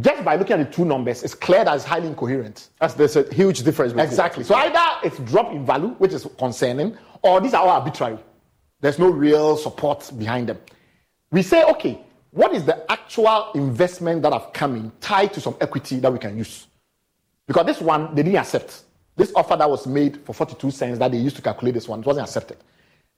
just 0.00 0.24
by 0.24 0.36
looking 0.36 0.58
at 0.58 0.66
the 0.70 0.74
two 0.76 0.84
numbers, 0.84 1.22
it's 1.22 1.34
clear 1.34 1.64
that 1.64 1.74
it's 1.76 1.84
highly 1.84 2.08
incoherent. 2.08 2.70
That's, 2.80 2.94
there's 2.94 3.16
a 3.16 3.32
huge 3.32 3.62
difference. 3.62 3.92
between- 3.92 4.08
Exactly. 4.08 4.44
So 4.44 4.54
either 4.54 4.80
it's 5.04 5.18
drop 5.30 5.52
in 5.52 5.64
value, 5.66 5.90
which 5.98 6.12
is 6.14 6.26
concerning, 6.38 6.96
or 7.22 7.40
these 7.40 7.54
are 7.54 7.62
all 7.62 7.70
arbitrary. 7.70 8.18
There's 8.80 8.98
no 8.98 9.10
real 9.10 9.56
support 9.56 10.10
behind 10.18 10.48
them. 10.48 10.58
We 11.30 11.42
say, 11.42 11.62
okay, 11.64 12.00
what 12.30 12.54
is 12.54 12.64
the 12.64 12.90
actual 12.90 13.52
investment 13.54 14.22
that 14.22 14.32
have 14.32 14.52
come 14.52 14.76
in 14.76 14.92
tied 15.00 15.32
to 15.34 15.40
some 15.40 15.56
equity 15.60 15.98
that 16.00 16.12
we 16.12 16.18
can 16.18 16.36
use? 16.36 16.66
Because 17.46 17.66
this 17.66 17.80
one, 17.80 18.14
they 18.14 18.22
didn't 18.22 18.38
accept. 18.38 18.82
This 19.16 19.32
offer 19.34 19.56
that 19.56 19.68
was 19.68 19.86
made 19.86 20.24
for 20.24 20.32
42 20.32 20.70
cents 20.70 20.98
that 20.98 21.10
they 21.10 21.18
used 21.18 21.36
to 21.36 21.42
calculate 21.42 21.74
this 21.74 21.88
one 21.88 22.00
it 22.00 22.06
wasn't 22.06 22.28
accepted. 22.28 22.58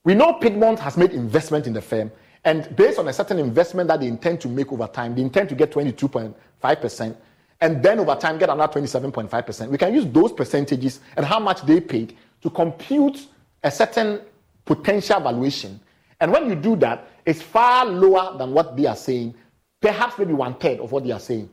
We 0.05 0.15
know 0.15 0.35
Piedmont 0.35 0.79
has 0.79 0.97
made 0.97 1.11
investment 1.11 1.67
in 1.67 1.75
the 1.75 1.83
firm, 1.83 2.11
and 2.45 2.75
based 2.75 2.99
on 2.99 3.09
a 3.09 3.13
certain 3.13 3.39
investment 3.39 3.89
that 3.89 4.01
they 4.01 4.07
intend 4.07 4.41
to 4.41 4.49
make 4.49 4.73
over 4.73 4.87
time, 4.87 5.15
they 5.15 5.21
intend 5.21 5.51
to 5.51 5.55
get 5.55 5.71
22.5%, 5.73 7.17
and 7.61 7.83
then 7.83 8.01
over 8.01 8.15
time 8.15 8.39
get 8.39 8.49
another 8.49 8.81
27.5%. 8.81 9.69
We 9.69 9.77
can 9.77 9.93
use 9.93 10.07
those 10.07 10.33
percentages 10.33 11.01
and 11.17 11.27
how 11.27 11.39
much 11.39 11.63
they 11.63 11.81
paid 11.81 12.17
to 12.41 12.49
compute 12.49 13.27
a 13.63 13.71
certain 13.71 14.23
potential 14.65 15.21
valuation. 15.21 15.79
And 16.19 16.33
when 16.33 16.49
you 16.49 16.55
do 16.55 16.77
that, 16.77 17.10
it's 17.27 17.43
far 17.43 17.87
lower 17.87 18.37
than 18.39 18.53
what 18.53 18.77
they 18.77 18.87
are 18.87 18.97
saying, 18.97 19.35
perhaps 19.81 20.19
maybe 20.19 20.33
one 20.33 20.55
third 20.55 20.81
of 20.81 20.93
what 20.93 21.05
they 21.05 21.11
are 21.13 21.21
saying. 21.21 21.49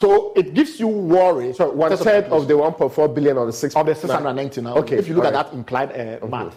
So 0.00 0.32
it 0.34 0.54
gives 0.54 0.78
you 0.78 0.86
worry. 0.86 1.52
So 1.52 1.70
one 1.72 1.96
third 1.96 2.26
of 2.26 2.46
the 2.46 2.54
1.4 2.54 3.14
billion 3.14 3.36
or 3.36 3.46
the 3.46 3.52
six 3.52 3.74
of 3.74 3.86
the 3.86 3.94
690 3.94 4.60
now. 4.60 4.76
Okay, 4.76 4.96
If 4.96 5.08
you 5.08 5.14
look 5.14 5.24
at 5.24 5.34
right. 5.34 5.46
that 5.46 5.54
implied 5.54 6.20
uh, 6.22 6.26
math. 6.26 6.56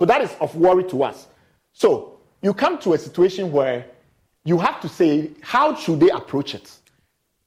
So 0.00 0.06
that 0.06 0.20
is 0.22 0.34
of 0.40 0.54
worry 0.56 0.84
to 0.84 1.04
us. 1.04 1.28
So 1.72 2.18
you 2.42 2.52
come 2.52 2.78
to 2.80 2.94
a 2.94 2.98
situation 2.98 3.52
where 3.52 3.86
you 4.44 4.58
have 4.58 4.80
to 4.80 4.88
say, 4.88 5.30
how 5.42 5.74
should 5.74 6.00
they 6.00 6.10
approach 6.10 6.54
it? 6.54 6.70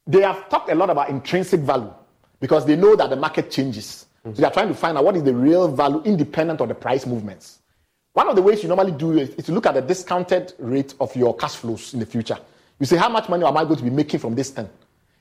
They 0.07 0.21
have 0.21 0.47
talked 0.47 0.69
a 0.69 0.75
lot 0.75 0.89
about 0.89 1.09
intrinsic 1.09 1.59
value 1.59 1.93
because 2.39 2.65
they 2.65 2.75
know 2.77 2.95
that 2.95 3.09
the 3.09 3.17
market 3.17 3.51
changes. 3.51 4.05
Mm-hmm. 4.25 4.35
So 4.35 4.41
they 4.41 4.47
are 4.47 4.53
trying 4.53 4.69
to 4.69 4.73
find 4.73 4.97
out 4.97 5.03
what 5.03 5.15
is 5.17 5.23
the 5.23 5.33
real 5.33 5.67
value 5.67 6.01
independent 6.03 6.61
of 6.61 6.69
the 6.69 6.75
price 6.75 7.05
movements. 7.05 7.59
One 8.17 8.29
of 8.29 8.35
the 8.35 8.41
ways 8.41 8.63
you 8.63 8.67
normally 8.67 8.93
do 8.93 9.15
it 9.15 9.37
is 9.37 9.45
to 9.45 9.51
look 9.51 9.67
at 9.67 9.75
the 9.75 9.81
discounted 9.81 10.53
rate 10.57 10.95
of 10.99 11.15
your 11.15 11.35
cash 11.35 11.55
flows 11.55 11.93
in 11.93 11.99
the 11.99 12.05
future. 12.07 12.39
You 12.79 12.87
say, 12.87 12.97
how 12.97 13.09
much 13.09 13.29
money 13.29 13.45
am 13.45 13.55
I 13.55 13.63
going 13.63 13.75
to 13.75 13.83
be 13.83 13.91
making 13.91 14.19
from 14.21 14.33
this 14.33 14.49
thing? 14.49 14.67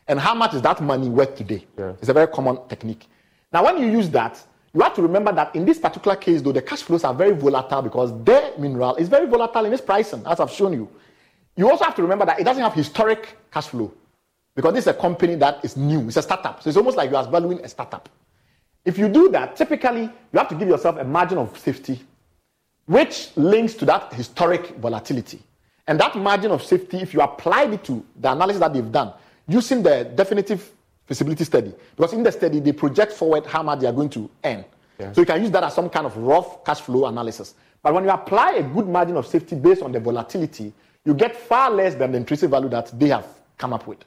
And 0.09 0.19
how 0.19 0.35
much 0.35 0.55
is 0.55 0.63
that 0.63 0.81
money 0.81 1.11
worth 1.11 1.37
today? 1.37 1.67
Yeah. 1.77 1.93
It's 2.01 2.09
a 2.09 2.15
very 2.15 2.27
common 2.27 2.59
technique. 2.71 3.07
Now, 3.53 3.67
when 3.67 3.77
you 3.77 3.87
use 3.87 4.09
that, 4.13 4.43
you 4.73 4.81
have 4.81 4.95
to 4.95 5.03
remember 5.03 5.31
that 5.33 5.55
in 5.55 5.67
this 5.67 5.79
particular 5.79 6.17
case, 6.17 6.41
though, 6.41 6.53
the 6.53 6.63
cash 6.63 6.85
flows 6.85 7.05
are 7.05 7.13
very 7.13 7.33
volatile 7.33 7.83
because 7.83 8.19
their 8.25 8.57
mineral 8.57 8.95
is 8.97 9.11
very 9.11 9.27
volatile 9.27 9.67
in 9.67 9.75
its 9.75 9.83
pricing, 9.83 10.23
as 10.25 10.41
I've 10.41 10.51
shown 10.51 10.73
you. 10.73 10.89
You 11.55 11.71
also 11.71 11.85
have 11.85 11.97
to 11.97 12.03
remember 12.03 12.25
that 12.25 12.41
it 12.41 12.45
doesn't 12.45 12.63
have 12.63 12.73
historic 12.73 13.37
cash 13.53 13.67
flow 13.67 13.93
because 14.55 14.73
this 14.73 14.85
is 14.85 14.89
a 14.89 14.95
company 14.95 15.35
that 15.35 15.63
is 15.63 15.77
new. 15.77 16.07
It's 16.07 16.17
a 16.17 16.23
startup. 16.23 16.63
So 16.63 16.71
it's 16.71 16.79
almost 16.79 16.97
like 16.97 17.11
you 17.11 17.17
are 17.17 17.31
valuing 17.31 17.63
a 17.63 17.69
startup. 17.69 18.09
If 18.87 18.97
you 18.97 19.11
do 19.11 19.29
that, 19.33 19.55
typically 19.55 20.05
you 20.05 20.39
have 20.39 20.49
to 20.49 20.55
give 20.55 20.69
yourself 20.69 20.97
a 20.97 21.05
margin 21.05 21.37
of 21.37 21.59
safety, 21.59 22.01
which 22.87 23.37
links 23.37 23.75
to 23.75 23.85
that 23.85 24.13
historic 24.13 24.77
volatility. 24.77 25.41
And 25.87 26.01
that 26.01 26.17
margin 26.17 26.51
of 26.51 26.63
safety, 26.63 26.99
if 26.99 27.15
you 27.15 27.21
apply 27.21 27.65
it 27.65 27.85
to 27.85 28.05
the 28.17 28.33
analysis 28.33 28.61
that 28.61 28.73
they've 28.73 28.91
done, 28.91 29.13
using 29.47 29.83
the 29.83 30.11
definitive 30.15 30.73
feasibility 31.07 31.45
study, 31.45 31.73
because 31.95 32.13
in 32.13 32.23
the 32.23 32.33
study 32.33 32.59
they 32.59 32.73
project 32.73 33.13
forward 33.13 33.47
how 33.47 33.63
much 33.63 33.81
they 33.81 33.87
are 33.87 33.93
going 33.93 34.09
to 34.11 34.29
earn. 34.45 34.65
Yeah. 34.99 35.13
So 35.13 35.21
you 35.21 35.27
can 35.27 35.41
use 35.43 35.51
that 35.51 35.63
as 35.63 35.75
some 35.75 35.89
kind 35.91 36.07
of 36.07 36.17
rough 36.17 36.65
cash 36.65 36.81
flow 36.81 37.07
analysis. 37.07 37.55
But 37.83 37.95
when 37.95 38.05
you 38.05 38.11
apply 38.11 38.53
a 38.55 38.63
good 38.63 38.89
margin 38.89 39.17
of 39.17 39.27
safety 39.27 39.55
based 39.55 39.83
on 39.83 39.93
the 39.93 40.01
volatility, 40.01 40.73
you 41.05 41.15
get 41.15 41.37
far 41.37 41.71
less 41.71 41.95
than 41.95 42.13
the 42.13 42.19
intrinsic 42.19 42.51
value 42.51 42.69
that 42.71 42.99
they 42.99 43.09
have 43.09 43.27
come 43.59 43.73
up 43.73 43.87
with. 43.87 43.99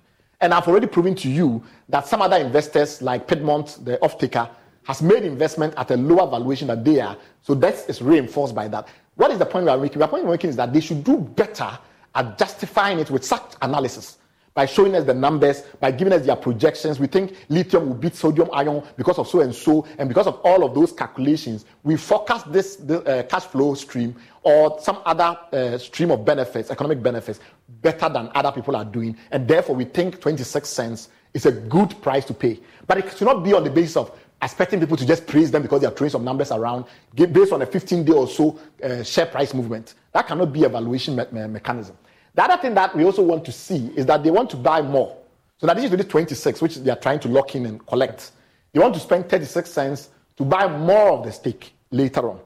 And 0.42 0.54
I've 0.54 0.68
already 0.68 0.88
proven 0.88 1.16
to 1.16 1.30
you 1.30 1.64
that 1.88 2.08
some 2.08 2.22
other 2.22 2.38
investors, 2.38 3.02
like 3.02 3.28
Piedmont, 3.28 3.80
the 3.86 4.02
off-taker, 4.02 4.50
has 4.90 5.04
made 5.04 5.24
investment 5.24 5.72
at 5.78 5.92
a 5.92 5.96
lower 5.96 6.28
valuation 6.28 6.68
than 6.68 6.84
they 6.84 7.00
are. 7.00 7.16
So 7.44 7.54
that 7.54 7.88
is 7.88 8.02
reinforced 8.02 8.56
by 8.56 8.68
that. 8.70 8.88
What 9.18 9.30
is 9.30 9.38
the 9.38 9.46
point 9.46 9.66
we 9.66 9.70
are 9.72 9.78
making? 9.78 10.00
The 10.00 10.08
point 10.08 10.26
we're 10.26 10.32
making 10.32 10.50
is 10.50 10.56
that 10.56 10.74
they 10.74 10.80
should 10.80 11.04
do 11.04 11.20
better 11.20 11.78
at 12.16 12.40
justifying 12.40 12.98
it 12.98 13.12
with 13.12 13.24
such 13.24 13.54
analysis 13.62 14.18
by 14.56 14.66
showing 14.66 14.96
us 14.96 15.04
the 15.04 15.14
numbers, 15.14 15.62
by 15.80 15.92
giving 15.92 16.12
us 16.12 16.26
their 16.26 16.36
projections. 16.36 17.00
We 17.00 17.06
think 17.06 17.36
lithium 17.50 17.88
will 17.88 17.94
beat 17.94 18.16
sodium 18.16 18.50
ion 18.52 18.82
because 18.98 19.20
of 19.20 19.28
so 19.28 19.42
and 19.42 19.54
so, 19.54 19.86
and 20.00 20.10
because 20.10 20.26
of 20.26 20.42
all 20.44 20.64
of 20.64 20.74
those 20.74 20.92
calculations, 20.92 21.66
we 21.84 21.96
forecast 21.96 22.52
this, 22.52 22.78
this 22.78 23.06
uh, 23.06 23.22
cash 23.30 23.44
flow 23.44 23.76
stream 23.76 24.16
or 24.42 24.82
some 24.82 25.04
other 25.06 25.38
uh, 25.54 25.78
stream 25.78 26.10
of 26.10 26.26
benefits, 26.26 26.72
economic 26.72 27.04
benefits, 27.04 27.40
better 27.84 28.10
than 28.10 28.32
other 28.34 28.52
people 28.52 28.76
are 28.76 28.86
doing, 28.86 29.16
and 29.30 29.48
therefore 29.48 29.76
we 29.76 29.86
think 29.86 30.20
26 30.20 30.68
cents 30.68 31.10
is 31.36 31.46
a 31.46 31.52
good 31.52 32.02
price 32.02 32.26
to 32.26 32.34
pay. 32.34 32.60
But 32.88 32.98
it 32.98 33.16
should 33.16 33.28
not 33.28 33.44
be 33.44 33.54
on 33.54 33.64
the 33.64 33.70
basis 33.70 33.96
of 33.96 34.18
expecting 34.42 34.80
people 34.80 34.98
to 34.98 35.06
just 35.06 35.28
praise 35.28 35.52
them 35.52 35.62
because 35.62 35.82
they 35.82 35.88
are 35.88 35.92
throwing 35.92 36.12
some 36.12 36.24
numbers 36.24 36.52
around 36.52 36.86
based 37.14 37.52
on 37.52 37.62
a 37.62 37.66
15 37.66 38.04
day 38.06 38.14
or 38.14 38.28
so 38.28 38.60
uh, 38.84 39.04
share 39.04 39.26
price 39.26 39.54
movement. 39.54 39.96
That 40.14 40.28
cannot 40.28 40.54
be 40.54 40.64
a 40.64 40.70
valuation 40.70 41.16
me- 41.16 41.26
me- 41.32 41.48
mechanism. 41.48 41.98
The 42.36 42.44
other 42.44 42.62
thing 42.62 42.74
that 42.76 42.96
we 42.96 43.04
also 43.04 43.24
want 43.24 43.44
to 43.46 43.52
see 43.52 43.92
is 43.96 44.06
that 44.06 44.24
they 44.24 44.32
want 44.32 44.50
to 44.52 44.58
buy 44.58 44.82
more. 44.82 45.18
So 45.58 45.66
in 45.66 45.72
addition 45.72 45.92
to 45.92 45.98
this 45.98 46.08
26, 46.08 46.62
which 46.62 46.76
they 46.78 46.92
are 46.92 47.00
trying 47.00 47.20
to 47.22 47.28
lock 47.28 47.54
in 47.56 47.66
and 47.66 47.86
collect, 47.86 48.32
they 48.72 48.80
want 48.80 48.94
to 48.94 49.00
spend 49.00 49.28
36 49.28 49.70
cents 49.70 50.10
to 50.38 50.46
buy 50.46 50.68
more 50.68 51.12
of 51.12 51.26
the 51.26 51.32
stake 51.32 51.74
later 51.92 52.30
on 52.30 52.40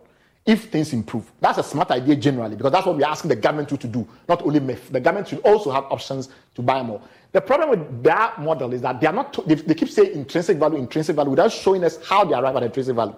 if 0.46 0.70
things 0.70 0.92
improve. 0.94 1.32
That's 1.40 1.58
a 1.58 1.64
smart 1.64 1.92
idea 1.92 2.16
generally 2.16 2.56
because 2.56 2.72
that's 2.72 2.86
what 2.86 2.98
we're 2.98 3.06
asking 3.08 3.30
the 3.30 3.36
government 3.36 3.70
to, 3.70 3.78
to 3.78 3.88
do, 3.88 4.08
not 4.28 4.42
only 4.42 4.60
MEF. 4.60 4.92
The 4.92 5.00
government 5.00 5.30
should 5.30 5.40
also 5.40 5.72
have 5.72 5.86
options 5.86 6.30
to 6.56 6.62
buy 6.62 6.84
more. 6.84 7.02
The 7.32 7.42
problem 7.42 7.70
with 7.70 8.04
that 8.04 8.40
model 8.42 8.74
is 8.74 8.82
that 8.82 9.00
they 9.00 9.08
are 9.08 9.14
not, 9.14 9.48
they, 9.48 9.56
they 9.56 9.74
keep 9.74 9.90
saying 9.90 10.12
intrinsic 10.14 10.58
value, 10.58 10.78
intrinsic 10.78 11.16
value, 11.16 11.32
without 11.32 11.52
showing 11.52 11.84
us 11.84 11.98
how 12.06 12.26
they 12.26 12.34
arrive 12.34 12.56
at 12.58 12.64
intrinsic 12.64 12.96
value. 12.96 13.16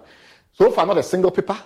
So 0.52 0.70
far, 0.70 0.86
not 0.86 0.98
a 0.98 1.02
single 1.02 1.30
paper, 1.30 1.58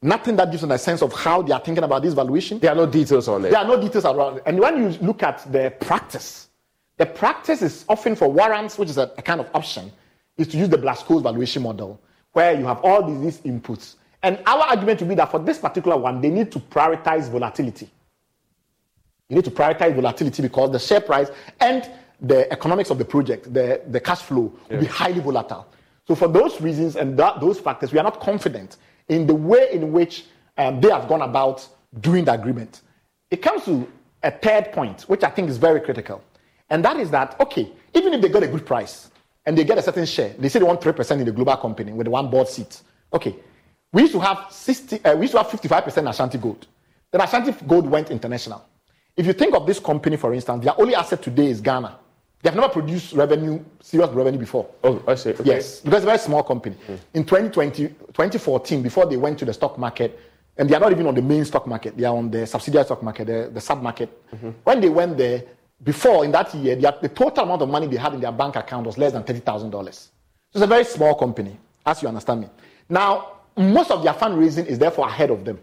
Nothing 0.00 0.36
that 0.36 0.50
gives 0.52 0.62
us 0.62 0.70
a 0.70 0.78
sense 0.78 1.02
of 1.02 1.12
how 1.12 1.42
they 1.42 1.52
are 1.52 1.60
thinking 1.60 1.82
about 1.82 2.02
this 2.02 2.14
valuation. 2.14 2.60
There 2.60 2.70
are 2.70 2.76
no 2.76 2.86
details 2.86 3.26
on 3.26 3.44
it. 3.44 3.50
There 3.50 3.58
are 3.58 3.66
no 3.66 3.80
details 3.80 4.04
around 4.04 4.36
it. 4.36 4.42
And 4.46 4.58
when 4.60 4.80
you 4.80 4.88
look 5.00 5.24
at 5.24 5.50
the 5.50 5.74
practice, 5.80 6.48
the 6.98 7.06
practice 7.06 7.62
is 7.62 7.84
often 7.88 8.14
for 8.14 8.30
warrants, 8.30 8.78
which 8.78 8.90
is 8.90 8.98
a, 8.98 9.12
a 9.18 9.22
kind 9.22 9.40
of 9.40 9.50
option, 9.54 9.90
is 10.36 10.46
to 10.48 10.56
use 10.56 10.68
the 10.68 10.78
Black-Scholes 10.78 11.22
valuation 11.22 11.64
model, 11.64 12.00
where 12.32 12.56
you 12.56 12.64
have 12.64 12.78
all 12.84 13.02
these, 13.02 13.42
these 13.42 13.52
inputs. 13.52 13.96
And 14.22 14.40
our 14.46 14.62
argument 14.62 15.00
would 15.00 15.08
be 15.08 15.14
that 15.14 15.30
for 15.30 15.38
this 15.38 15.58
particular 15.58 15.96
one, 15.96 16.20
they 16.20 16.30
need 16.30 16.50
to 16.52 16.58
prioritize 16.58 17.30
volatility. 17.30 17.88
You 19.28 19.36
need 19.36 19.44
to 19.44 19.50
prioritize 19.50 19.94
volatility 19.94 20.42
because 20.42 20.72
the 20.72 20.78
share 20.78 21.00
price 21.00 21.30
and 21.60 21.88
the 22.20 22.50
economics 22.52 22.90
of 22.90 22.98
the 22.98 23.04
project, 23.04 23.52
the, 23.52 23.80
the 23.88 24.00
cash 24.00 24.22
flow, 24.22 24.52
yeah. 24.68 24.76
will 24.76 24.82
be 24.82 24.88
highly 24.88 25.20
volatile. 25.20 25.66
So 26.06 26.14
for 26.14 26.26
those 26.26 26.60
reasons 26.60 26.96
and 26.96 27.16
that, 27.18 27.40
those 27.40 27.60
factors, 27.60 27.92
we 27.92 27.98
are 27.98 28.02
not 28.02 28.18
confident 28.20 28.78
in 29.08 29.26
the 29.26 29.34
way 29.34 29.68
in 29.72 29.92
which 29.92 30.24
um, 30.56 30.80
they 30.80 30.90
have 30.90 31.06
gone 31.06 31.22
about 31.22 31.66
doing 32.00 32.24
the 32.24 32.32
agreement. 32.32 32.80
It 33.30 33.42
comes 33.42 33.64
to 33.66 33.86
a 34.22 34.30
third 34.30 34.72
point, 34.72 35.02
which 35.02 35.22
I 35.22 35.30
think 35.30 35.48
is 35.48 35.58
very 35.58 35.80
critical. 35.80 36.22
And 36.70 36.84
that 36.84 36.96
is 36.96 37.10
that, 37.10 37.38
okay, 37.40 37.70
even 37.94 38.14
if 38.14 38.20
they 38.20 38.28
got 38.28 38.42
a 38.42 38.48
good 38.48 38.66
price 38.66 39.10
and 39.46 39.56
they 39.56 39.64
get 39.64 39.78
a 39.78 39.82
certain 39.82 40.06
share, 40.06 40.34
they 40.38 40.48
say 40.48 40.58
they 40.58 40.64
want 40.64 40.80
3% 40.80 41.10
in 41.12 41.24
the 41.24 41.32
global 41.32 41.56
company 41.56 41.92
with 41.92 42.06
the 42.06 42.10
one 42.10 42.28
board 42.30 42.48
seat. 42.48 42.82
Okay, 43.12 43.36
we 43.92 44.02
used 44.02 44.12
to 44.12 44.20
have 44.20 44.46
60, 44.50 45.04
uh, 45.04 45.14
we 45.16 45.22
used 45.22 45.32
to 45.32 45.38
have 45.38 45.48
55% 45.48 46.10
Ashanti 46.10 46.38
Gold. 46.38 46.66
Then 47.10 47.20
Ashanti 47.20 47.52
Gold 47.66 47.86
went 47.88 48.10
international. 48.10 48.64
If 49.16 49.26
you 49.26 49.32
think 49.32 49.54
of 49.54 49.66
this 49.66 49.80
company, 49.80 50.16
for 50.16 50.32
instance, 50.34 50.64
their 50.64 50.78
only 50.80 50.94
asset 50.94 51.22
today 51.22 51.46
is 51.46 51.60
Ghana. 51.60 51.98
They 52.42 52.50
have 52.50 52.56
never 52.56 52.68
produced 52.68 53.14
revenue, 53.14 53.64
serious 53.80 54.10
revenue 54.10 54.38
before. 54.38 54.68
Oh, 54.84 55.02
I 55.08 55.16
see. 55.16 55.30
Okay. 55.30 55.42
Yes, 55.44 55.80
because 55.80 55.98
it's 55.98 56.04
a 56.04 56.06
very 56.06 56.18
small 56.18 56.44
company. 56.44 56.76
Mm. 56.86 56.98
In 57.14 57.24
2020, 57.24 57.88
2014, 57.88 58.82
before 58.82 59.06
they 59.06 59.16
went 59.16 59.38
to 59.40 59.44
the 59.44 59.52
stock 59.52 59.76
market, 59.76 60.20
and 60.56 60.68
they 60.68 60.74
are 60.74 60.80
not 60.80 60.92
even 60.92 61.06
on 61.06 61.14
the 61.14 61.22
main 61.22 61.44
stock 61.44 61.66
market, 61.66 61.96
they 61.96 62.04
are 62.04 62.16
on 62.16 62.30
the 62.30 62.46
subsidiary 62.46 62.84
stock 62.84 63.02
market, 63.02 63.26
the, 63.26 63.50
the 63.52 63.60
sub 63.60 63.82
market. 63.82 64.22
Mm-hmm. 64.32 64.50
When 64.62 64.80
they 64.80 64.88
went 64.88 65.16
there, 65.16 65.42
before 65.82 66.24
in 66.24 66.32
that 66.32 66.54
year, 66.54 66.76
the 66.76 67.08
total 67.08 67.44
amount 67.44 67.62
of 67.62 67.68
money 67.68 67.86
they 67.86 67.96
had 67.96 68.14
in 68.14 68.20
their 68.20 68.32
bank 68.32 68.56
account 68.56 68.86
was 68.86 68.98
less 68.98 69.12
than 69.12 69.22
$30,000. 69.24 69.72
So 69.72 70.10
it's 70.54 70.62
a 70.62 70.66
very 70.66 70.84
small 70.84 71.14
company, 71.14 71.56
as 71.86 72.02
you 72.02 72.08
understand 72.08 72.42
me. 72.42 72.48
Now, 72.88 73.37
most 73.58 73.90
of 73.90 74.02
their 74.02 74.14
fundraising 74.14 74.66
is 74.66 74.78
therefore 74.78 75.06
ahead 75.08 75.30
of 75.30 75.44
them. 75.44 75.58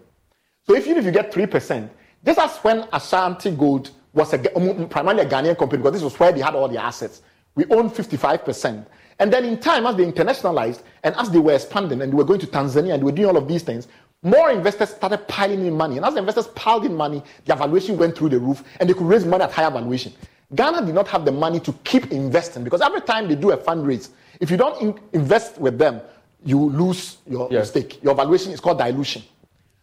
So 0.63 0.75
if 0.75 0.85
you, 0.87 0.95
if 0.95 1.05
you 1.05 1.11
get 1.11 1.31
3%, 1.31 1.89
this 2.23 2.37
is 2.37 2.57
when 2.57 2.87
Ashanti 2.91 3.51
Gold 3.51 3.91
was 4.13 4.33
a, 4.33 4.55
um, 4.57 4.87
primarily 4.89 5.23
a 5.23 5.29
Ghanaian 5.29 5.57
company 5.57 5.81
because 5.81 5.93
this 5.93 6.01
was 6.01 6.19
where 6.19 6.31
they 6.31 6.41
had 6.41 6.55
all 6.55 6.67
their 6.67 6.81
assets. 6.81 7.21
We 7.55 7.65
owned 7.65 7.91
55%. 7.91 8.85
And 9.19 9.31
then 9.31 9.45
in 9.45 9.59
time, 9.59 9.85
as 9.85 9.95
they 9.95 10.05
internationalized 10.11 10.81
and 11.03 11.15
as 11.15 11.29
they 11.29 11.39
were 11.39 11.53
expanding 11.53 12.01
and 12.01 12.11
they 12.11 12.15
were 12.15 12.23
going 12.23 12.39
to 12.41 12.47
Tanzania 12.47 12.93
and 12.93 13.01
they 13.01 13.05
were 13.05 13.11
doing 13.11 13.29
all 13.29 13.37
of 13.37 13.47
these 13.47 13.63
things, 13.63 13.87
more 14.23 14.49
investors 14.51 14.89
started 14.89 15.27
piling 15.27 15.65
in 15.65 15.73
money. 15.73 15.97
And 15.97 16.05
as 16.05 16.13
the 16.15 16.19
investors 16.19 16.47
piled 16.47 16.85
in 16.85 16.95
money, 16.95 17.23
their 17.45 17.55
valuation 17.55 17.95
went 17.97 18.17
through 18.17 18.29
the 18.29 18.39
roof 18.39 18.63
and 18.79 18.89
they 18.89 18.93
could 18.93 19.05
raise 19.05 19.23
money 19.23 19.43
at 19.43 19.51
higher 19.51 19.69
valuation. 19.69 20.13
Ghana 20.53 20.85
did 20.85 20.95
not 20.95 21.07
have 21.07 21.25
the 21.25 21.31
money 21.31 21.59
to 21.61 21.71
keep 21.83 22.11
investing 22.11 22.63
because 22.63 22.81
every 22.81 23.01
time 23.01 23.27
they 23.27 23.35
do 23.35 23.51
a 23.51 23.57
fundraise, 23.57 24.09
if 24.39 24.51
you 24.51 24.57
don't 24.57 24.81
in- 24.81 24.99
invest 25.13 25.57
with 25.59 25.77
them, 25.77 26.01
you 26.45 26.69
lose 26.69 27.17
your, 27.27 27.49
yes. 27.51 27.67
stake. 27.69 28.01
Your 28.03 28.15
valuation 28.15 28.53
is 28.53 28.61
called 28.61 28.77
dilution. 28.77 29.23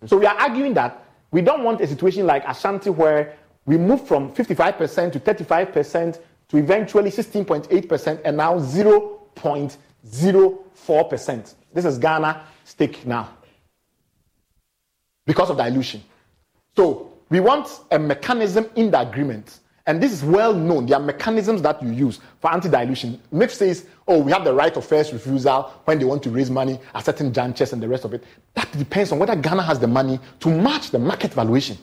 So 0.07 0.17
we 0.17 0.25
are 0.27 0.37
arguing 0.37 0.75
that 0.75 1.05
we 1.31 1.43
don't 1.43 1.65
want 1.65 1.81
a 1.81 1.87
situation 1.87 2.27
like 2.27 2.45
Ashanti 2.47 2.91
where 2.91 3.37
we 3.67 3.77
move 3.77 4.07
from 4.07 4.33
55% 4.33 5.13
to 5.13 5.21
35% 5.21 6.21
to 6.49 6.57
eventually 6.57 7.11
16.8% 7.11 8.21
and 8.25 8.37
now 8.37 8.59
0.04%. 8.59 11.55
This 11.73 11.85
is 11.85 11.99
Ghana 11.99 12.45
stake 12.65 13.07
now 13.07 13.29
because 15.27 15.51
of 15.51 15.57
dilution. 15.57 16.03
So 16.77 17.13
we 17.29 17.39
want 17.41 17.81
a 17.91 17.99
mechanism 17.99 18.71
in 18.77 18.91
the 18.91 19.01
agreement. 19.01 19.59
And 19.87 20.01
this 20.03 20.13
is 20.13 20.23
well 20.23 20.55
known. 20.55 20.87
There 20.87 20.97
are 20.97 21.03
mechanisms 21.03 21.61
that 21.63 21.83
you 21.83 21.91
use 21.91 22.21
for 22.41 22.53
anti 22.53 22.69
dilution. 22.69 23.21
MEF 23.33 23.51
says, 23.51 23.87
oh, 24.07 24.19
we 24.19 24.31
have 24.31 24.45
the 24.45 24.53
right 24.53 24.77
of 24.77 24.85
first 24.85 25.13
refusal 25.13 25.73
when 25.85 25.99
they 25.99 26.05
want 26.05 26.23
to 26.23 26.31
raise 26.31 26.51
money 26.51 26.79
at 26.95 27.05
certain 27.05 27.33
junctures 27.33 27.73
and 27.73 27.83
the 27.83 27.89
rest 27.89 28.05
of 28.05 28.15
it. 28.15 28.23
That 28.55 28.71
depends 28.73 29.11
on 29.11 29.19
whether 29.19 29.35
Ghana 29.35 29.63
has 29.63 29.81
the 29.81 29.89
money 29.89 30.21
to 30.41 30.49
match 30.49 30.91
the 30.91 30.99
market 30.99 31.35
valuation. 31.35 31.79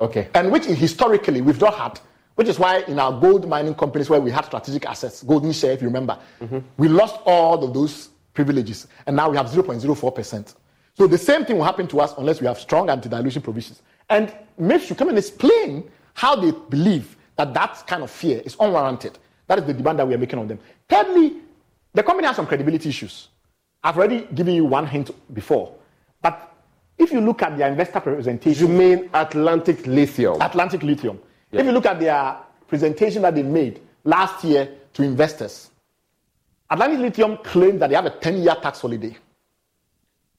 Okay. 0.00 0.28
And 0.34 0.52
which 0.52 0.64
historically 0.64 1.40
we've 1.40 1.60
not 1.60 1.74
had, 1.74 2.00
which 2.36 2.48
is 2.48 2.58
why 2.58 2.78
in 2.82 2.98
our 2.98 3.18
gold 3.20 3.48
mining 3.48 3.74
companies 3.74 4.08
where 4.08 4.20
we 4.20 4.30
had 4.30 4.44
strategic 4.44 4.86
assets, 4.86 5.22
golden 5.22 5.52
share, 5.52 5.72
if 5.72 5.82
you 5.82 5.88
remember, 5.88 6.18
mm-hmm. 6.40 6.58
we 6.76 6.88
lost 6.88 7.20
all 7.26 7.62
of 7.64 7.74
those 7.74 8.10
privileges. 8.34 8.86
And 9.06 9.16
now 9.16 9.28
we 9.28 9.36
have 9.36 9.46
0.04%. 9.46 10.54
So 10.94 11.06
the 11.06 11.18
same 11.18 11.44
thing 11.44 11.58
will 11.58 11.64
happen 11.64 11.86
to 11.88 12.00
us 12.00 12.14
unless 12.18 12.40
we 12.40 12.46
have 12.46 12.58
strong 12.58 12.88
anti-dilution 12.88 13.42
provisions. 13.42 13.82
And 14.08 14.34
MEF 14.60 14.86
should 14.86 14.98
come 14.98 15.08
and 15.08 15.18
explain 15.18 15.90
how 16.14 16.36
they 16.36 16.52
believe 16.68 17.16
that 17.36 17.54
that 17.54 17.84
kind 17.86 18.02
of 18.02 18.10
fear 18.10 18.42
is 18.44 18.56
unwarranted. 18.60 19.18
That 19.46 19.58
is 19.58 19.64
the 19.64 19.74
demand 19.74 19.98
that 19.98 20.06
we 20.08 20.14
are 20.14 20.18
making 20.18 20.38
on 20.38 20.48
them. 20.48 20.58
Thirdly, 20.88 21.36
the 21.92 22.02
company 22.02 22.26
has 22.26 22.36
some 22.36 22.46
credibility 22.46 22.88
issues. 22.88 23.28
I've 23.82 23.96
already 23.96 24.26
given 24.34 24.54
you 24.54 24.64
one 24.64 24.86
hint 24.86 25.10
before. 25.34 25.74
But 26.22 26.50
If 26.98 27.12
you 27.12 27.20
look 27.22 27.40
at 27.42 27.56
their 27.56 27.68
investor 27.68 27.98
presentation, 28.00 28.68
You 28.68 28.72
mean 28.72 29.10
Atlantic 29.14 29.86
Lithium? 29.86 30.40
Atlantic 30.42 30.82
Lithium. 30.82 31.18
If 31.50 31.64
you 31.64 31.72
look 31.72 31.86
at 31.86 31.98
their 31.98 32.36
presentation 32.68 33.22
that 33.22 33.34
they 33.34 33.42
made 33.42 33.80
last 34.04 34.44
year 34.44 34.68
to 34.92 35.02
investors, 35.02 35.70
Atlantic 36.68 36.98
Lithium 37.00 37.38
claimed 37.38 37.80
that 37.80 37.88
they 37.88 37.96
have 37.96 38.04
a 38.04 38.10
10 38.10 38.42
year 38.42 38.54
tax 38.62 38.80
holiday 38.82 39.16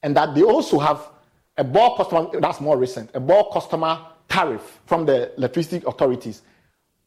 and 0.03 0.15
that 0.15 0.35
they 0.35 0.43
also 0.43 0.77
have 0.77 1.09
a 1.57 1.63
bulk 1.63 1.97
customer, 1.97 2.27
that's 2.39 2.61
more 2.61 2.77
recent, 2.77 3.09
a 3.15 3.19
bulk 3.19 3.51
customer 3.53 3.99
tariff 4.31 4.79
from 4.85 5.05
the 5.05 5.35
electricity 5.35 5.83
authorities, 5.85 6.41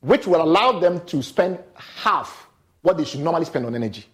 which 0.00 0.26
will 0.26 0.42
allow 0.42 0.78
them 0.78 1.04
to 1.06 1.22
spend 1.22 1.58
half 1.74 2.48
what 2.82 2.98
they 2.98 3.04
should 3.04 3.20
normally 3.20 3.46
spend 3.46 3.64
on 3.64 3.74
energy. 3.74 4.04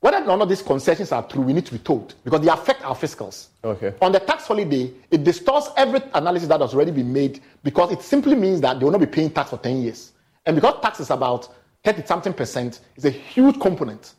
Whether 0.00 0.28
or 0.28 0.36
not 0.36 0.48
these 0.48 0.62
concessions 0.62 1.12
are 1.12 1.22
true, 1.28 1.42
we 1.42 1.52
need 1.52 1.66
to 1.66 1.72
be 1.72 1.78
told 1.78 2.14
because 2.24 2.40
they 2.40 2.48
affect 2.48 2.82
our 2.84 2.96
fiscals. 2.96 3.48
Okay. 3.62 3.94
On 4.02 4.10
the 4.10 4.18
tax 4.18 4.46
holiday, 4.46 4.90
it 5.10 5.22
distorts 5.22 5.68
every 5.76 6.00
analysis 6.14 6.48
that 6.48 6.60
has 6.60 6.74
already 6.74 6.90
been 6.90 7.12
made 7.12 7.40
because 7.62 7.92
it 7.92 8.02
simply 8.02 8.34
means 8.34 8.60
that 8.62 8.80
they 8.80 8.84
will 8.84 8.92
not 8.92 9.00
be 9.00 9.06
paying 9.06 9.30
tax 9.30 9.50
for 9.50 9.58
10 9.58 9.82
years. 9.82 10.12
And 10.44 10.56
because 10.56 10.74
tax 10.82 10.98
is 10.98 11.10
about 11.10 11.54
30 11.84 12.04
something 12.06 12.32
percent, 12.32 12.80
it's 12.96 13.04
a 13.04 13.10
huge 13.10 13.60
component. 13.60 14.14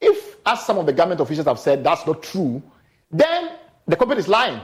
If, 0.00 0.36
as 0.46 0.64
some 0.64 0.78
of 0.78 0.86
the 0.86 0.92
government 0.92 1.20
officials 1.20 1.46
have 1.46 1.58
said, 1.58 1.84
that's 1.84 2.06
not 2.06 2.22
true, 2.22 2.62
then 3.10 3.50
the 3.86 3.96
company 3.96 4.20
is 4.20 4.28
lying. 4.28 4.60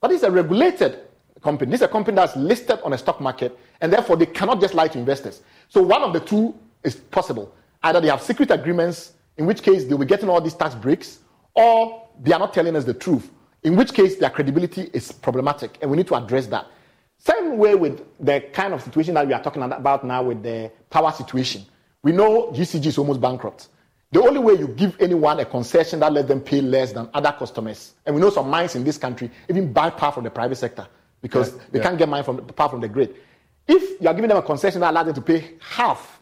But 0.00 0.10
it's 0.10 0.24
a 0.24 0.30
regulated 0.30 0.98
company. 1.42 1.70
This 1.70 1.80
is 1.80 1.84
a 1.84 1.88
company 1.88 2.14
that's 2.14 2.36
listed 2.36 2.78
on 2.82 2.92
a 2.92 2.98
stock 2.98 3.20
market, 3.20 3.58
and 3.80 3.92
therefore 3.92 4.16
they 4.16 4.26
cannot 4.26 4.60
just 4.60 4.74
lie 4.74 4.88
to 4.88 4.98
investors. 4.98 5.42
So 5.68 5.82
one 5.82 6.02
of 6.02 6.12
the 6.12 6.20
two 6.20 6.54
is 6.84 6.96
possible. 6.96 7.54
Either 7.82 8.00
they 8.00 8.08
have 8.08 8.22
secret 8.22 8.50
agreements, 8.50 9.12
in 9.36 9.46
which 9.46 9.62
case 9.62 9.84
they'll 9.84 9.98
be 9.98 10.06
getting 10.06 10.28
all 10.28 10.40
these 10.40 10.54
tax 10.54 10.74
breaks, 10.74 11.18
or 11.54 12.08
they 12.20 12.32
are 12.32 12.38
not 12.38 12.54
telling 12.54 12.76
us 12.76 12.84
the 12.84 12.94
truth, 12.94 13.30
in 13.62 13.76
which 13.76 13.92
case 13.92 14.16
their 14.16 14.30
credibility 14.30 14.90
is 14.92 15.12
problematic, 15.12 15.78
and 15.82 15.90
we 15.90 15.96
need 15.96 16.06
to 16.06 16.14
address 16.14 16.46
that. 16.46 16.66
Same 17.18 17.56
way 17.58 17.74
with 17.74 18.02
the 18.18 18.40
kind 18.52 18.74
of 18.74 18.82
situation 18.82 19.14
that 19.14 19.26
we 19.26 19.32
are 19.32 19.42
talking 19.42 19.62
about 19.62 20.04
now 20.04 20.22
with 20.22 20.42
the 20.42 20.70
power 20.90 21.12
situation. 21.12 21.64
We 22.02 22.12
know 22.12 22.50
ECG 22.52 22.86
is 22.86 22.98
almost 22.98 23.20
bankrupt. 23.20 23.68
The 24.10 24.20
only 24.20 24.40
way 24.40 24.54
you 24.54 24.68
give 24.68 25.00
anyone 25.00 25.40
a 25.40 25.44
concession 25.44 26.00
that 26.00 26.12
lets 26.12 26.28
them 26.28 26.40
pay 26.40 26.60
less 26.60 26.92
than 26.92 27.08
other 27.14 27.34
customers, 27.38 27.94
and 28.04 28.14
we 28.14 28.20
know 28.20 28.30
some 28.30 28.50
mines 28.50 28.74
in 28.74 28.84
this 28.84 28.98
country 28.98 29.30
even 29.48 29.72
buy 29.72 29.90
power 29.90 30.12
from 30.12 30.24
the 30.24 30.30
private 30.30 30.56
sector 30.56 30.86
because 31.22 31.54
Yeah, 31.54 31.60
they 31.70 31.78
yeah. 31.78 31.84
can't 31.84 31.98
get 31.98 32.08
money 32.08 32.22
from 32.24 32.38
power 32.46 32.68
from 32.68 32.80
the 32.80 32.88
grid. 32.88 33.14
If 33.66 34.00
you 34.00 34.08
are 34.08 34.14
giving 34.14 34.28
them 34.28 34.38
a 34.38 34.42
concession 34.42 34.80
that 34.80 34.90
allows 34.90 35.06
them 35.06 35.14
to 35.14 35.20
pay 35.22 35.52
half, 35.60 36.20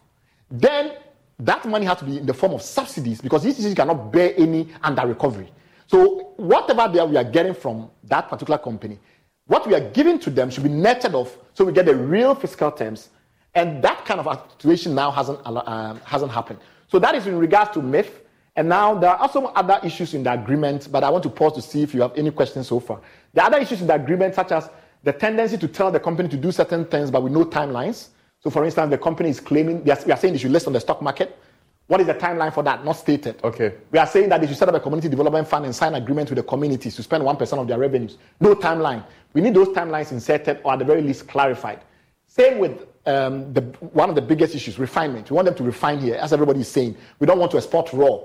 then 0.50 0.92
that 1.38 1.64
money 1.64 1.86
has 1.86 1.98
to 1.98 2.04
be 2.04 2.18
in 2.18 2.26
the 2.26 2.34
form 2.34 2.52
of 2.52 2.62
subsidies 2.62 3.20
because 3.20 3.42
these 3.42 3.58
ECG 3.58 3.74
cannot 3.74 4.12
bear 4.12 4.34
any 4.36 4.68
under 4.82 5.06
recovery. 5.06 5.50
So 5.86 6.32
whatever 6.36 6.88
there 6.92 7.06
we 7.06 7.16
are 7.16 7.24
getting 7.24 7.54
from 7.54 7.90
that 8.04 8.28
particular 8.28 8.58
company, 8.58 8.98
what 9.46 9.66
we 9.66 9.74
are 9.74 9.80
giving 9.90 10.18
to 10.20 10.30
them 10.30 10.50
should 10.50 10.62
be 10.62 10.68
netted 10.68 11.14
off 11.14 11.36
so 11.54 11.64
we 11.64 11.72
get 11.72 11.86
the 11.86 11.96
real 11.96 12.34
fiscal 12.34 12.70
terms. 12.70 13.08
And 13.54 13.82
that 13.82 14.04
kind 14.04 14.20
of 14.20 14.50
situation 14.52 14.94
now 14.94 15.10
hasn't, 15.10 15.40
um, 15.44 16.00
hasn't 16.04 16.30
happened. 16.30 16.60
So 16.88 16.98
that 17.00 17.14
is 17.16 17.26
in 17.26 17.36
regards 17.36 17.70
to 17.72 17.80
MIF. 17.80 18.08
And 18.54 18.68
now 18.68 18.94
there 18.94 19.10
are 19.10 19.16
also 19.16 19.46
other 19.46 19.80
issues 19.82 20.14
in 20.14 20.22
the 20.22 20.32
agreement, 20.32 20.88
but 20.92 21.02
I 21.02 21.10
want 21.10 21.22
to 21.24 21.30
pause 21.30 21.54
to 21.54 21.62
see 21.62 21.82
if 21.82 21.94
you 21.94 22.02
have 22.02 22.16
any 22.16 22.30
questions 22.30 22.68
so 22.68 22.78
far. 22.78 23.00
The 23.32 23.42
other 23.42 23.58
issues 23.58 23.80
in 23.80 23.86
the 23.86 23.94
agreement, 23.94 24.34
such 24.34 24.52
as 24.52 24.68
the 25.02 25.12
tendency 25.12 25.56
to 25.58 25.68
tell 25.68 25.90
the 25.90 26.00
company 26.00 26.28
to 26.28 26.36
do 26.36 26.52
certain 26.52 26.84
things, 26.84 27.10
but 27.10 27.22
with 27.22 27.32
no 27.32 27.44
timelines. 27.44 28.08
So, 28.40 28.50
for 28.50 28.64
instance, 28.64 28.90
the 28.90 28.98
company 28.98 29.30
is 29.30 29.40
claiming, 29.40 29.82
they 29.82 29.92
are, 29.92 29.98
we 30.06 30.12
are 30.12 30.16
saying 30.16 30.34
they 30.34 30.38
should 30.38 30.50
list 30.50 30.66
on 30.66 30.72
the 30.72 30.80
stock 30.80 31.02
market. 31.02 31.38
What 31.86 32.00
is 32.00 32.06
the 32.06 32.14
timeline 32.14 32.54
for 32.54 32.62
that? 32.62 32.84
Not 32.84 32.92
stated. 32.92 33.40
Okay. 33.42 33.74
We 33.90 33.98
are 33.98 34.06
saying 34.06 34.28
that 34.28 34.40
they 34.40 34.46
should 34.46 34.56
set 34.56 34.68
up 34.68 34.74
a 34.74 34.80
community 34.80 35.08
development 35.08 35.48
fund 35.48 35.64
and 35.64 35.74
sign 35.74 35.94
agreement 35.94 36.30
with 36.30 36.36
the 36.36 36.42
communities 36.44 36.94
to 36.96 37.02
spend 37.02 37.24
1% 37.24 37.58
of 37.58 37.66
their 37.66 37.78
revenues. 37.78 38.16
No 38.38 38.54
timeline. 38.54 39.04
We 39.32 39.40
need 39.40 39.54
those 39.54 39.68
timelines 39.68 40.12
inserted 40.12 40.60
or 40.64 40.74
at 40.74 40.78
the 40.78 40.84
very 40.84 41.02
least 41.02 41.26
clarified. 41.26 41.80
Same 42.26 42.58
with 42.58 42.86
um, 43.06 43.52
the, 43.52 43.62
one 43.92 44.08
of 44.08 44.14
the 44.14 44.22
biggest 44.22 44.54
issues, 44.54 44.78
refinement. 44.78 45.30
We 45.30 45.34
want 45.34 45.46
them 45.46 45.54
to 45.56 45.64
refine 45.64 45.98
here, 45.98 46.14
as 46.14 46.32
everybody 46.32 46.60
is 46.60 46.68
saying. 46.68 46.96
We 47.18 47.26
don't 47.26 47.38
want 47.38 47.50
to 47.52 47.56
export 47.56 47.92
raw. 47.92 48.20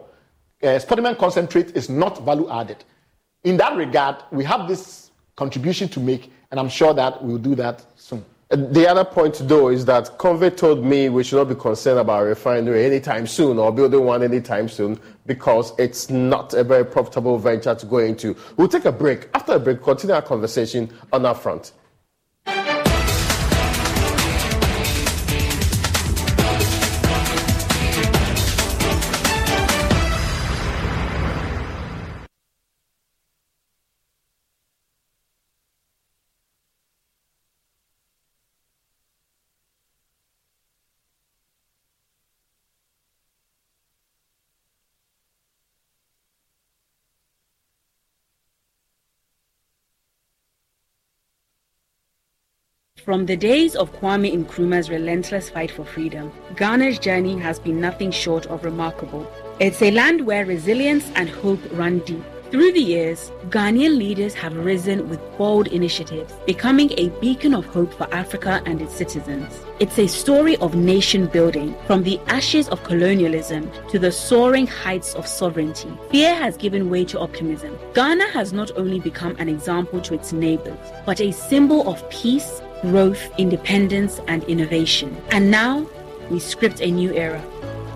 Uh, 0.61 0.79
concentrate 1.17 1.75
is 1.75 1.89
not 1.89 2.23
value 2.23 2.49
added. 2.49 2.83
In 3.43 3.57
that 3.57 3.75
regard, 3.75 4.17
we 4.31 4.43
have 4.43 4.67
this 4.67 5.11
contribution 5.35 5.87
to 5.89 5.99
make, 5.99 6.31
and 6.51 6.59
I'm 6.59 6.69
sure 6.69 6.93
that 6.93 7.23
we'll 7.23 7.37
do 7.37 7.55
that 7.55 7.85
soon. 7.95 8.23
The 8.49 8.87
other 8.87 9.03
point, 9.03 9.41
though, 9.41 9.69
is 9.69 9.85
that 9.85 10.19
Convey 10.19 10.51
told 10.51 10.85
me 10.85 11.09
we 11.09 11.23
should 11.23 11.37
not 11.37 11.49
be 11.49 11.55
concerned 11.55 11.99
about 11.99 12.21
a 12.21 12.25
refinery 12.25 12.85
anytime 12.85 13.25
soon 13.25 13.57
or 13.57 13.71
building 13.71 14.05
one 14.05 14.21
anytime 14.21 14.69
soon 14.69 14.99
because 15.25 15.73
it's 15.79 16.11
not 16.11 16.53
a 16.53 16.63
very 16.63 16.85
profitable 16.85 17.39
venture 17.39 17.73
to 17.73 17.85
go 17.87 17.97
into. 17.97 18.35
We'll 18.55 18.67
take 18.67 18.85
a 18.85 18.91
break. 18.91 19.29
After 19.33 19.53
a 19.53 19.59
break, 19.59 19.81
continue 19.81 20.15
our 20.15 20.21
conversation 20.21 20.93
on 21.11 21.23
that 21.23 21.37
front. 21.37 21.71
From 53.05 53.27
the 53.27 53.37
days 53.37 53.75
of 53.75 53.93
Kwame 53.93 54.33
Nkrumah's 54.33 54.89
relentless 54.89 55.51
fight 55.51 55.69
for 55.69 55.85
freedom, 55.85 56.31
Ghana's 56.55 56.97
journey 56.97 57.37
has 57.37 57.59
been 57.59 57.79
nothing 57.79 58.09
short 58.09 58.47
of 58.47 58.65
remarkable. 58.65 59.31
It's 59.59 59.83
a 59.83 59.91
land 59.91 60.25
where 60.25 60.43
resilience 60.43 61.11
and 61.13 61.29
hope 61.29 61.59
run 61.73 61.99
deep. 61.99 62.23
Through 62.49 62.71
the 62.71 62.81
years, 62.81 63.31
Ghanaian 63.49 63.97
leaders 63.99 64.33
have 64.33 64.55
risen 64.55 65.07
with 65.07 65.19
bold 65.37 65.67
initiatives, 65.67 66.33
becoming 66.47 66.93
a 66.97 67.09
beacon 67.21 67.53
of 67.53 67.67
hope 67.67 67.93
for 67.93 68.11
Africa 68.11 68.63
and 68.65 68.81
its 68.81 68.95
citizens. 68.95 69.53
It's 69.79 69.99
a 69.99 70.07
story 70.07 70.57
of 70.57 70.73
nation 70.73 71.27
building, 71.27 71.75
from 71.85 72.01
the 72.01 72.19
ashes 72.25 72.69
of 72.69 72.83
colonialism 72.83 73.69
to 73.89 73.99
the 73.99 74.11
soaring 74.11 74.65
heights 74.65 75.13
of 75.13 75.27
sovereignty. 75.27 75.95
Fear 76.09 76.33
has 76.33 76.57
given 76.57 76.89
way 76.89 77.05
to 77.05 77.19
optimism. 77.19 77.77
Ghana 77.93 78.29
has 78.29 78.51
not 78.51 78.71
only 78.75 78.99
become 78.99 79.35
an 79.37 79.49
example 79.49 80.01
to 80.01 80.15
its 80.15 80.33
neighbors, 80.33 80.79
but 81.05 81.21
a 81.21 81.31
symbol 81.31 81.87
of 81.87 82.09
peace, 82.09 82.61
growth, 82.89 83.21
independence, 83.37 84.19
and 84.27 84.43
innovation. 84.45 85.15
And 85.31 85.51
now, 85.51 85.85
we 86.29 86.39
script 86.39 86.81
a 86.81 86.89
new 86.89 87.13
era. 87.13 87.43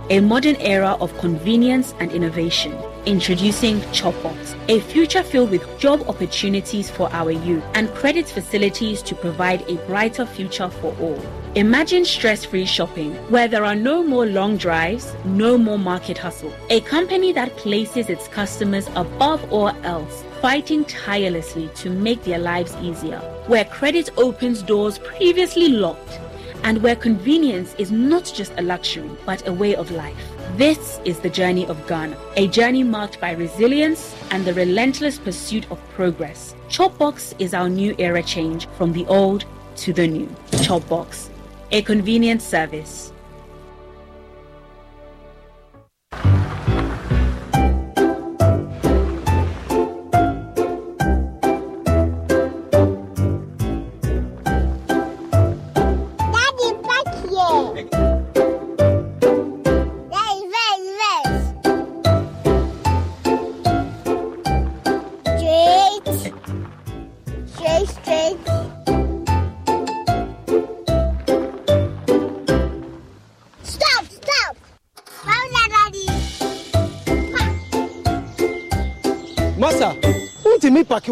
A 0.09 0.19
modern 0.19 0.55
era 0.57 0.97
of 0.99 1.15
convenience 1.19 1.93
and 1.99 2.11
innovation. 2.11 2.73
Introducing 3.09 3.79
Chopbox, 3.91 4.55
a 4.69 4.79
future 4.81 5.23
filled 5.23 5.49
with 5.49 5.79
job 5.79 6.07
opportunities 6.07 6.91
for 6.91 7.11
our 7.11 7.31
youth 7.31 7.63
and 7.73 7.89
credit 7.95 8.29
facilities 8.29 9.01
to 9.01 9.15
provide 9.15 9.67
a 9.67 9.77
brighter 9.87 10.27
future 10.27 10.69
for 10.69 10.95
all. 10.99 11.19
Imagine 11.55 12.05
stress 12.05 12.45
free 12.45 12.67
shopping 12.67 13.15
where 13.31 13.47
there 13.47 13.65
are 13.65 13.73
no 13.73 14.03
more 14.03 14.27
long 14.27 14.57
drives, 14.57 15.11
no 15.25 15.57
more 15.57 15.79
market 15.79 16.19
hustle. 16.19 16.53
A 16.69 16.81
company 16.81 17.33
that 17.33 17.57
places 17.57 18.11
its 18.11 18.27
customers 18.27 18.87
above 18.89 19.51
all 19.51 19.69
else, 19.83 20.23
fighting 20.39 20.85
tirelessly 20.85 21.67
to 21.77 21.89
make 21.89 22.23
their 22.25 22.37
lives 22.37 22.75
easier. 22.79 23.17
Where 23.47 23.65
credit 23.65 24.11
opens 24.17 24.61
doors 24.61 24.99
previously 24.99 25.69
locked 25.69 26.19
and 26.63 26.83
where 26.83 26.95
convenience 26.95 27.73
is 27.79 27.91
not 27.91 28.31
just 28.35 28.51
a 28.57 28.61
luxury, 28.61 29.09
but 29.25 29.47
a 29.47 29.51
way 29.51 29.75
of 29.75 29.89
life. 29.89 30.38
This 30.57 30.99
is 31.05 31.19
the 31.19 31.29
journey 31.29 31.67
of 31.67 31.87
Ghana, 31.87 32.17
a 32.35 32.47
journey 32.47 32.83
marked 32.83 33.21
by 33.21 33.31
resilience 33.33 34.15
and 34.31 34.43
the 34.43 34.53
relentless 34.53 35.19
pursuit 35.19 35.69
of 35.71 35.79
progress. 35.91 36.55
Chopbox 36.67 37.35
is 37.39 37.53
our 37.53 37.69
new 37.69 37.95
era 37.99 38.23
change 38.23 38.67
from 38.77 38.91
the 38.91 39.05
old 39.05 39.45
to 39.77 39.93
the 39.93 40.07
new. 40.07 40.27
Chopbox, 40.51 41.29
a 41.71 41.83
convenient 41.83 42.41
service. 42.41 43.13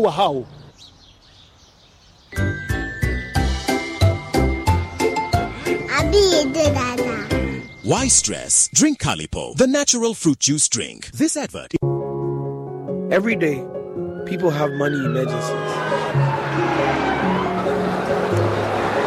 hao. 0.06 0.46
Why 7.84 8.10
stress? 8.10 8.70
Drink 8.74 9.00
Calipo, 9.00 9.56
the 9.56 9.66
natural 9.66 10.14
fruit 10.14 10.40
juice 10.40 10.68
drink. 10.68 11.10
This 11.12 11.38
advert. 11.38 11.74
Every 13.12 13.36
day, 13.38 13.66
people 14.26 14.50
have 14.50 14.74
money 14.74 14.98
emergencies. 14.98 15.50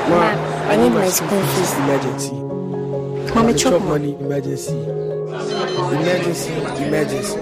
Mom, 0.08 0.38
I 0.70 0.76
need 0.76 0.90
my 0.90 1.08
school 1.10 1.28
fees. 1.28 1.74
Emergency. 1.74 2.32
Mommy, 3.34 3.52
chop, 3.52 3.74
chop 3.74 3.82
money. 3.82 4.14
Emergency. 4.14 4.78
Emergency. 4.78 6.52
Emergency. 6.82 7.38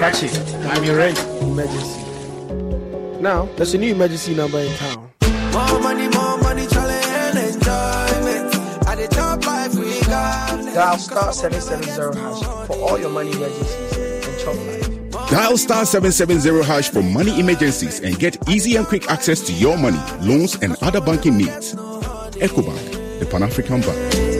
Catch 0.00 0.24
it. 0.24 0.54
I'm 0.66 0.82
your 0.82 0.96
rent. 0.96 1.18
Emergency. 1.40 2.09
Now, 3.20 3.44
there's 3.56 3.74
a 3.74 3.78
new 3.78 3.92
emergency 3.92 4.34
number 4.34 4.58
in 4.60 4.74
town. 4.76 5.10
More 5.52 5.78
money, 5.80 6.08
more 6.08 6.38
money, 6.38 6.66
challenge 6.66 7.04
and 7.06 7.38
enjoyment. 7.38 8.54
At 8.88 8.94
the 8.96 9.08
top 9.10 9.44
life 9.44 9.74
we 9.74 10.00
got. 10.06 10.74
Dial 10.74 10.96
star 10.96 11.30
770 11.30 12.18
hash 12.18 12.66
for 12.66 12.76
all 12.76 12.98
your 12.98 13.10
money 13.10 13.32
emergencies 13.32 14.26
and 14.26 14.38
chop 14.40 14.56
life. 14.56 15.30
Dial 15.30 15.58
star 15.58 15.84
770 15.84 16.64
hash 16.64 16.88
for 16.88 17.02
money 17.02 17.38
emergencies 17.38 18.00
and 18.00 18.18
get 18.18 18.48
easy 18.48 18.76
and 18.76 18.86
quick 18.86 19.10
access 19.10 19.42
to 19.42 19.52
your 19.52 19.76
money, 19.76 20.00
loans, 20.22 20.54
and 20.62 20.74
other 20.80 21.02
banking 21.02 21.36
needs. 21.36 21.74
EcoBank, 21.74 23.20
the 23.20 23.26
Pan 23.26 23.42
African 23.42 23.82
Bank. 23.82 24.39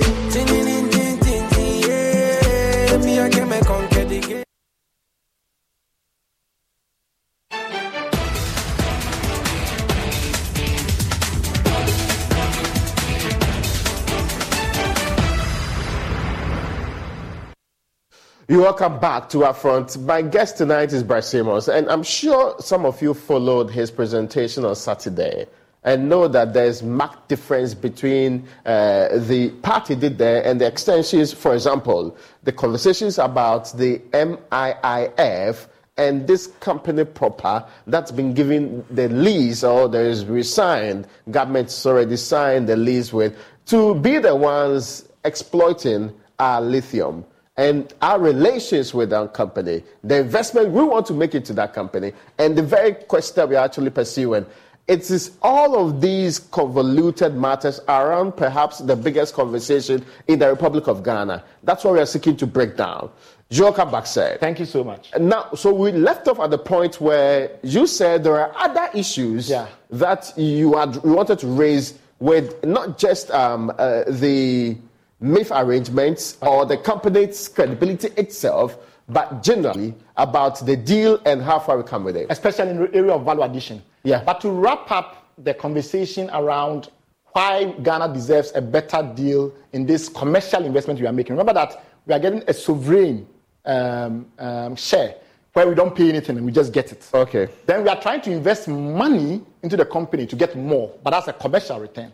You're 18.51 18.63
welcome 18.63 18.99
back 18.99 19.29
to 19.29 19.37
UpFront. 19.37 19.97
My 20.05 20.23
guest 20.23 20.57
tonight 20.57 20.93
is 20.93 21.05
Bright 21.05 21.23
Simons, 21.23 21.69
and 21.69 21.89
I'm 21.89 22.03
sure 22.03 22.57
some 22.59 22.85
of 22.85 23.01
you 23.01 23.15
followed 23.15 23.71
his 23.71 23.93
presentation 23.93 24.65
on 24.65 24.75
Saturday 24.75 25.47
and 25.85 26.09
know 26.09 26.27
that 26.27 26.53
there's 26.53 26.83
marked 26.83 27.29
difference 27.29 27.75
between 27.75 28.45
uh, 28.67 29.19
the 29.19 29.51
part 29.63 29.87
he 29.87 29.95
did 29.95 30.19
there 30.19 30.45
and 30.45 30.61
the 30.61 30.67
extensions. 30.67 31.33
For 31.33 31.55
example, 31.55 32.17
the 32.43 32.51
conversations 32.51 33.21
about 33.21 33.73
the 33.79 34.01
MIIF 34.11 35.69
and 35.97 36.27
this 36.27 36.49
company 36.59 37.05
proper 37.05 37.65
that's 37.87 38.11
been 38.11 38.35
given 38.35 38.85
the 38.91 39.09
lease 39.11 39.63
or 39.63 39.87
there 39.89 40.07
is 40.07 40.25
resigned, 40.25 41.07
government's 41.31 41.87
already 41.87 42.17
signed 42.17 42.69
the 42.69 42.77
lease 42.77 43.13
with, 43.13 43.39
to 43.67 43.95
be 43.95 44.19
the 44.19 44.35
ones 44.35 45.09
exploiting 45.25 46.13
our 46.41 46.61
lithium 46.61 47.25
and 47.57 47.93
our 48.01 48.19
relations 48.19 48.95
with 48.95 49.11
that 49.11 49.35
company, 49.35 49.83
the 50.05 50.21
investment 50.21 50.71
we 50.71 50.83
want 50.83 51.07
to 51.07 51.13
make 51.15 51.35
into 51.35 51.53
that 51.55 51.75
company, 51.75 52.13
and 52.39 52.57
the 52.57 52.63
very 52.63 52.95
quest 52.95 53.35
that 53.37 53.49
we're 53.49 53.59
actually 53.59 53.91
pursuing. 53.91 54.47
It 54.89 55.09
is 55.11 55.33
all 55.43 55.79
of 55.87 56.01
these 56.01 56.39
convoluted 56.39 57.37
matters 57.37 57.79
around 57.87 58.37
perhaps 58.37 58.79
the 58.79 58.97
biggest 58.97 59.35
conversation 59.35 60.05
in 60.27 60.39
the 60.41 60.49
Republic 60.49 60.89
of 60.89 61.05
Ghana. 61.05 61.45
That's 61.63 61.85
what 61.85 61.95
we 61.95 62.01
are 62.01 62.07
seeking 62.07 62.37
to 62.39 62.47
break 62.47 62.77
down. 62.77 63.11
Joka 63.51 64.03
said. 64.05 64.41
Thank 64.41 64.59
you 64.59 64.65
so 64.65 64.83
much. 64.83 65.11
Now, 65.19 65.51
so 65.55 65.73
we 65.73 65.93
left 65.93 66.29
off 66.29 66.41
at 66.41 66.51
the 66.51 66.59
point 66.59 67.01
where 67.01 67.51
you 67.63 67.87
said 67.87 68.25
there 68.25 68.41
are 68.41 68.53
other 68.57 68.89
issues 68.95 69.51
Yeah. 69.51 69.67
that 69.91 70.33
you, 70.37 70.77
had, 70.77 70.95
you 71.05 71.13
wanted 71.13 71.39
to 71.41 71.47
raise 71.47 71.99
with 72.21 72.65
not 72.65 72.97
just 72.99 73.31
um, 73.33 73.71
uh, 73.79 74.05
the 74.09 74.77
MIF 75.23 75.51
arrangements 75.51 76.39
or 76.41 76.65
the 76.65 76.77
company's 76.77 77.49
credibility 77.49 78.09
itself, 78.17 78.79
but 79.09 79.43
generally 79.43 79.95
about 80.17 80.65
the 80.65 80.77
deal 80.77 81.21
and 81.27 81.43
how 81.43 81.59
far 81.59 81.77
we 81.77 81.83
come 81.83 82.05
with 82.05 82.17
it. 82.17 82.27
especially 82.31 82.71
in 82.71 82.81
the 82.81 82.95
area 82.95 83.13
of 83.13 83.25
value 83.25 83.43
addition. 83.43 83.83
Yeah. 84.03 84.23
But 84.25 84.41
to 84.43 84.51
wrap 84.51 84.91
up 84.91 85.27
the 85.37 85.53
conversation 85.55 86.31
around 86.33 86.91
why 87.33 87.73
Ghana 87.83 88.13
deserves 88.13 88.53
a 88.55 88.61
better 88.61 89.03
deal 89.15 89.53
in 89.73 89.87
this 89.87 90.09
commercial 90.09 90.65
investment 90.65 91.01
we 91.01 91.07
are 91.07 91.13
making. 91.13 91.35
Remember 91.35 91.53
that 91.53 91.85
we 92.07 92.15
are 92.15 92.19
getting 92.19 92.43
a 92.49 92.55
sovereign 92.55 93.27
um, 93.65 94.27
um, 94.39 94.75
share 94.77 95.15
where 95.53 95.69
we 95.69 95.75
don't 95.75 95.95
pay 95.95 96.09
anything 96.09 96.37
and 96.37 96.47
we 96.47 96.53
just 96.53 96.73
get 96.73 96.93
it. 96.93 97.09
Okay. 97.13 97.49
Then 97.67 97.83
we 97.83 97.89
are 97.89 98.01
trying 98.01 98.21
to 98.23 98.31
invest 98.31 98.69
money 98.69 99.43
into 99.63 99.77
the 99.77 99.85
company 99.85 100.27
to 100.27 100.37
get 100.37 100.57
more, 100.57 100.93
but 101.03 101.11
that's 101.11 101.29
a 101.29 101.33
commercial 101.33 101.79
return. 101.81 102.13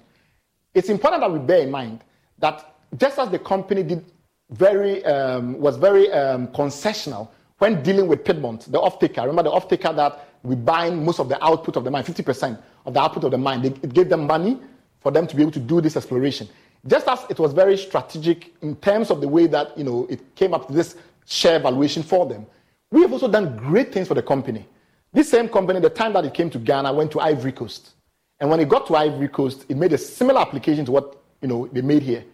It's 0.74 0.88
important 0.88 1.20
that 1.22 1.32
we 1.32 1.38
bear 1.38 1.60
in 1.60 1.70
mind 1.70 2.00
that 2.38 2.75
just 2.96 3.18
as 3.18 3.30
the 3.30 3.38
company 3.38 3.82
did 3.82 4.04
very 4.50 5.04
um, 5.04 5.58
was 5.58 5.76
very 5.76 6.10
um, 6.12 6.48
concessional 6.48 7.28
when 7.58 7.82
dealing 7.82 8.06
with 8.06 8.24
Piedmont, 8.24 8.70
the 8.70 8.80
off-taker. 8.80 9.22
Remember 9.22 9.44
the 9.44 9.50
off-taker 9.50 9.92
that 9.94 10.28
we 10.42 10.54
buy 10.54 10.90
most 10.90 11.18
of 11.18 11.28
the 11.28 11.42
output 11.44 11.76
of 11.76 11.84
the 11.84 11.90
mine, 11.90 12.04
50% 12.04 12.58
of 12.84 12.94
the 12.94 13.00
output 13.00 13.24
of 13.24 13.30
the 13.30 13.38
mine. 13.38 13.62
They, 13.62 13.68
it 13.68 13.92
gave 13.94 14.08
them 14.08 14.26
money 14.26 14.58
for 15.00 15.10
them 15.10 15.26
to 15.26 15.34
be 15.34 15.42
able 15.42 15.52
to 15.52 15.60
do 15.60 15.80
this 15.80 15.96
exploration. 15.96 16.48
Just 16.86 17.08
as 17.08 17.24
it 17.28 17.38
was 17.38 17.52
very 17.52 17.76
strategic 17.76 18.54
in 18.62 18.76
terms 18.76 19.10
of 19.10 19.20
the 19.20 19.28
way 19.28 19.46
that 19.48 19.76
you 19.76 19.84
know 19.84 20.06
it 20.08 20.34
came 20.36 20.54
up 20.54 20.68
to 20.68 20.72
this 20.72 20.96
share 21.26 21.58
valuation 21.58 22.02
for 22.02 22.26
them. 22.26 22.46
We 22.90 23.02
have 23.02 23.12
also 23.12 23.26
done 23.26 23.56
great 23.56 23.92
things 23.92 24.06
for 24.06 24.14
the 24.14 24.22
company. 24.22 24.66
This 25.12 25.30
same 25.30 25.48
company, 25.48 25.80
the 25.80 25.90
time 25.90 26.12
that 26.12 26.24
it 26.24 26.34
came 26.34 26.50
to 26.50 26.58
Ghana, 26.58 26.92
went 26.92 27.10
to 27.12 27.20
Ivory 27.20 27.52
Coast. 27.52 27.94
And 28.38 28.50
when 28.50 28.60
it 28.60 28.68
got 28.68 28.86
to 28.88 28.96
Ivory 28.96 29.28
Coast, 29.28 29.64
it 29.68 29.76
made 29.76 29.92
a 29.92 29.98
similar 29.98 30.40
application 30.40 30.84
to 30.84 30.92
what 30.92 31.20
you 31.40 31.48
know 31.48 31.66
they 31.72 31.80
made 31.80 32.02
here. 32.02 32.24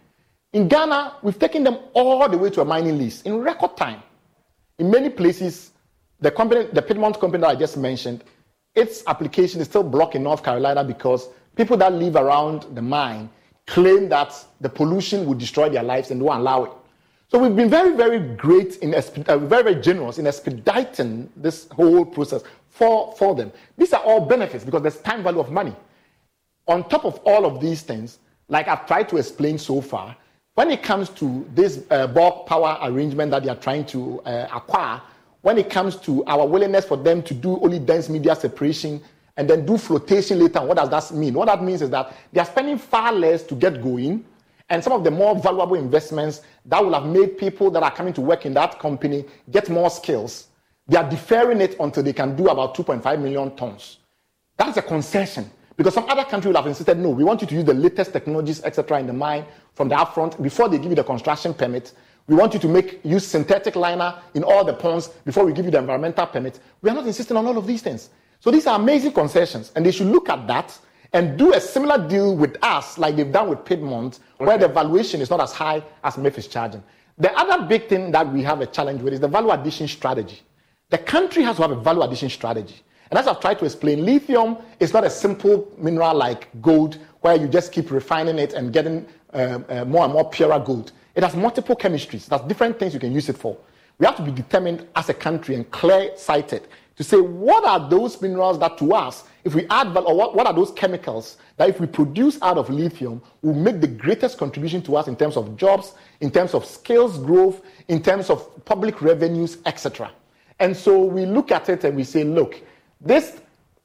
In 0.53 0.67
Ghana, 0.67 1.15
we've 1.23 1.39
taken 1.39 1.63
them 1.63 1.79
all 1.93 2.29
the 2.29 2.37
way 2.37 2.51
to 2.51 2.61
a 2.61 2.65
mining 2.65 2.99
lease 2.99 3.23
in 3.23 3.37
record 3.39 3.75
time. 3.75 4.03
In 4.77 4.91
many 4.91 5.09
places, 5.09 5.71
the 6.19 6.29
company, 6.29 6.67
the 6.71 6.81
Piedmont 6.81 7.19
company 7.19 7.41
that 7.41 7.49
I 7.49 7.55
just 7.55 7.75
mentioned, 7.75 8.23
its 8.75 9.03
application 9.07 9.61
is 9.61 9.67
still 9.67 9.83
blocked 9.83 10.13
in 10.13 10.21
North 10.21 10.43
Carolina 10.43 10.83
because 10.83 11.29
people 11.55 11.75
that 11.77 11.91
live 11.93 12.15
around 12.15 12.67
the 12.75 12.81
mine 12.83 13.31
claim 13.65 14.09
that 14.09 14.33
the 14.61 14.69
pollution 14.69 15.25
would 15.25 15.39
destroy 15.39 15.69
their 15.69 15.83
lives 15.83 16.11
and 16.11 16.21
won't 16.21 16.41
allow 16.41 16.65
it. 16.65 16.71
So 17.29 17.39
we've 17.39 17.55
been 17.55 17.69
very, 17.69 17.95
very 17.95 18.19
great 18.19 18.77
in 18.77 18.93
uh, 18.93 19.37
very, 19.39 19.63
very 19.63 19.81
generous 19.81 20.19
in 20.19 20.27
expediting 20.27 21.31
this 21.35 21.67
whole 21.69 22.05
process 22.05 22.43
for, 22.69 23.15
for 23.17 23.33
them. 23.33 23.51
These 23.75 23.93
are 23.93 24.03
all 24.03 24.21
benefits 24.21 24.63
because 24.63 24.83
there's 24.83 24.99
time 24.99 25.23
value 25.23 25.39
of 25.39 25.49
money. 25.49 25.75
On 26.67 26.87
top 26.87 27.05
of 27.05 27.17
all 27.25 27.45
of 27.47 27.59
these 27.59 27.81
things, 27.81 28.19
like 28.49 28.67
I've 28.67 28.85
tried 28.85 29.09
to 29.09 29.17
explain 29.17 29.57
so 29.57 29.81
far, 29.81 30.15
when 30.55 30.69
it 30.69 30.83
comes 30.83 31.09
to 31.09 31.47
this 31.53 31.83
uh, 31.89 32.07
bulk 32.07 32.45
power 32.45 32.77
arrangement 32.83 33.31
that 33.31 33.43
they 33.43 33.49
are 33.49 33.55
trying 33.55 33.85
to 33.85 34.21
uh, 34.21 34.47
acquire, 34.53 35.01
when 35.41 35.57
it 35.57 35.69
comes 35.69 35.95
to 35.97 36.23
our 36.25 36.47
willingness 36.47 36.85
for 36.85 36.95
them 36.95 37.21
to 37.23 37.33
do 37.33 37.59
only 37.61 37.79
dense 37.79 38.07
media 38.07 38.35
separation 38.35 39.01
and 39.35 39.49
then 39.49 39.65
do 39.65 39.77
flotation 39.77 40.39
later, 40.39 40.61
what 40.61 40.77
does 40.77 40.89
that 40.89 41.15
mean? 41.15 41.33
What 41.33 41.47
that 41.47 41.63
means 41.63 41.81
is 41.81 41.89
that 41.89 42.13
they 42.31 42.39
are 42.39 42.45
spending 42.45 42.77
far 42.77 43.11
less 43.11 43.43
to 43.43 43.55
get 43.55 43.81
going, 43.81 44.23
and 44.69 44.83
some 44.83 44.93
of 44.93 45.03
the 45.03 45.11
more 45.11 45.35
valuable 45.35 45.75
investments 45.75 46.41
that 46.65 46.83
will 46.83 46.93
have 46.93 47.05
made 47.05 47.37
people 47.37 47.71
that 47.71 47.83
are 47.83 47.91
coming 47.91 48.13
to 48.13 48.21
work 48.21 48.45
in 48.45 48.53
that 48.53 48.79
company 48.79 49.25
get 49.49 49.69
more 49.69 49.89
skills. 49.89 50.47
They 50.87 50.97
are 50.97 51.09
deferring 51.09 51.61
it 51.61 51.75
until 51.79 52.03
they 52.03 52.13
can 52.13 52.35
do 52.35 52.47
about 52.49 52.75
2.5 52.75 53.21
million 53.21 53.55
tons. 53.55 53.97
That's 54.57 54.77
a 54.77 54.81
concession. 54.81 55.49
Because 55.75 55.93
some 55.93 56.07
other 56.09 56.23
country 56.23 56.49
will 56.49 56.57
have 56.57 56.67
insisted, 56.67 56.97
no, 56.97 57.09
we 57.09 57.23
want 57.23 57.41
you 57.41 57.47
to 57.47 57.55
use 57.55 57.63
the 57.63 57.73
latest 57.73 58.13
technologies, 58.13 58.63
etc., 58.63 58.99
in 58.99 59.07
the 59.07 59.13
mine 59.13 59.45
from 59.73 59.89
the 59.89 59.95
upfront 59.95 60.41
before 60.41 60.69
they 60.69 60.77
give 60.77 60.91
you 60.91 60.95
the 60.95 61.03
construction 61.03 61.53
permit. 61.53 61.93
We 62.27 62.35
want 62.35 62.53
you 62.53 62.59
to 62.59 62.67
make 62.67 63.03
use 63.03 63.25
synthetic 63.27 63.75
liner 63.75 64.21
in 64.33 64.43
all 64.43 64.63
the 64.63 64.73
ponds 64.73 65.07
before 65.25 65.45
we 65.45 65.51
give 65.51 65.65
you 65.65 65.71
the 65.71 65.79
environmental 65.79 66.25
permit. 66.27 66.59
We 66.81 66.89
are 66.89 66.93
not 66.93 67.07
insisting 67.07 67.35
on 67.37 67.45
all 67.45 67.57
of 67.57 67.67
these 67.67 67.81
things. 67.81 68.09
So 68.39 68.51
these 68.51 68.67
are 68.67 68.79
amazing 68.79 69.13
concessions, 69.13 69.71
and 69.75 69.85
they 69.85 69.91
should 69.91 70.07
look 70.07 70.29
at 70.29 70.47
that 70.47 70.77
and 71.11 71.37
do 71.37 71.53
a 71.53 71.61
similar 71.61 72.07
deal 72.07 72.35
with 72.35 72.57
us, 72.61 72.97
like 72.97 73.15
they've 73.15 73.31
done 73.31 73.49
with 73.49 73.65
Piedmont, 73.65 74.19
where 74.37 74.57
the 74.57 74.67
valuation 74.67 75.21
is 75.21 75.29
not 75.29 75.39
as 75.41 75.53
high 75.53 75.83
as 76.03 76.15
MEF 76.15 76.37
is 76.37 76.47
charging. 76.47 76.83
The 77.17 77.31
other 77.37 77.65
big 77.65 77.87
thing 77.87 78.11
that 78.11 78.31
we 78.31 78.41
have 78.43 78.61
a 78.61 78.65
challenge 78.65 79.01
with 79.01 79.13
is 79.13 79.19
the 79.19 79.27
value 79.27 79.51
addition 79.51 79.87
strategy. 79.87 80.41
The 80.89 80.97
country 80.97 81.43
has 81.43 81.57
to 81.57 81.61
have 81.63 81.71
a 81.71 81.75
value 81.75 82.01
addition 82.01 82.29
strategy. 82.29 82.81
And 83.13 83.19
as 83.19 83.27
I've 83.27 83.39
tried 83.39 83.59
to 83.59 83.65
explain, 83.65 84.05
lithium 84.05 84.57
is 84.79 84.91
not 84.91 85.03
a 85.03 85.09
simple 85.11 85.71
mineral 85.77 86.15
like 86.15 86.49
gold 86.63 86.97
where 87.21 87.35
you 87.35 87.47
just 87.47 87.71
keep 87.71 87.91
refining 87.91 88.39
it 88.39 88.53
and 88.53 88.73
getting 88.73 89.05
uh, 89.31 89.59
uh, 89.69 89.85
more 89.85 90.05
and 90.05 90.13
more 90.13 90.27
purer 90.27 90.57
gold. 90.57 90.93
It 91.13 91.21
has 91.21 91.35
multiple 91.35 91.75
chemistries. 91.75 92.25
That's 92.25 92.43
different 92.45 92.79
things 92.79 92.91
you 92.91 92.99
can 92.99 93.11
use 93.11 93.29
it 93.29 93.37
for. 93.37 93.55
We 93.99 94.07
have 94.07 94.15
to 94.15 94.23
be 94.23 94.31
determined 94.31 94.87
as 94.95 95.09
a 95.09 95.13
country 95.13 95.53
and 95.53 95.69
clear-sighted 95.69 96.67
to 96.95 97.03
say 97.03 97.17
what 97.17 97.63
are 97.65 97.87
those 97.87 98.19
minerals 98.19 98.57
that 98.57 98.79
to 98.79 98.95
us, 98.95 99.25
if 99.43 99.53
we 99.53 99.67
add 99.69 99.93
value, 99.93 100.07
or 100.07 100.15
what, 100.15 100.35
what 100.35 100.47
are 100.47 100.53
those 100.53 100.71
chemicals 100.71 101.37
that 101.57 101.69
if 101.69 101.79
we 101.79 101.85
produce 101.85 102.41
out 102.41 102.57
of 102.57 102.71
lithium 102.71 103.21
will 103.43 103.53
make 103.53 103.79
the 103.79 103.85
greatest 103.85 104.39
contribution 104.39 104.81
to 104.81 104.95
us 104.95 105.07
in 105.07 105.15
terms 105.15 105.37
of 105.37 105.55
jobs, 105.55 105.93
in 106.21 106.31
terms 106.31 106.55
of 106.55 106.65
skills 106.65 107.19
growth, 107.19 107.61
in 107.89 108.01
terms 108.01 108.31
of 108.31 108.65
public 108.65 109.03
revenues, 109.03 109.59
etc. 109.67 110.09
And 110.59 110.75
so 110.75 111.03
we 111.03 111.27
look 111.27 111.51
at 111.51 111.69
it 111.69 111.83
and 111.83 111.95
we 111.95 112.05
say, 112.05 112.23
look, 112.23 112.59
this 113.03 113.39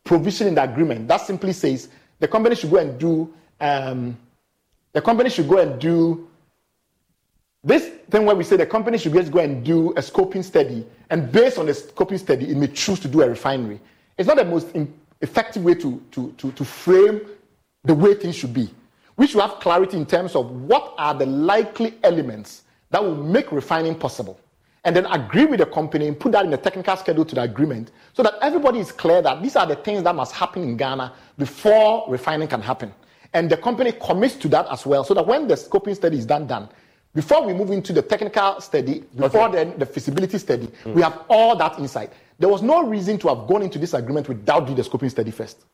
provision 0.04 0.48
in 0.48 0.54
the 0.54 0.62
agreement 0.62 1.08
that 1.08 1.20
simply 1.20 1.52
says 1.52 1.88
the 2.18 2.28
company 2.28 2.54
should 2.54 2.70
go 2.70 2.78
and 2.78 2.98
do 2.98 3.32
um, 3.60 4.16
the 4.92 5.02
company 5.02 5.30
should 5.30 5.48
go 5.48 5.58
and 5.58 5.80
do 5.80 6.28
this 7.64 7.88
thing 8.10 8.24
where 8.24 8.36
we 8.36 8.44
say 8.44 8.56
the 8.56 8.66
company 8.66 8.98
should 8.98 9.12
just 9.12 9.32
go 9.32 9.40
and 9.40 9.64
do 9.64 9.90
a 9.90 10.00
scoping 10.00 10.44
study, 10.44 10.86
and 11.10 11.30
based 11.30 11.58
on 11.58 11.66
the 11.66 11.72
scoping 11.72 12.18
study, 12.18 12.50
it 12.50 12.56
may 12.56 12.68
choose 12.68 13.00
to 13.00 13.08
do 13.08 13.20
a 13.22 13.28
refinery. 13.28 13.80
It's 14.16 14.28
not 14.28 14.36
the 14.36 14.44
most 14.44 14.68
effective 15.20 15.64
way 15.64 15.74
to, 15.74 16.02
to, 16.12 16.32
to, 16.38 16.52
to 16.52 16.64
frame 16.64 17.20
the 17.84 17.94
way 17.94 18.14
things 18.14 18.36
should 18.36 18.54
be. 18.54 18.70
We 19.16 19.26
should 19.26 19.40
have 19.40 19.58
clarity 19.60 19.96
in 19.96 20.06
terms 20.06 20.36
of 20.36 20.50
what 20.50 20.94
are 20.98 21.14
the 21.14 21.26
likely 21.26 21.98
elements 22.04 22.62
that 22.90 23.02
will 23.02 23.16
make 23.16 23.50
refining 23.50 23.96
possible. 23.96 24.38
And 24.84 24.94
then 24.94 25.06
agree 25.06 25.44
with 25.44 25.58
the 25.58 25.66
company 25.66 26.06
and 26.06 26.18
put 26.18 26.32
that 26.32 26.44
in 26.44 26.50
the 26.50 26.56
technical 26.56 26.96
schedule 26.96 27.24
to 27.24 27.34
the 27.34 27.42
agreement 27.42 27.90
so 28.12 28.22
that 28.22 28.34
everybody 28.40 28.78
is 28.78 28.92
clear 28.92 29.20
that 29.22 29.42
these 29.42 29.56
are 29.56 29.66
the 29.66 29.76
things 29.76 30.02
that 30.04 30.14
must 30.14 30.32
happen 30.32 30.62
in 30.62 30.76
Ghana 30.76 31.12
before 31.36 32.04
refining 32.08 32.48
can 32.48 32.62
happen. 32.62 32.94
And 33.34 33.50
the 33.50 33.56
company 33.56 33.92
commits 33.92 34.36
to 34.36 34.48
that 34.48 34.66
as 34.70 34.86
well 34.86 35.04
so 35.04 35.14
that 35.14 35.26
when 35.26 35.48
the 35.48 35.54
scoping 35.54 35.96
study 35.96 36.18
is 36.18 36.26
done, 36.26 36.46
done, 36.46 36.68
before 37.14 37.44
we 37.44 37.52
move 37.52 37.70
into 37.70 37.92
the 37.92 38.02
technical 38.02 38.60
study, 38.60 39.02
before 39.16 39.48
then 39.48 39.78
the 39.78 39.86
feasibility 39.86 40.38
study, 40.38 40.68
we 40.86 41.02
have 41.02 41.22
all 41.28 41.56
that 41.56 41.78
insight. 41.78 42.12
There 42.38 42.48
was 42.48 42.62
no 42.62 42.86
reason 42.86 43.18
to 43.18 43.28
have 43.28 43.48
gone 43.48 43.62
into 43.62 43.78
this 43.78 43.94
agreement 43.94 44.28
without 44.28 44.66
doing 44.66 44.76
the 44.76 44.82
scoping 44.82 45.10
study 45.10 45.30
first. 45.30 45.64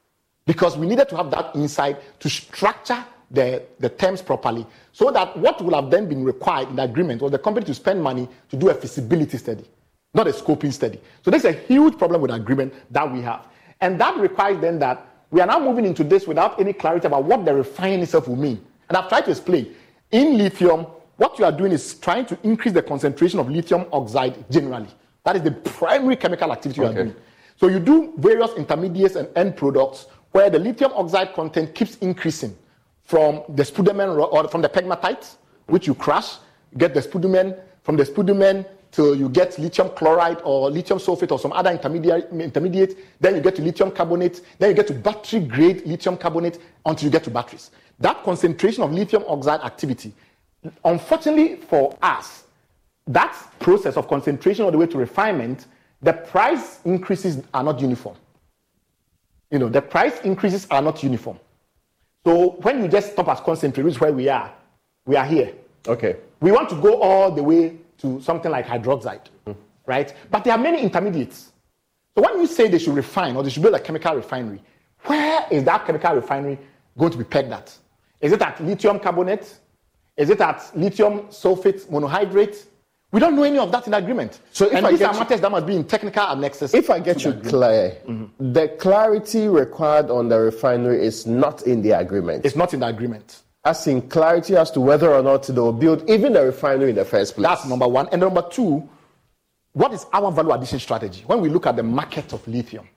Because 0.47 0.77
we 0.77 0.87
needed 0.87 1.09
to 1.11 1.17
have 1.17 1.31
that 1.31 1.55
insight 1.55 1.99
to 2.21 2.31
structure 2.31 3.05
the, 3.31 3.63
the 3.81 3.89
terms 3.89 4.23
properly 4.23 4.67
so 4.93 5.11
that 5.11 5.37
what 5.37 5.61
would 5.63 5.75
have 5.75 5.91
then 5.91 6.09
been 6.09 6.25
required 6.25 6.69
in 6.69 6.77
the 6.77 6.83
agreement 6.83 7.23
was 7.23 7.33
the 7.33 7.39
company 7.39 7.67
to 7.67 7.75
spend 7.75 8.03
money 8.03 8.29
to 8.49 8.57
do 8.57 8.69
a 8.71 8.75
feasibility 8.75 9.39
study, 9.39 9.65
not 10.13 10.27
a 10.27 10.31
scoping 10.31 10.73
study. 10.73 11.01
So 11.23 11.31
there's 11.31 11.45
a 11.45 11.53
huge 11.53 11.99
problem 11.99 12.21
with 12.21 12.31
the 12.31 12.37
agreement 12.37 12.75
that 12.91 13.11
we 13.11 13.21
have. 13.23 13.49
And 13.81 14.01
that 14.01 14.17
requires 14.17 14.61
then 14.61 14.79
that 14.79 15.07
we 15.31 15.41
are 15.41 15.47
now 15.47 15.59
moving 15.59 15.85
into 15.85 16.05
this 16.05 16.27
without 16.27 16.61
any 16.61 16.73
clarity 16.73 17.07
about 17.07 17.25
what 17.25 17.45
the 17.45 17.55
refining 17.55 18.01
itself 18.01 18.29
will 18.29 18.37
mean. 18.37 18.65
And 18.89 18.97
I've 18.97 19.09
tried 19.09 19.25
to 19.25 19.31
explain. 19.31 19.75
In 20.13 20.39
lithium, 20.39 20.87
what 21.17 21.39
you 21.39 21.45
are 21.45 21.53
doing 21.53 21.73
is 21.73 21.95
trying 21.95 22.27
to 22.27 22.39
increase 22.43 22.75
the 22.75 22.83
concentration 22.83 23.41
of 23.41 23.51
lithium 23.51 23.87
oxide 23.93 24.49
generally. 24.51 24.89
That 25.25 25.37
is 25.37 25.43
the 25.43 25.51
primary 25.51 26.17
chemical 26.17 26.53
activity 26.53 26.81
you 26.81 26.87
are 26.87 26.93
doing. 26.93 27.17
So 27.57 27.69
you 27.69 27.81
do 27.81 28.13
various 28.19 28.53
intermediates 28.53 29.17
and 29.17 29.29
end 29.37 29.57
products 29.57 30.07
where 30.33 30.51
the 30.51 30.59
lithium 30.59 30.93
oxide 30.95 31.33
content 31.33 31.75
keeps 31.75 31.97
increasing 31.97 32.57
from 33.05 33.43
the 33.51 33.63
spodumene 33.63 34.17
ro- 34.17 34.25
or 34.25 34.49
from 34.49 34.63
the 34.63 34.69
pegmatite, 34.69 35.37
which 35.67 35.87
you 35.87 35.95
crush, 35.95 36.37
get 36.77 36.95
the 36.95 37.01
spodumene, 37.01 37.59
from 37.83 37.97
the 37.97 38.05
spodumene 38.05 38.67
till 38.91 39.15
you 39.15 39.29
get 39.29 39.59
lithium 39.59 39.91
chloride 39.91 40.41
or 40.45 40.71
lithium 40.71 40.99
sulfate 40.99 41.33
or 41.33 41.39
some 41.39 41.53
other 41.53 41.71
intermediate, 41.71 42.31
intermediate, 42.33 42.97
then 43.21 43.35
you 43.35 43.41
get 43.41 43.57
to 43.57 43.63
lithium 43.63 43.91
carbonate, 43.91 44.41
then 44.59 44.71
you 44.71 44.75
get 44.75 44.87
to 44.87 44.95
battery 44.95 45.41
grade 45.41 45.85
lithium 45.85 46.17
carbonate 46.17 46.59
until 46.87 47.07
you 47.07 47.11
get 47.11 47.25
to 47.25 47.31
batteries. 47.31 47.71
That 47.99 48.23
concentration 48.23 48.83
of 48.83 48.93
lithium 48.93 49.25
oxide 49.27 49.61
activity, 49.61 50.13
unfortunately 50.85 51.57
for 51.57 51.97
us, 52.03 52.45
that 53.07 53.37
process 53.59 53.97
of 53.97 54.09
concentration 54.09 54.65
all 54.65 54.71
the 54.71 54.79
way 54.79 54.87
to 54.87 54.97
refinement, 54.97 55.67
the 56.01 56.13
price 56.13 56.81
increases 56.85 57.43
are 57.53 57.65
not 57.65 57.81
uniform. 57.81 58.17
You 59.51 59.59
know, 59.59 59.69
the 59.69 59.83
price 59.83 60.21
increases 60.23 60.67
are 60.71 60.83
not 60.83 61.03
uniform. 61.03 61.39
So 62.25 62.57
when 62.63 62.83
you 62.83 62.89
just 62.89 63.13
stop 63.13 63.29
at 63.29 63.45
concentrate, 63.45 63.85
which 63.85 63.95
is 63.95 64.01
where 64.01 64.13
we 64.13 64.29
are, 64.29 64.53
we 65.05 65.17
are 65.17 65.27
here. 65.27 65.53
Okay. 65.87 66.17
We 66.41 66.53
want 66.53 66.69
to 66.71 66.77
go 66.77 67.01
all 67.01 67.31
the 67.31 67.43
way 67.43 67.77
to 67.99 68.21
something 68.23 68.51
like 68.51 68.67
hydroxide, 68.67 69.27
right? 69.87 70.15
But 70.31 70.45
there 70.45 70.55
are 70.55 70.59
many 70.59 70.83
intermediates. 70.83 71.53
So 72.17 72.23
when 72.23 72.41
you 72.41 72.47
say 72.47 72.69
they 72.69 72.79
should 72.79 72.95
refine 72.95 73.37
or 73.37 73.43
they 73.43 73.51
should 73.51 73.63
build 73.63 73.75
a 73.75 73.81
chemical 73.81 74.15
refinery, 74.15 74.63
where 75.03 75.47
is 75.51 75.65
that 75.65 75.85
chemical 75.85 76.15
refinery 76.15 76.59
going 76.97 77.13
to 77.13 77.19
be 77.19 77.25
pegged 77.25 77.53
at? 77.53 77.77
Is 78.21 78.33
it 78.33 78.41
at 78.41 78.63
lithium 78.63 78.99
carbonate? 79.01 79.59
Is 80.17 80.31
it 80.31 80.41
at 80.41 80.71
lithium 80.75 81.23
sulfate 81.25 81.87
monohydrate? 81.89 82.65
We 83.15 83.21
don't 83.21 83.37
know 83.37 83.45
any 83.45 83.59
of 83.59 83.71
that 83.71 83.87
in 83.87 83.95
agreement. 83.95 84.41
So 84.51 84.67
if 84.67 84.75
and 84.75 84.85
I 84.87 84.91
these 84.91 84.99
get 84.99 85.11
are 85.11 85.13
you- 85.15 85.21
matters 85.21 85.41
that 85.41 85.51
must 85.53 85.67
be 85.67 85.77
in 85.77 85.85
technical 85.85 86.25
annexes. 86.25 86.75
If 86.75 86.91
I 86.91 86.99
get 86.99 87.23
you 87.25 87.31
agreement. 87.31 87.49
clear, 87.55 87.97
Mm-hmm. 88.09 88.53
the 88.53 88.69
clarity 88.69 89.47
required 89.47 90.11
on 90.11 90.29
the 90.29 90.39
refinery 90.41 91.07
is 91.07 91.25
not 91.25 91.63
in 91.63 91.81
the 91.81 91.93
agreement. 91.93 92.45
It's 92.45 92.57
not 92.57 92.75
in 92.75 92.81
the 92.81 92.87
agreement. 92.89 93.43
As 93.65 93.87
in 93.87 94.03
clarity 94.03 94.57
as 94.57 94.71
to 94.73 94.81
whether 94.81 95.15
or 95.15 95.23
not 95.23 95.45
they'll 95.45 95.73
build 95.73 96.11
even 96.11 96.33
the 96.33 96.45
refinery 96.45 96.91
in 96.91 96.97
the 96.97 97.05
first 97.05 97.37
place. 97.37 97.47
That's 97.47 97.67
number 97.67 97.87
one. 97.87 98.09
And 98.11 98.21
number 98.21 98.43
two, 98.51 98.87
what 99.75 99.93
is 99.93 100.07
our 100.13 100.33
value 100.33 100.51
addition 100.53 100.81
strategy? 100.81 101.23
When 101.27 101.41
we 101.41 101.49
look 101.49 101.67
at 101.67 101.77
the 101.77 101.83
market 101.85 102.33
of 102.33 102.47
lithium, 102.49 102.89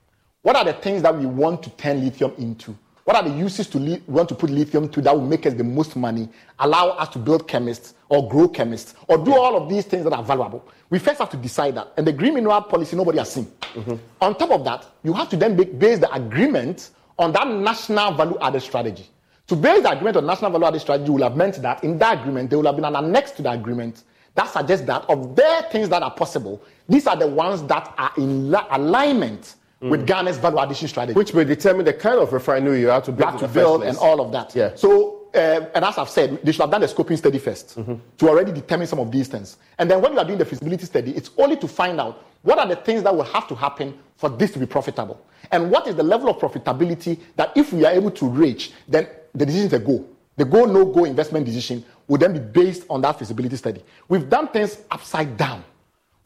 what 0.41 0.55
are 0.55 0.65
the 0.65 0.73
things 0.73 1.03
that 1.03 1.15
we 1.15 1.27
want 1.27 1.61
to 1.63 1.69
turn 1.71 2.03
lithium 2.03 2.33
into? 2.39 2.75
What 3.07 3.15
are 3.15 3.23
the 3.23 3.37
uses 3.37 3.67
to 3.67 3.77
li- 3.79 4.01
we 4.05 4.13
want 4.15 4.27
to 4.27 4.35
put 4.35 4.49
lithium 4.49 4.89
to 4.89 5.01
that 5.03 5.15
will 5.15 5.25
make 5.25 5.45
us 5.45 5.53
the 5.53 5.63
most 5.63 5.95
money, 5.95 6.27
allow 6.59 6.89
us 6.89 7.07
to 7.13 7.19
build 7.19 7.47
chemists 7.47 7.93
or 8.09 8.27
grow 8.27 8.49
chemists 8.49 8.95
or 9.07 9.17
do 9.17 9.33
all 9.33 9.55
of 9.55 9.69
these 9.69 9.85
things 9.85 10.03
that 10.03 10.11
are 10.11 10.21
valuable? 10.21 10.61
We 10.89 10.99
first 10.99 11.19
have 11.19 11.29
to 11.29 11.37
decide 11.37 11.75
that. 11.75 11.93
And 11.95 12.05
the 12.05 12.11
green 12.11 12.33
mineral 12.33 12.61
policy, 12.63 12.97
nobody 12.97 13.19
has 13.19 13.31
seen. 13.31 13.45
Mm-hmm. 13.75 13.95
On 14.19 14.35
top 14.37 14.51
of 14.51 14.65
that, 14.65 14.87
you 15.03 15.13
have 15.13 15.29
to 15.29 15.37
then 15.37 15.55
ba- 15.55 15.63
base 15.63 15.99
the 15.99 16.13
agreement 16.13 16.89
on 17.17 17.31
that 17.31 17.47
national 17.47 18.11
value 18.13 18.37
added 18.41 18.61
strategy. 18.61 19.07
To 19.47 19.55
base 19.55 19.83
the 19.83 19.91
agreement 19.91 20.17
on 20.17 20.25
national 20.25 20.51
value 20.51 20.65
added 20.65 20.81
strategy 20.81 21.09
will 21.09 21.23
have 21.23 21.37
meant 21.37 21.61
that 21.61 21.85
in 21.85 21.97
that 21.99 22.19
agreement, 22.19 22.49
there 22.49 22.59
will 22.59 22.65
have 22.65 22.75
been 22.75 22.83
an 22.83 22.97
annex 22.97 23.31
to 23.31 23.41
the 23.41 23.51
agreement 23.51 24.03
that 24.35 24.49
suggests 24.49 24.85
that 24.85 25.05
of 25.09 25.33
their 25.33 25.61
things 25.71 25.87
that 25.87 26.03
are 26.03 26.11
possible, 26.11 26.61
these 26.89 27.07
are 27.07 27.15
the 27.15 27.25
ones 27.27 27.63
that 27.63 27.93
are 27.97 28.11
in 28.17 28.51
la- 28.51 28.67
alignment 28.71 29.55
with 29.79 30.07
Ghana's 30.07 30.37
value 30.37 30.59
addition 30.59 30.87
strategy. 30.87 31.15
Which 31.15 31.33
will 31.33 31.45
determine 31.45 31.85
the 31.85 31.93
kind 31.93 32.19
of 32.19 32.33
refinery 32.33 32.81
you 32.81 32.87
have 32.87 33.03
to 33.03 33.11
you 33.11 33.17
build, 33.17 33.31
have 33.31 33.39
to 33.41 33.47
build 33.47 33.83
and 33.83 33.97
all 33.97 34.21
of 34.21 34.31
that. 34.31 34.55
Yeah. 34.55 34.75
So, 34.75 35.29
uh, 35.33 35.69
and 35.75 35.85
as 35.85 35.97
I've 35.97 36.09
said, 36.09 36.39
they 36.43 36.51
should 36.51 36.61
have 36.61 36.71
done 36.71 36.81
the 36.81 36.87
scoping 36.87 37.17
study 37.17 37.39
1st 37.39 37.99
to 38.17 38.29
already 38.29 38.51
determine 38.51 38.87
some 38.87 38.99
of 38.99 39.11
these 39.11 39.27
things. 39.27 39.57
And 39.77 39.89
then 39.89 40.01
when 40.01 40.13
you 40.13 40.19
are 40.19 40.25
doing 40.25 40.39
the 40.39 40.45
feasibility 40.45 40.85
study, 40.85 41.11
it's 41.11 41.29
only 41.37 41.57
to 41.57 41.67
find 41.67 41.99
out 41.99 42.25
what 42.41 42.57
are 42.59 42.67
the 42.67 42.75
things 42.75 43.03
that 43.03 43.15
will 43.15 43.23
have 43.23 43.47
to 43.49 43.55
happen 43.55 43.97
for 44.15 44.29
this 44.29 44.51
to 44.51 44.59
be 44.59 44.65
profitable. 44.65 45.21
And 45.51 45.69
what 45.69 45.87
is 45.87 45.95
the 45.95 46.03
level 46.03 46.29
of 46.29 46.37
profitability 46.37 47.19
that 47.35 47.55
if 47.55 47.71
we 47.71 47.85
are 47.85 47.91
able 47.91 48.11
to 48.11 48.27
reach, 48.27 48.71
then 48.87 49.07
the 49.33 49.45
decision 49.45 49.67
is 49.67 49.73
a 49.73 49.79
go. 49.79 50.05
The 50.37 50.45
go, 50.45 50.65
no 50.65 50.85
go 50.85 51.05
investment 51.05 51.45
decision 51.45 51.83
will 52.07 52.17
then 52.17 52.33
be 52.33 52.39
based 52.39 52.85
on 52.89 53.01
that 53.01 53.19
feasibility 53.19 53.55
study. 53.55 53.83
We've 54.07 54.29
done 54.29 54.47
things 54.47 54.77
upside 54.89 55.35
down, 55.35 55.63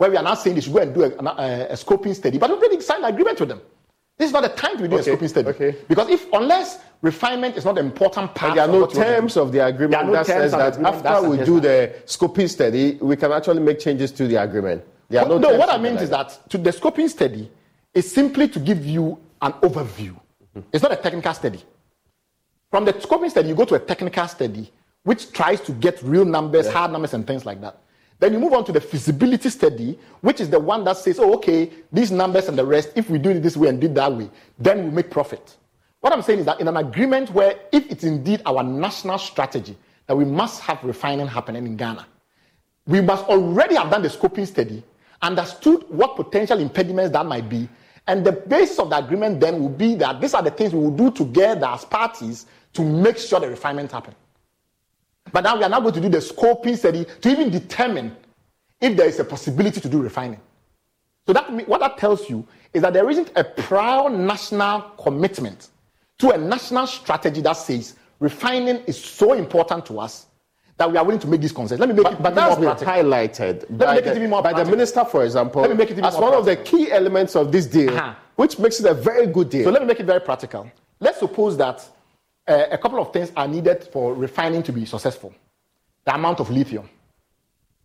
where 0.01 0.09
we 0.09 0.17
are 0.17 0.23
now 0.23 0.33
saying 0.33 0.55
they 0.55 0.61
should 0.61 0.73
go 0.73 0.79
and 0.79 0.95
do 0.95 1.03
a, 1.03 1.09
a, 1.09 1.23
uh, 1.23 1.67
a 1.69 1.73
scoping 1.75 2.15
study, 2.15 2.39
but 2.39 2.49
we've 2.49 2.57
already 2.57 2.81
signed 2.81 3.03
an 3.05 3.13
agreement 3.13 3.39
with 3.39 3.49
them. 3.49 3.61
This 4.17 4.29
is 4.29 4.33
not 4.33 4.41
the 4.41 4.49
time 4.49 4.75
to 4.79 4.87
do 4.87 4.97
Okay, 4.97 5.11
a 5.11 5.15
scoping 5.15 5.29
study. 5.29 5.47
okay. 5.49 5.75
Because 5.87 6.09
if 6.09 6.25
unless 6.33 6.79
refinement 7.03 7.55
is 7.55 7.65
not 7.65 7.77
an 7.77 7.85
important 7.85 8.33
part, 8.33 8.49
And 8.49 8.57
there 8.57 8.65
are 8.67 8.79
no 8.79 8.87
terms 8.87 9.37
of 9.37 9.51
the 9.51 9.63
agreement 9.63 10.07
no 10.07 10.13
that 10.13 10.25
says 10.25 10.53
that 10.53 10.79
after 10.79 11.29
we 11.29 11.37
do 11.45 11.59
that. 11.59 12.07
the 12.07 12.17
scoping 12.17 12.49
study, 12.49 12.97
we 12.99 13.15
can 13.15 13.31
actually 13.31 13.59
make 13.61 13.77
changes 13.79 14.11
to 14.13 14.25
the 14.25 14.37
agreement. 14.41 14.83
There 15.07 15.21
are 15.21 15.29
Well, 15.29 15.37
no, 15.37 15.51
no, 15.51 15.57
what 15.59 15.69
I 15.69 15.77
mean 15.77 15.95
the 15.97 16.01
is 16.01 16.09
like 16.09 16.29
that 16.29 16.49
to 16.49 16.57
the 16.57 16.71
scoping 16.71 17.07
study 17.07 17.51
is 17.93 18.11
simply 18.11 18.47
to 18.47 18.59
give 18.59 18.83
you 18.83 19.19
an 19.39 19.51
overview. 19.67 20.13
Mm-hmm. 20.55 20.61
It's 20.73 20.81
not 20.81 20.93
a 20.93 20.95
technical 20.95 21.33
study. 21.35 21.61
From 22.71 22.85
the 22.85 22.93
scoping 22.93 23.29
study, 23.29 23.49
you 23.49 23.55
go 23.55 23.65
to 23.65 23.75
a 23.75 23.79
technical 23.79 24.27
study 24.27 24.71
which 25.03 25.31
tries 25.31 25.61
to 25.61 25.73
get 25.73 26.01
real 26.01 26.25
numbers, 26.25 26.67
hard 26.71 26.91
numbers, 26.91 27.13
and 27.13 27.27
things 27.27 27.45
like 27.45 27.61
that. 27.61 27.77
Then 28.21 28.33
you 28.33 28.39
move 28.39 28.53
on 28.53 28.63
to 28.65 28.71
the 28.71 28.79
feasibility 28.79 29.49
study, 29.49 29.97
which 30.21 30.39
is 30.41 30.49
the 30.51 30.59
one 30.59 30.83
that 30.83 30.97
says, 30.97 31.17
oh, 31.17 31.33
okay, 31.33 31.71
these 31.91 32.11
numbers 32.11 32.47
and 32.47 32.55
the 32.55 32.63
rest, 32.63 32.91
if 32.95 33.09
we 33.09 33.17
do 33.17 33.31
it 33.31 33.41
this 33.41 33.57
way 33.57 33.67
and 33.67 33.81
did 33.81 33.95
that 33.95 34.13
way, 34.13 34.29
then 34.59 34.83
we 34.85 34.91
make 34.91 35.09
profit. 35.09 35.57
What 36.01 36.13
I'm 36.13 36.21
saying 36.21 36.37
is 36.37 36.45
that 36.45 36.61
in 36.61 36.67
an 36.67 36.77
agreement 36.77 37.31
where, 37.31 37.59
if 37.71 37.89
it's 37.89 38.03
indeed 38.03 38.43
our 38.45 38.61
national 38.61 39.17
strategy 39.17 39.75
that 40.05 40.15
we 40.15 40.23
must 40.23 40.61
have 40.61 40.83
refining 40.83 41.25
happening 41.25 41.65
in 41.65 41.75
Ghana, 41.75 42.05
we 42.85 43.01
must 43.01 43.25
already 43.25 43.73
have 43.73 43.89
done 43.89 44.03
the 44.03 44.09
scoping 44.09 44.45
study, 44.45 44.83
understood 45.23 45.85
what 45.89 46.15
potential 46.15 46.59
impediments 46.59 47.11
that 47.13 47.25
might 47.25 47.49
be, 47.49 47.67
and 48.05 48.23
the 48.23 48.33
basis 48.33 48.77
of 48.77 48.91
the 48.91 48.97
agreement 48.97 49.39
then 49.39 49.59
will 49.59 49.69
be 49.69 49.95
that 49.95 50.21
these 50.21 50.35
are 50.35 50.43
the 50.43 50.51
things 50.51 50.73
we 50.73 50.79
will 50.79 50.95
do 50.95 51.09
together 51.09 51.65
as 51.65 51.85
parties 51.85 52.45
to 52.73 52.83
make 52.83 53.17
sure 53.17 53.39
the 53.39 53.49
refinement 53.49 53.91
happen. 53.91 54.13
But 55.31 55.43
now 55.43 55.57
we 55.57 55.63
are 55.63 55.69
now 55.69 55.79
going 55.79 55.93
to 55.93 56.01
do 56.01 56.09
the 56.09 56.17
scoping 56.17 56.77
study 56.77 57.05
to 57.21 57.29
even 57.29 57.49
determine 57.49 58.15
if 58.79 58.97
there 58.97 59.07
is 59.07 59.19
a 59.19 59.23
possibility 59.23 59.79
to 59.79 59.87
do 59.89 60.01
refining. 60.01 60.39
So 61.27 61.33
that 61.33 61.53
me- 61.53 61.63
what 61.65 61.79
that 61.81 61.97
tells 61.97 62.29
you 62.29 62.45
is 62.73 62.81
that 62.81 62.93
there 62.93 63.09
isn't 63.09 63.31
a 63.35 63.43
prior 63.43 64.09
national 64.09 64.81
commitment 65.01 65.69
to 66.19 66.31
a 66.31 66.37
national 66.37 66.87
strategy 66.87 67.41
that 67.41 67.53
says 67.53 67.95
refining 68.19 68.77
is 68.87 69.01
so 69.01 69.33
important 69.33 69.85
to 69.87 69.99
us 69.99 70.25
that 70.77 70.91
we 70.91 70.97
are 70.97 71.03
willing 71.05 71.19
to 71.19 71.27
make 71.27 71.41
these 71.41 71.51
concessions. 71.51 71.79
Let 71.79 71.89
me 71.89 72.01
make 72.01 72.11
it 72.13 72.21
But 72.21 72.33
that's 72.33 72.57
more 72.57 72.73
been 72.75 72.85
practical. 72.85 72.93
highlighted 73.11 73.69
me 73.69 73.77
by, 73.77 73.95
make 73.95 74.05
it 74.05 74.09
the, 74.09 74.15
even 74.15 74.29
more 74.29 74.41
by 74.41 74.53
the 74.63 74.65
minister, 74.69 75.05
for 75.05 75.23
example, 75.23 75.61
Let 75.61 75.71
me 75.71 75.77
make 75.77 75.89
it 75.91 75.93
even 75.93 76.05
as 76.05 76.15
one 76.17 76.33
of 76.33 76.45
the 76.45 76.55
key 76.55 76.91
elements 76.91 77.35
of 77.35 77.51
this 77.51 77.67
deal, 77.67 77.95
Uh-huh. 77.95 78.15
which 78.35 78.57
makes 78.57 78.79
it 78.79 78.87
a 78.87 78.93
very 78.93 79.27
good 79.27 79.49
deal. 79.49 79.65
So 79.65 79.69
let 79.69 79.81
me 79.83 79.87
make 79.87 79.99
it 79.99 80.05
very 80.07 80.21
practical. 80.21 80.71
Let's 80.99 81.19
suppose 81.19 81.55
that 81.57 81.87
a 82.47 82.77
couple 82.77 82.99
of 82.99 83.13
things 83.13 83.31
are 83.35 83.47
needed 83.47 83.83
for 83.91 84.13
refining 84.13 84.63
to 84.63 84.71
be 84.71 84.85
successful. 84.85 85.33
The 86.05 86.15
amount 86.15 86.39
of 86.39 86.49
lithium 86.49 86.89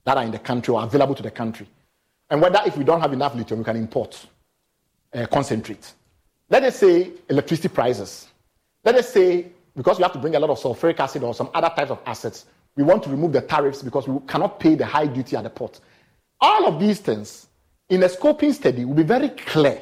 that 0.04 0.16
are 0.16 0.24
in 0.24 0.30
the 0.30 0.38
country 0.38 0.72
or 0.72 0.82
available 0.82 1.14
to 1.14 1.22
the 1.22 1.30
country. 1.30 1.68
And 2.30 2.40
whether 2.40 2.60
if 2.66 2.76
we 2.76 2.84
don't 2.84 3.00
have 3.00 3.12
enough 3.12 3.34
lithium, 3.34 3.58
we 3.60 3.64
can 3.64 3.76
import 3.76 4.26
uh, 5.14 5.26
concentrate. 5.26 5.92
Let 6.48 6.62
us 6.62 6.76
say 6.76 7.12
electricity 7.28 7.68
prices. 7.68 8.28
Let 8.84 8.94
us 8.94 9.12
say 9.12 9.46
because 9.76 9.98
we 9.98 10.02
have 10.04 10.12
to 10.12 10.18
bring 10.18 10.34
a 10.34 10.40
lot 10.40 10.50
of 10.50 10.58
sulfuric 10.58 10.98
acid 10.98 11.22
or 11.22 11.34
some 11.34 11.50
other 11.54 11.70
types 11.76 11.90
of 11.90 12.00
assets, 12.06 12.46
we 12.76 12.82
want 12.82 13.02
to 13.02 13.10
remove 13.10 13.32
the 13.32 13.42
tariffs 13.42 13.82
because 13.82 14.08
we 14.08 14.18
cannot 14.26 14.58
pay 14.58 14.74
the 14.74 14.86
high 14.86 15.06
duty 15.06 15.36
at 15.36 15.44
the 15.44 15.50
port. 15.50 15.80
All 16.40 16.66
of 16.66 16.80
these 16.80 17.00
things 17.00 17.46
in 17.88 18.02
a 18.02 18.06
scoping 18.06 18.52
study 18.54 18.84
will 18.84 18.94
be 18.94 19.02
very 19.02 19.28
clear. 19.30 19.80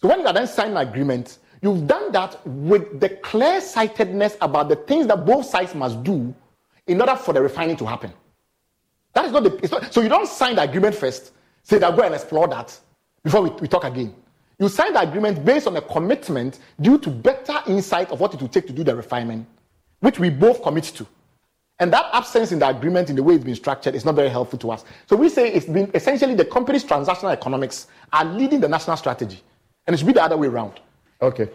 So 0.00 0.08
when 0.08 0.20
you 0.20 0.26
are 0.26 0.32
then 0.32 0.46
signing 0.46 0.76
an 0.76 0.88
agreement, 0.88 1.38
you've 1.62 1.86
done 1.86 2.12
that 2.12 2.46
with 2.46 3.00
the 3.00 3.08
clear 3.08 3.60
sightedness 3.60 4.36
about 4.40 4.68
the 4.68 4.76
things 4.76 5.06
that 5.06 5.24
both 5.24 5.46
sides 5.46 5.74
must 5.74 6.02
do 6.02 6.34
in 6.86 7.00
order 7.00 7.16
for 7.16 7.32
the 7.32 7.40
refining 7.40 7.76
to 7.76 7.86
happen. 7.86 8.12
That 9.14 9.24
is 9.24 9.32
not 9.32 9.44
the. 9.44 9.68
Not, 9.70 9.92
so 9.92 10.00
you 10.00 10.08
don't 10.08 10.28
sign 10.28 10.56
the 10.56 10.62
agreement 10.62 10.94
first, 10.94 11.32
say 11.62 11.78
that 11.78 11.96
go 11.96 12.02
and 12.02 12.14
explore 12.14 12.48
that 12.48 12.78
before 13.22 13.42
we, 13.42 13.50
we 13.50 13.68
talk 13.68 13.84
again. 13.84 14.14
You 14.58 14.68
sign 14.68 14.92
the 14.92 15.00
agreement 15.00 15.44
based 15.44 15.66
on 15.66 15.76
a 15.76 15.82
commitment 15.82 16.58
due 16.80 16.98
to 16.98 17.10
better 17.10 17.58
insight 17.66 18.10
of 18.10 18.20
what 18.20 18.34
it 18.34 18.40
will 18.40 18.48
take 18.48 18.66
to 18.66 18.72
do 18.72 18.84
the 18.84 18.94
refinement, 18.94 19.46
which 20.00 20.18
we 20.18 20.30
both 20.30 20.62
commit 20.62 20.84
to. 20.84 21.06
And 21.78 21.92
that 21.92 22.06
absence 22.12 22.52
in 22.52 22.60
the 22.60 22.68
agreement, 22.68 23.10
in 23.10 23.16
the 23.16 23.22
way 23.22 23.34
it's 23.34 23.44
been 23.44 23.56
structured, 23.56 23.94
is 23.94 24.04
not 24.04 24.14
very 24.14 24.28
helpful 24.28 24.58
to 24.60 24.70
us. 24.70 24.84
So 25.06 25.16
we 25.16 25.28
say 25.28 25.52
it's 25.52 25.66
been 25.66 25.90
essentially 25.94 26.34
the 26.34 26.44
company's 26.44 26.84
transactional 26.84 27.32
economics 27.32 27.88
are 28.12 28.24
leading 28.24 28.60
the 28.60 28.68
national 28.68 28.96
strategy. 28.96 29.42
And 29.86 29.94
it 29.94 29.98
should 29.98 30.06
be 30.06 30.12
the 30.12 30.22
other 30.22 30.36
way 30.36 30.46
around. 30.46 30.78
Okay. 31.22 31.48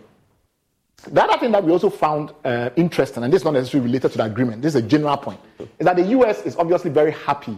The 1.12 1.24
other 1.24 1.38
thing 1.38 1.52
that 1.52 1.64
we 1.64 1.72
also 1.72 1.90
found 1.90 2.32
uh, 2.44 2.70
interesting, 2.76 3.24
and 3.24 3.32
this 3.32 3.42
is 3.42 3.46
not 3.46 3.54
necessarily 3.54 3.88
related 3.88 4.14
to 4.14 4.18
the 4.18 4.24
agreement, 4.24 4.62
this 4.62 4.74
is 4.74 4.84
a 4.84 4.88
general 4.88 5.18
point, 5.18 5.40
is 5.60 5.86
that 5.86 5.96
the 5.96 6.06
US 6.06 6.42
is 6.44 6.56
obviously 6.56 6.90
very 6.90 7.12
happy 7.12 7.58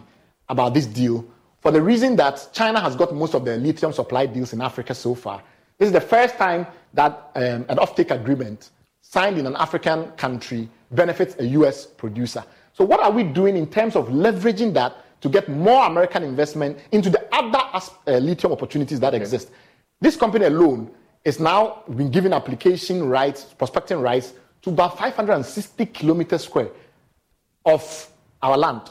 about 0.49 0.73
this 0.73 0.85
deal 0.85 1.23
for 1.61 1.71
the 1.71 1.81
reason 1.81 2.15
that 2.15 2.49
China 2.51 2.79
has 2.79 2.95
got 2.95 3.13
most 3.13 3.35
of 3.35 3.45
the 3.45 3.57
lithium 3.57 3.93
supply 3.93 4.25
deals 4.25 4.53
in 4.53 4.61
Africa 4.61 4.93
so 4.93 5.13
far. 5.13 5.41
This 5.77 5.87
is 5.87 5.93
the 5.93 6.01
first 6.01 6.35
time 6.35 6.65
that 6.93 7.31
um, 7.35 7.65
an 7.69 7.77
offtake 7.77 8.11
agreement 8.11 8.71
signed 9.01 9.37
in 9.37 9.45
an 9.45 9.55
African 9.55 10.11
country 10.11 10.67
benefits 10.91 11.35
a 11.39 11.45
US 11.45 11.85
producer. 11.85 12.43
So, 12.73 12.83
what 12.83 12.99
are 12.99 13.11
we 13.11 13.23
doing 13.23 13.55
in 13.55 13.67
terms 13.67 13.95
of 13.95 14.07
leveraging 14.07 14.73
that 14.73 14.97
to 15.21 15.29
get 15.29 15.47
more 15.49 15.85
American 15.85 16.23
investment 16.23 16.79
into 16.91 17.09
the 17.09 17.25
other 17.33 17.59
uh, 18.07 18.17
lithium 18.17 18.51
opportunities 18.51 18.99
that 18.99 19.13
okay. 19.13 19.21
exist? 19.21 19.51
This 20.01 20.15
company 20.15 20.45
alone 20.45 20.89
is 21.23 21.39
now 21.39 21.83
been 21.95 22.11
given 22.11 22.33
application 22.33 23.07
rights, 23.07 23.43
prospecting 23.43 23.99
rights 23.99 24.33
to 24.61 24.69
about 24.69 24.97
560 24.97 25.85
kilometers 25.87 26.43
square 26.43 26.69
of 27.65 28.09
our 28.41 28.57
land. 28.57 28.81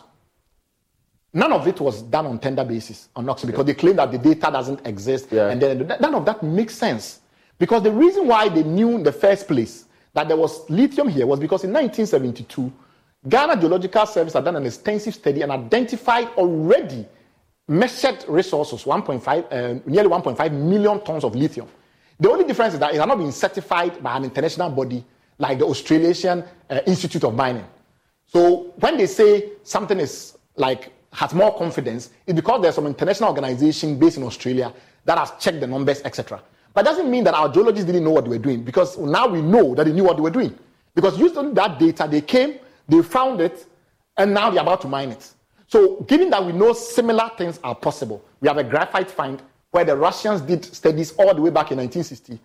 None 1.33 1.53
of 1.53 1.67
it 1.69 1.81
was 1.81 2.03
done 2.03 2.27
on 2.27 2.39
tender 2.39 2.65
basis 2.65 3.09
on 3.15 3.29
Oxy 3.29 3.47
because 3.47 3.67
they 3.67 3.75
claim 3.75 3.97
that 3.97 4.11
the 4.11 4.19
data 4.19 4.51
doesn't 4.51 4.87
exist, 4.87 5.29
yeah. 5.31 5.49
and 5.51 5.61
then 5.61 5.87
none 6.01 6.15
of 6.15 6.25
that 6.25 6.43
makes 6.43 6.75
sense. 6.75 7.21
Because 7.59 7.83
the 7.83 7.93
reason 7.93 8.27
why 8.27 8.49
they 8.49 8.63
knew 8.63 8.91
in 8.91 9.03
the 9.03 9.13
first 9.13 9.47
place 9.47 9.87
that 10.15 10.29
there 10.29 10.37
was 10.37 10.69
lithium 10.71 11.09
here 11.09 11.27
was 11.27 11.39
because 11.39 11.65
in 11.65 11.73
1972 11.73 12.73
Ghana 13.29 13.61
Geological 13.61 14.07
Service 14.07 14.33
had 14.35 14.45
done 14.45 14.57
an 14.57 14.67
extensive 14.67 15.15
study 15.15 15.43
and 15.43 15.51
identified 15.51 16.29
already 16.37 17.07
measured 17.67 18.25
resources, 18.29 18.85
1.5, 18.85 19.27
uh, 19.29 19.81
nearly 19.87 20.09
1.5 20.09 20.53
million 20.53 21.01
tons 21.05 21.25
of 21.25 21.35
lithium. 21.35 21.69
The 22.21 22.31
only 22.31 22.45
difference 22.45 22.75
is 22.75 22.81
that 22.81 22.95
it 22.95 22.99
has 22.99 23.07
not 23.07 23.19
been 23.19 23.33
certified 23.33 24.03
by 24.03 24.17
an 24.17 24.25
international 24.25 24.71
body 24.71 25.05
like 25.39 25.59
the 25.59 25.65
Australasian 25.65 26.45
uh, 26.69 26.81
Institute 26.87 27.25
of 27.25 27.35
Mining. 27.35 27.65
So 28.27 28.75
when 28.81 28.97
they 28.97 29.07
say 29.07 29.53
something 29.63 29.99
is 29.99 30.37
like 30.57 30.93
has 31.13 31.33
more 31.33 31.57
confidence, 31.57 32.11
it's 32.27 32.35
because 32.37 32.61
there's 32.61 32.75
some 32.75 32.87
international 32.87 33.31
organization 33.31 33.99
based 33.99 34.17
in 34.19 34.25
Australia 34.25 34.75
that 35.05 35.17
has 35.17 35.33
checked 35.39 35.61
the 35.61 35.67
numbers, 35.67 36.03
etc. 36.05 36.43
But 36.75 36.85
doesn't 36.85 37.11
mean 37.11 37.25
that 37.25 37.35
our 37.35 37.49
geologists 37.49 37.87
didn't 37.87 38.05
know 38.05 38.11
what 38.11 38.25
they 38.25 38.31
were 38.31 38.39
doing 38.39 38.63
because 38.63 38.99
now 38.99 39.27
we 39.27 39.41
know 39.41 39.75
that 39.75 39.85
they 39.85 39.93
knew 39.93 40.05
what 40.05 40.17
they 40.17 40.23
were 40.23 40.31
doing. 40.31 40.59
Because 40.95 41.19
using 41.19 41.55
that 41.55 41.79
data, 41.79 42.09
they 42.11 42.21
came 42.21 42.59
they 42.89 43.03
found 43.03 43.41
it, 43.41 43.67
and 44.17 44.33
now 44.33 44.51
they're 44.51 44.63
about 44.63 44.81
to 44.81 44.89
mine 44.89 45.11
it. 45.11 45.31
So, 45.67 46.01
given 46.09 46.31
that 46.31 46.45
we 46.45 46.53
know 46.53 46.73
similar 46.73 47.31
things 47.37 47.61
are 47.63 47.75
possible, 47.75 48.25
we 48.41 48.49
have 48.49 48.57
a 48.57 48.65
graphite 48.65 49.11
find 49.11 49.43
where 49.71 49.85
the 49.85 49.97
Russians 49.97 50.41
did 50.41 50.65
studies 50.65 51.13
all 51.13 51.35
the 51.35 51.41
way 51.43 51.51
back 51.51 51.71
in 51.71 51.79
1960. 51.79 52.39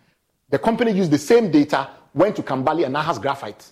The 0.49 0.59
company 0.59 0.91
used 0.91 1.11
the 1.11 1.17
same 1.17 1.51
data, 1.51 1.89
went 2.13 2.36
to 2.36 2.43
Kambali, 2.43 2.84
and 2.84 2.93
now 2.93 3.01
has 3.01 3.17
graphite. 3.17 3.71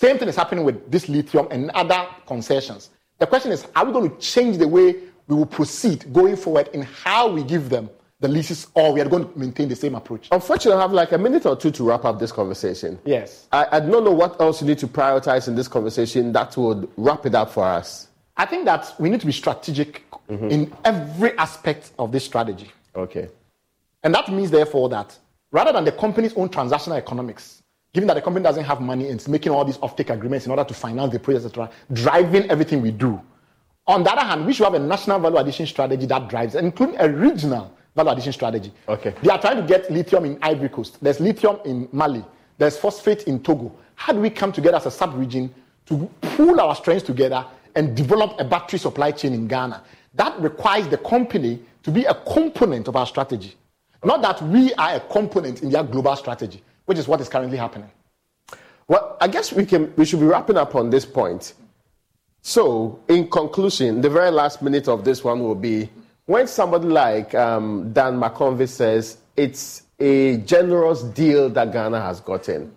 Same 0.00 0.18
thing 0.18 0.28
is 0.28 0.36
happening 0.36 0.64
with 0.64 0.90
this 0.90 1.08
lithium 1.08 1.48
and 1.50 1.70
other 1.70 2.06
concessions. 2.26 2.90
The 3.18 3.26
question 3.26 3.52
is, 3.52 3.66
are 3.76 3.84
we 3.84 3.92
going 3.92 4.10
to 4.10 4.16
change 4.18 4.58
the 4.58 4.66
way 4.66 4.96
we 5.28 5.36
will 5.36 5.46
proceed 5.46 6.12
going 6.12 6.36
forward 6.36 6.68
in 6.72 6.82
how 6.82 7.30
we 7.30 7.44
give 7.44 7.68
them 7.68 7.88
the 8.22 8.28
leases, 8.28 8.68
or 8.74 8.92
we 8.92 9.00
are 9.00 9.08
going 9.08 9.30
to 9.30 9.38
maintain 9.38 9.68
the 9.68 9.74
same 9.74 9.96
approach. 9.96 10.28
Unfortunately, 10.30 10.78
I 10.78 10.82
have 10.82 10.92
like 10.92 11.10
a 11.10 11.18
minute 11.18 11.44
or 11.44 11.56
two 11.56 11.72
to 11.72 11.82
wrap 11.82 12.04
up 12.04 12.20
this 12.20 12.30
conversation. 12.30 12.98
Yes. 13.04 13.48
I, 13.50 13.66
I 13.72 13.80
don't 13.80 14.04
know 14.04 14.12
what 14.12 14.40
else 14.40 14.62
you 14.62 14.68
need 14.68 14.78
to 14.78 14.86
prioritize 14.86 15.48
in 15.48 15.56
this 15.56 15.66
conversation 15.66 16.32
that 16.32 16.56
would 16.56 16.88
wrap 16.96 17.26
it 17.26 17.34
up 17.34 17.50
for 17.50 17.64
us. 17.64 18.06
I 18.36 18.46
think 18.46 18.64
that 18.66 18.94
we 19.00 19.10
need 19.10 19.20
to 19.20 19.26
be 19.26 19.32
strategic 19.32 20.04
mm-hmm. 20.28 20.48
in 20.48 20.72
every 20.84 21.36
aspect 21.38 21.92
of 21.98 22.12
this 22.12 22.24
strategy. 22.24 22.70
Okay. 22.94 23.28
And 24.02 24.14
that 24.14 24.30
means, 24.30 24.50
therefore, 24.50 24.88
that 24.90 25.16
rather 25.50 25.72
than 25.72 25.84
the 25.84 25.92
company's 25.92 26.34
own 26.34 26.48
transactional 26.48 26.96
economics, 26.96 27.62
given 27.92 28.06
that 28.08 28.14
the 28.14 28.22
company 28.22 28.42
doesn't 28.42 28.64
have 28.64 28.80
money 28.80 29.04
and 29.04 29.14
it's 29.14 29.28
making 29.28 29.52
all 29.52 29.64
these 29.64 29.78
offtake 29.78 30.10
agreements 30.10 30.46
in 30.46 30.50
order 30.50 30.64
to 30.64 30.74
finance 30.74 31.12
the 31.12 31.18
project, 31.18 31.44
etc., 31.44 31.70
driving 31.92 32.50
everything 32.50 32.80
we 32.80 32.90
do. 32.90 33.20
On 33.86 34.02
the 34.02 34.10
other 34.10 34.22
hand, 34.22 34.46
we 34.46 34.52
should 34.52 34.64
have 34.64 34.74
a 34.74 34.78
national 34.78 35.18
value 35.20 35.36
addition 35.38 35.66
strategy 35.66 36.06
that 36.06 36.28
drives, 36.28 36.54
including 36.54 36.96
a 36.98 37.08
regional 37.08 37.76
value 37.94 38.10
addition 38.10 38.32
strategy. 38.32 38.72
Okay. 38.88 39.14
They 39.22 39.30
are 39.30 39.40
trying 39.40 39.56
to 39.56 39.62
get 39.62 39.90
lithium 39.90 40.24
in 40.24 40.38
Ivory 40.40 40.68
Coast. 40.68 40.98
There's 41.02 41.20
lithium 41.20 41.58
in 41.64 41.88
Mali. 41.92 42.24
There's 42.58 42.76
phosphate 42.76 43.24
in 43.24 43.42
Togo. 43.42 43.74
How 43.94 44.12
do 44.12 44.20
we 44.20 44.30
come 44.30 44.52
together 44.52 44.76
as 44.76 44.86
a 44.86 44.90
sub-region 44.90 45.52
to 45.86 46.10
pool 46.20 46.60
our 46.60 46.74
strengths 46.76 47.04
together 47.04 47.44
and 47.74 47.96
develop 47.96 48.38
a 48.38 48.44
battery 48.44 48.78
supply 48.78 49.10
chain 49.10 49.34
in 49.34 49.48
Ghana? 49.48 49.82
That 50.14 50.38
requires 50.40 50.88
the 50.88 50.98
company 50.98 51.60
to 51.82 51.90
be 51.90 52.04
a 52.04 52.14
component 52.14 52.88
of 52.88 52.96
our 52.96 53.06
strategy. 53.06 53.54
Not 54.04 54.22
that 54.22 54.42
we 54.42 54.74
are 54.74 54.96
a 54.96 55.00
component 55.00 55.62
in 55.62 55.70
their 55.70 55.84
global 55.84 56.16
strategy, 56.16 56.62
which 56.86 56.98
is 56.98 57.06
what 57.08 57.20
is 57.20 57.28
currently 57.28 57.56
happening. 57.56 57.90
Well, 58.88 59.16
I 59.20 59.28
guess 59.28 59.52
we 59.52 59.64
can 59.64 59.92
we 59.96 60.04
should 60.04 60.20
be 60.20 60.26
wrapping 60.26 60.56
up 60.56 60.74
on 60.74 60.90
this 60.90 61.06
point. 61.06 61.54
So, 62.42 62.98
in 63.08 63.30
conclusion, 63.30 64.00
the 64.00 64.10
very 64.10 64.30
last 64.30 64.62
minute 64.62 64.88
of 64.88 65.04
this 65.04 65.22
one 65.22 65.40
will 65.40 65.54
be 65.54 65.88
when 66.26 66.46
somebody 66.48 66.88
like 66.88 67.34
um, 67.34 67.92
Dan 67.92 68.18
McConvey 68.20 68.68
says 68.68 69.18
it's 69.36 69.82
a 69.98 70.38
generous 70.38 71.02
deal 71.02 71.48
that 71.50 71.72
Ghana 71.72 72.00
has 72.00 72.20
gotten, 72.20 72.74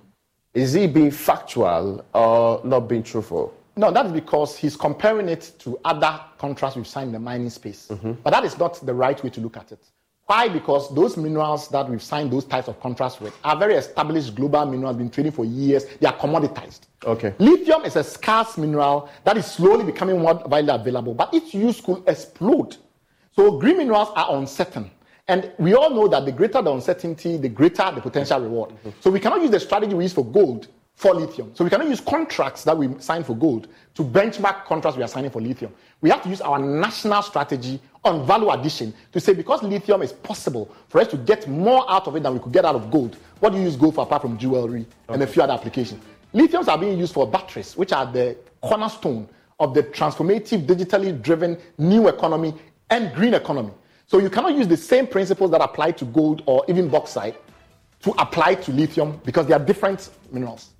is 0.54 0.74
he 0.74 0.88
being 0.88 1.12
factual 1.12 2.06
or 2.14 2.62
not 2.64 2.82
being 2.82 3.04
truthful? 3.04 3.54
No, 3.78 3.92
that's 3.92 4.12
because 4.12 4.58
he's 4.58 4.76
comparing 4.76 5.28
it 5.28 5.54
to 5.60 5.80
other 5.84 6.20
contracts 6.38 6.78
we've 6.78 6.88
signed 6.88 7.08
in 7.08 7.14
the 7.14 7.20
mining 7.20 7.50
space. 7.50 7.88
Mm-hmm. 7.90 8.14
But 8.24 8.32
that 8.32 8.46
is 8.46 8.58
not 8.58 8.86
the 8.86 8.94
right 8.94 9.22
way 9.24 9.30
to 9.32 9.42
look 9.42 9.58
at 9.58 9.72
it. 9.72 9.84
Why? 10.28 10.48
Because 10.50 10.94
those 10.96 11.18
minerals 11.18 11.68
that 11.70 11.88
we've 11.88 12.02
signed 12.02 12.32
those 12.32 12.46
types 12.46 12.68
of 12.68 12.80
contracts 12.80 13.20
with 13.20 13.38
are 13.44 13.56
very 13.56 13.76
established 13.76 14.34
global 14.34 14.66
minerals, 14.66 14.98
been 14.98 15.12
trading 15.12 15.32
for 15.32 15.46
years. 15.46 15.86
They 16.00 16.08
are 16.08 16.18
commoditized. 16.18 16.82
Okay. 17.06 17.36
Lithium 17.38 17.86
is 17.86 17.96
a 17.96 18.04
scarce 18.04 18.58
mineral 18.58 19.10
that 19.24 19.38
is 19.38 19.46
slowly 19.46 19.84
becoming 19.84 20.20
more 20.20 20.42
widely 20.48 20.74
available, 20.74 21.14
but 21.14 21.32
its 21.34 21.54
use 21.54 21.80
could 21.80 22.02
explode 22.08 22.78
so 23.36 23.58
green 23.58 23.78
minerals 23.78 24.10
are 24.16 24.38
uncertain. 24.38 24.90
And 25.28 25.52
we 25.58 25.74
all 25.74 25.90
know 25.90 26.08
that 26.08 26.26
the 26.26 26.32
greater 26.32 26.62
the 26.62 26.72
uncertainty, 26.72 27.36
the 27.36 27.50
greater 27.50 27.92
the 27.94 28.00
potential 28.00 28.40
reward. 28.40 28.70
Mm-hmm. 28.70 28.90
So 29.02 29.12
we 29.12 29.20
cannot 29.20 29.42
use 29.42 29.52
the 29.52 29.60
strategy 29.60 29.94
we 29.94 30.06
use 30.06 30.14
for 30.14 30.24
gold 30.26 30.68
for 30.96 31.14
lithium. 31.14 31.52
So 31.54 31.64
we 31.64 31.70
cannot 31.70 31.88
use 31.88 32.00
contracts 32.00 32.64
that 32.64 32.78
we 32.78 32.89
sign 33.00 33.24
for 33.24 33.36
gold 33.36 33.68
to 33.96 34.04
benchmark 34.04 34.66
contracts 34.66 34.98
we 34.98 35.04
are 35.04 35.08
signing 35.08 35.30
for 35.30 35.41
lithium. 35.41 35.74
We 36.02 36.10
have 36.10 36.24
to 36.24 36.30
use 36.30 36.41
our 36.41 36.58
national 36.58 37.22
strategy 37.22 37.82
on 38.04 38.26
value 38.26 38.50
addition 38.50 38.93
to 39.12 39.20
say 39.20 39.34
because 39.34 39.62
lithium 39.62 40.02
is 40.02 40.14
possible 40.14 40.74
for 40.88 41.02
us 41.02 41.08
to 41.10 41.18
get 41.18 41.48
more 41.48 41.89
out 41.89 42.08
of 42.08 42.16
it 42.16 42.24
than 42.24 42.34
we 42.34 42.39
could 42.39 42.54
get 42.54 42.64
out 42.64 42.76
of 42.76 42.89
gold. 42.89 43.18
What 43.39 43.52
do 43.52 43.58
you 43.58 43.66
use 43.66 43.76
gold 43.76 43.96
for 43.96 44.04
apart 44.04 44.22
from 44.22 44.38
jewelry 44.38 44.82
okay. 44.82 45.14
and 45.14 45.22
a 45.24 45.28
few 45.28 45.41
other 45.41 45.54
applications? 45.54 46.02
Lithiums 46.34 46.68
are 46.68 46.78
being 46.78 46.98
used 46.98 47.14
for 47.14 47.30
batteries, 47.30 47.76
which 47.76 47.91
are 47.91 48.06
the 48.12 48.38
cornerstone 48.62 49.28
of 49.60 49.74
the 49.74 49.84
transformative, 49.84 50.66
digitally 50.66 51.22
driven 51.22 51.58
new 51.78 52.08
economy 52.08 52.54
and 52.89 53.14
green 53.14 53.34
economy. 53.34 53.72
So 54.08 54.20
you 54.20 54.30
cannot 54.30 54.56
use 54.56 54.68
the 54.68 54.78
same 54.78 55.08
principles 55.08 55.52
that 55.52 55.62
apply 55.62 55.91
to 55.93 56.06
gold 56.06 56.43
or 56.46 56.64
even 56.68 56.88
bauxite 56.89 57.36
to 58.02 58.12
apply 58.12 58.56
to 58.56 58.72
lithium 58.72 59.20
because 59.26 59.48
they 59.48 59.54
are 59.54 59.60
different 59.60 60.10
minerals. 60.32 60.72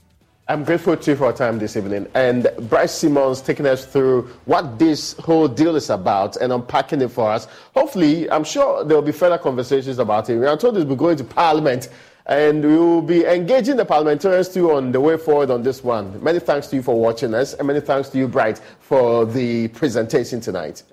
I'm 0.48 0.64
grateful 0.64 0.96
to 0.96 1.12
you 1.12 1.18
for 1.18 1.24
your 1.24 1.34
time 1.34 1.58
this 1.58 1.76
evening. 1.76 2.06
And 2.14 2.48
Bright 2.70 2.92
Simons 2.92 3.42
taking 3.42 3.66
us 3.66 3.84
through 3.84 4.30
what 4.46 4.78
this 4.78 5.14
whole 5.14 5.48
deal 5.48 5.76
is 5.76 5.90
about 5.90 6.38
and 6.38 6.54
unpacking 6.54 7.02
it 7.02 7.10
for 7.10 7.32
us. 7.32 7.48
Hopefully, 7.74 8.30
I'm 8.30 8.44
sure 8.44 8.84
there 8.84 8.96
will 8.96 9.02
be 9.02 9.12
further 9.12 9.40
conversations 9.40 9.98
about 9.98 10.30
it. 10.30 10.38
We 10.38 10.46
are 10.46 10.56
told 10.56 10.76
we're 10.76 10.96
going 10.96 11.18
to 11.18 11.24
Parliament 11.24 11.90
and 12.28 12.64
we 12.64 12.78
will 12.78 13.02
be 13.02 13.26
engaging 13.26 13.76
the 13.76 13.86
parliamentarians 13.86 14.50
too 14.50 14.72
on 14.72 14.92
the 14.92 15.02
way 15.02 15.18
forward 15.18 15.50
on 15.50 15.64
this 15.64 15.84
one. 15.84 16.24
Many 16.24 16.40
thanks 16.40 16.68
to 16.68 16.76
you 16.76 16.84
for 16.84 17.00
watching 17.00 17.34
us 17.34 17.56
and 17.56 17.68
many 17.68 17.80
thanks 17.80 18.10
to 18.10 18.20
you, 18.20 18.28
Bright, 18.28 18.60
for 18.80 19.26
the 19.26 19.70
presentation 19.70 20.42
tonight. 20.42 20.84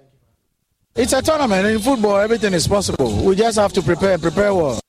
It's 0.95 1.13
a 1.13 1.21
tournament. 1.21 1.67
In 1.67 1.79
football, 1.79 2.17
everything 2.17 2.55
is 2.55 2.67
possible. 2.67 3.23
We 3.23 3.37
just 3.37 3.59
have 3.59 3.75
to 3.75 3.83
prepare, 3.83 4.17
prepare 4.17 4.55
well. 4.55 4.81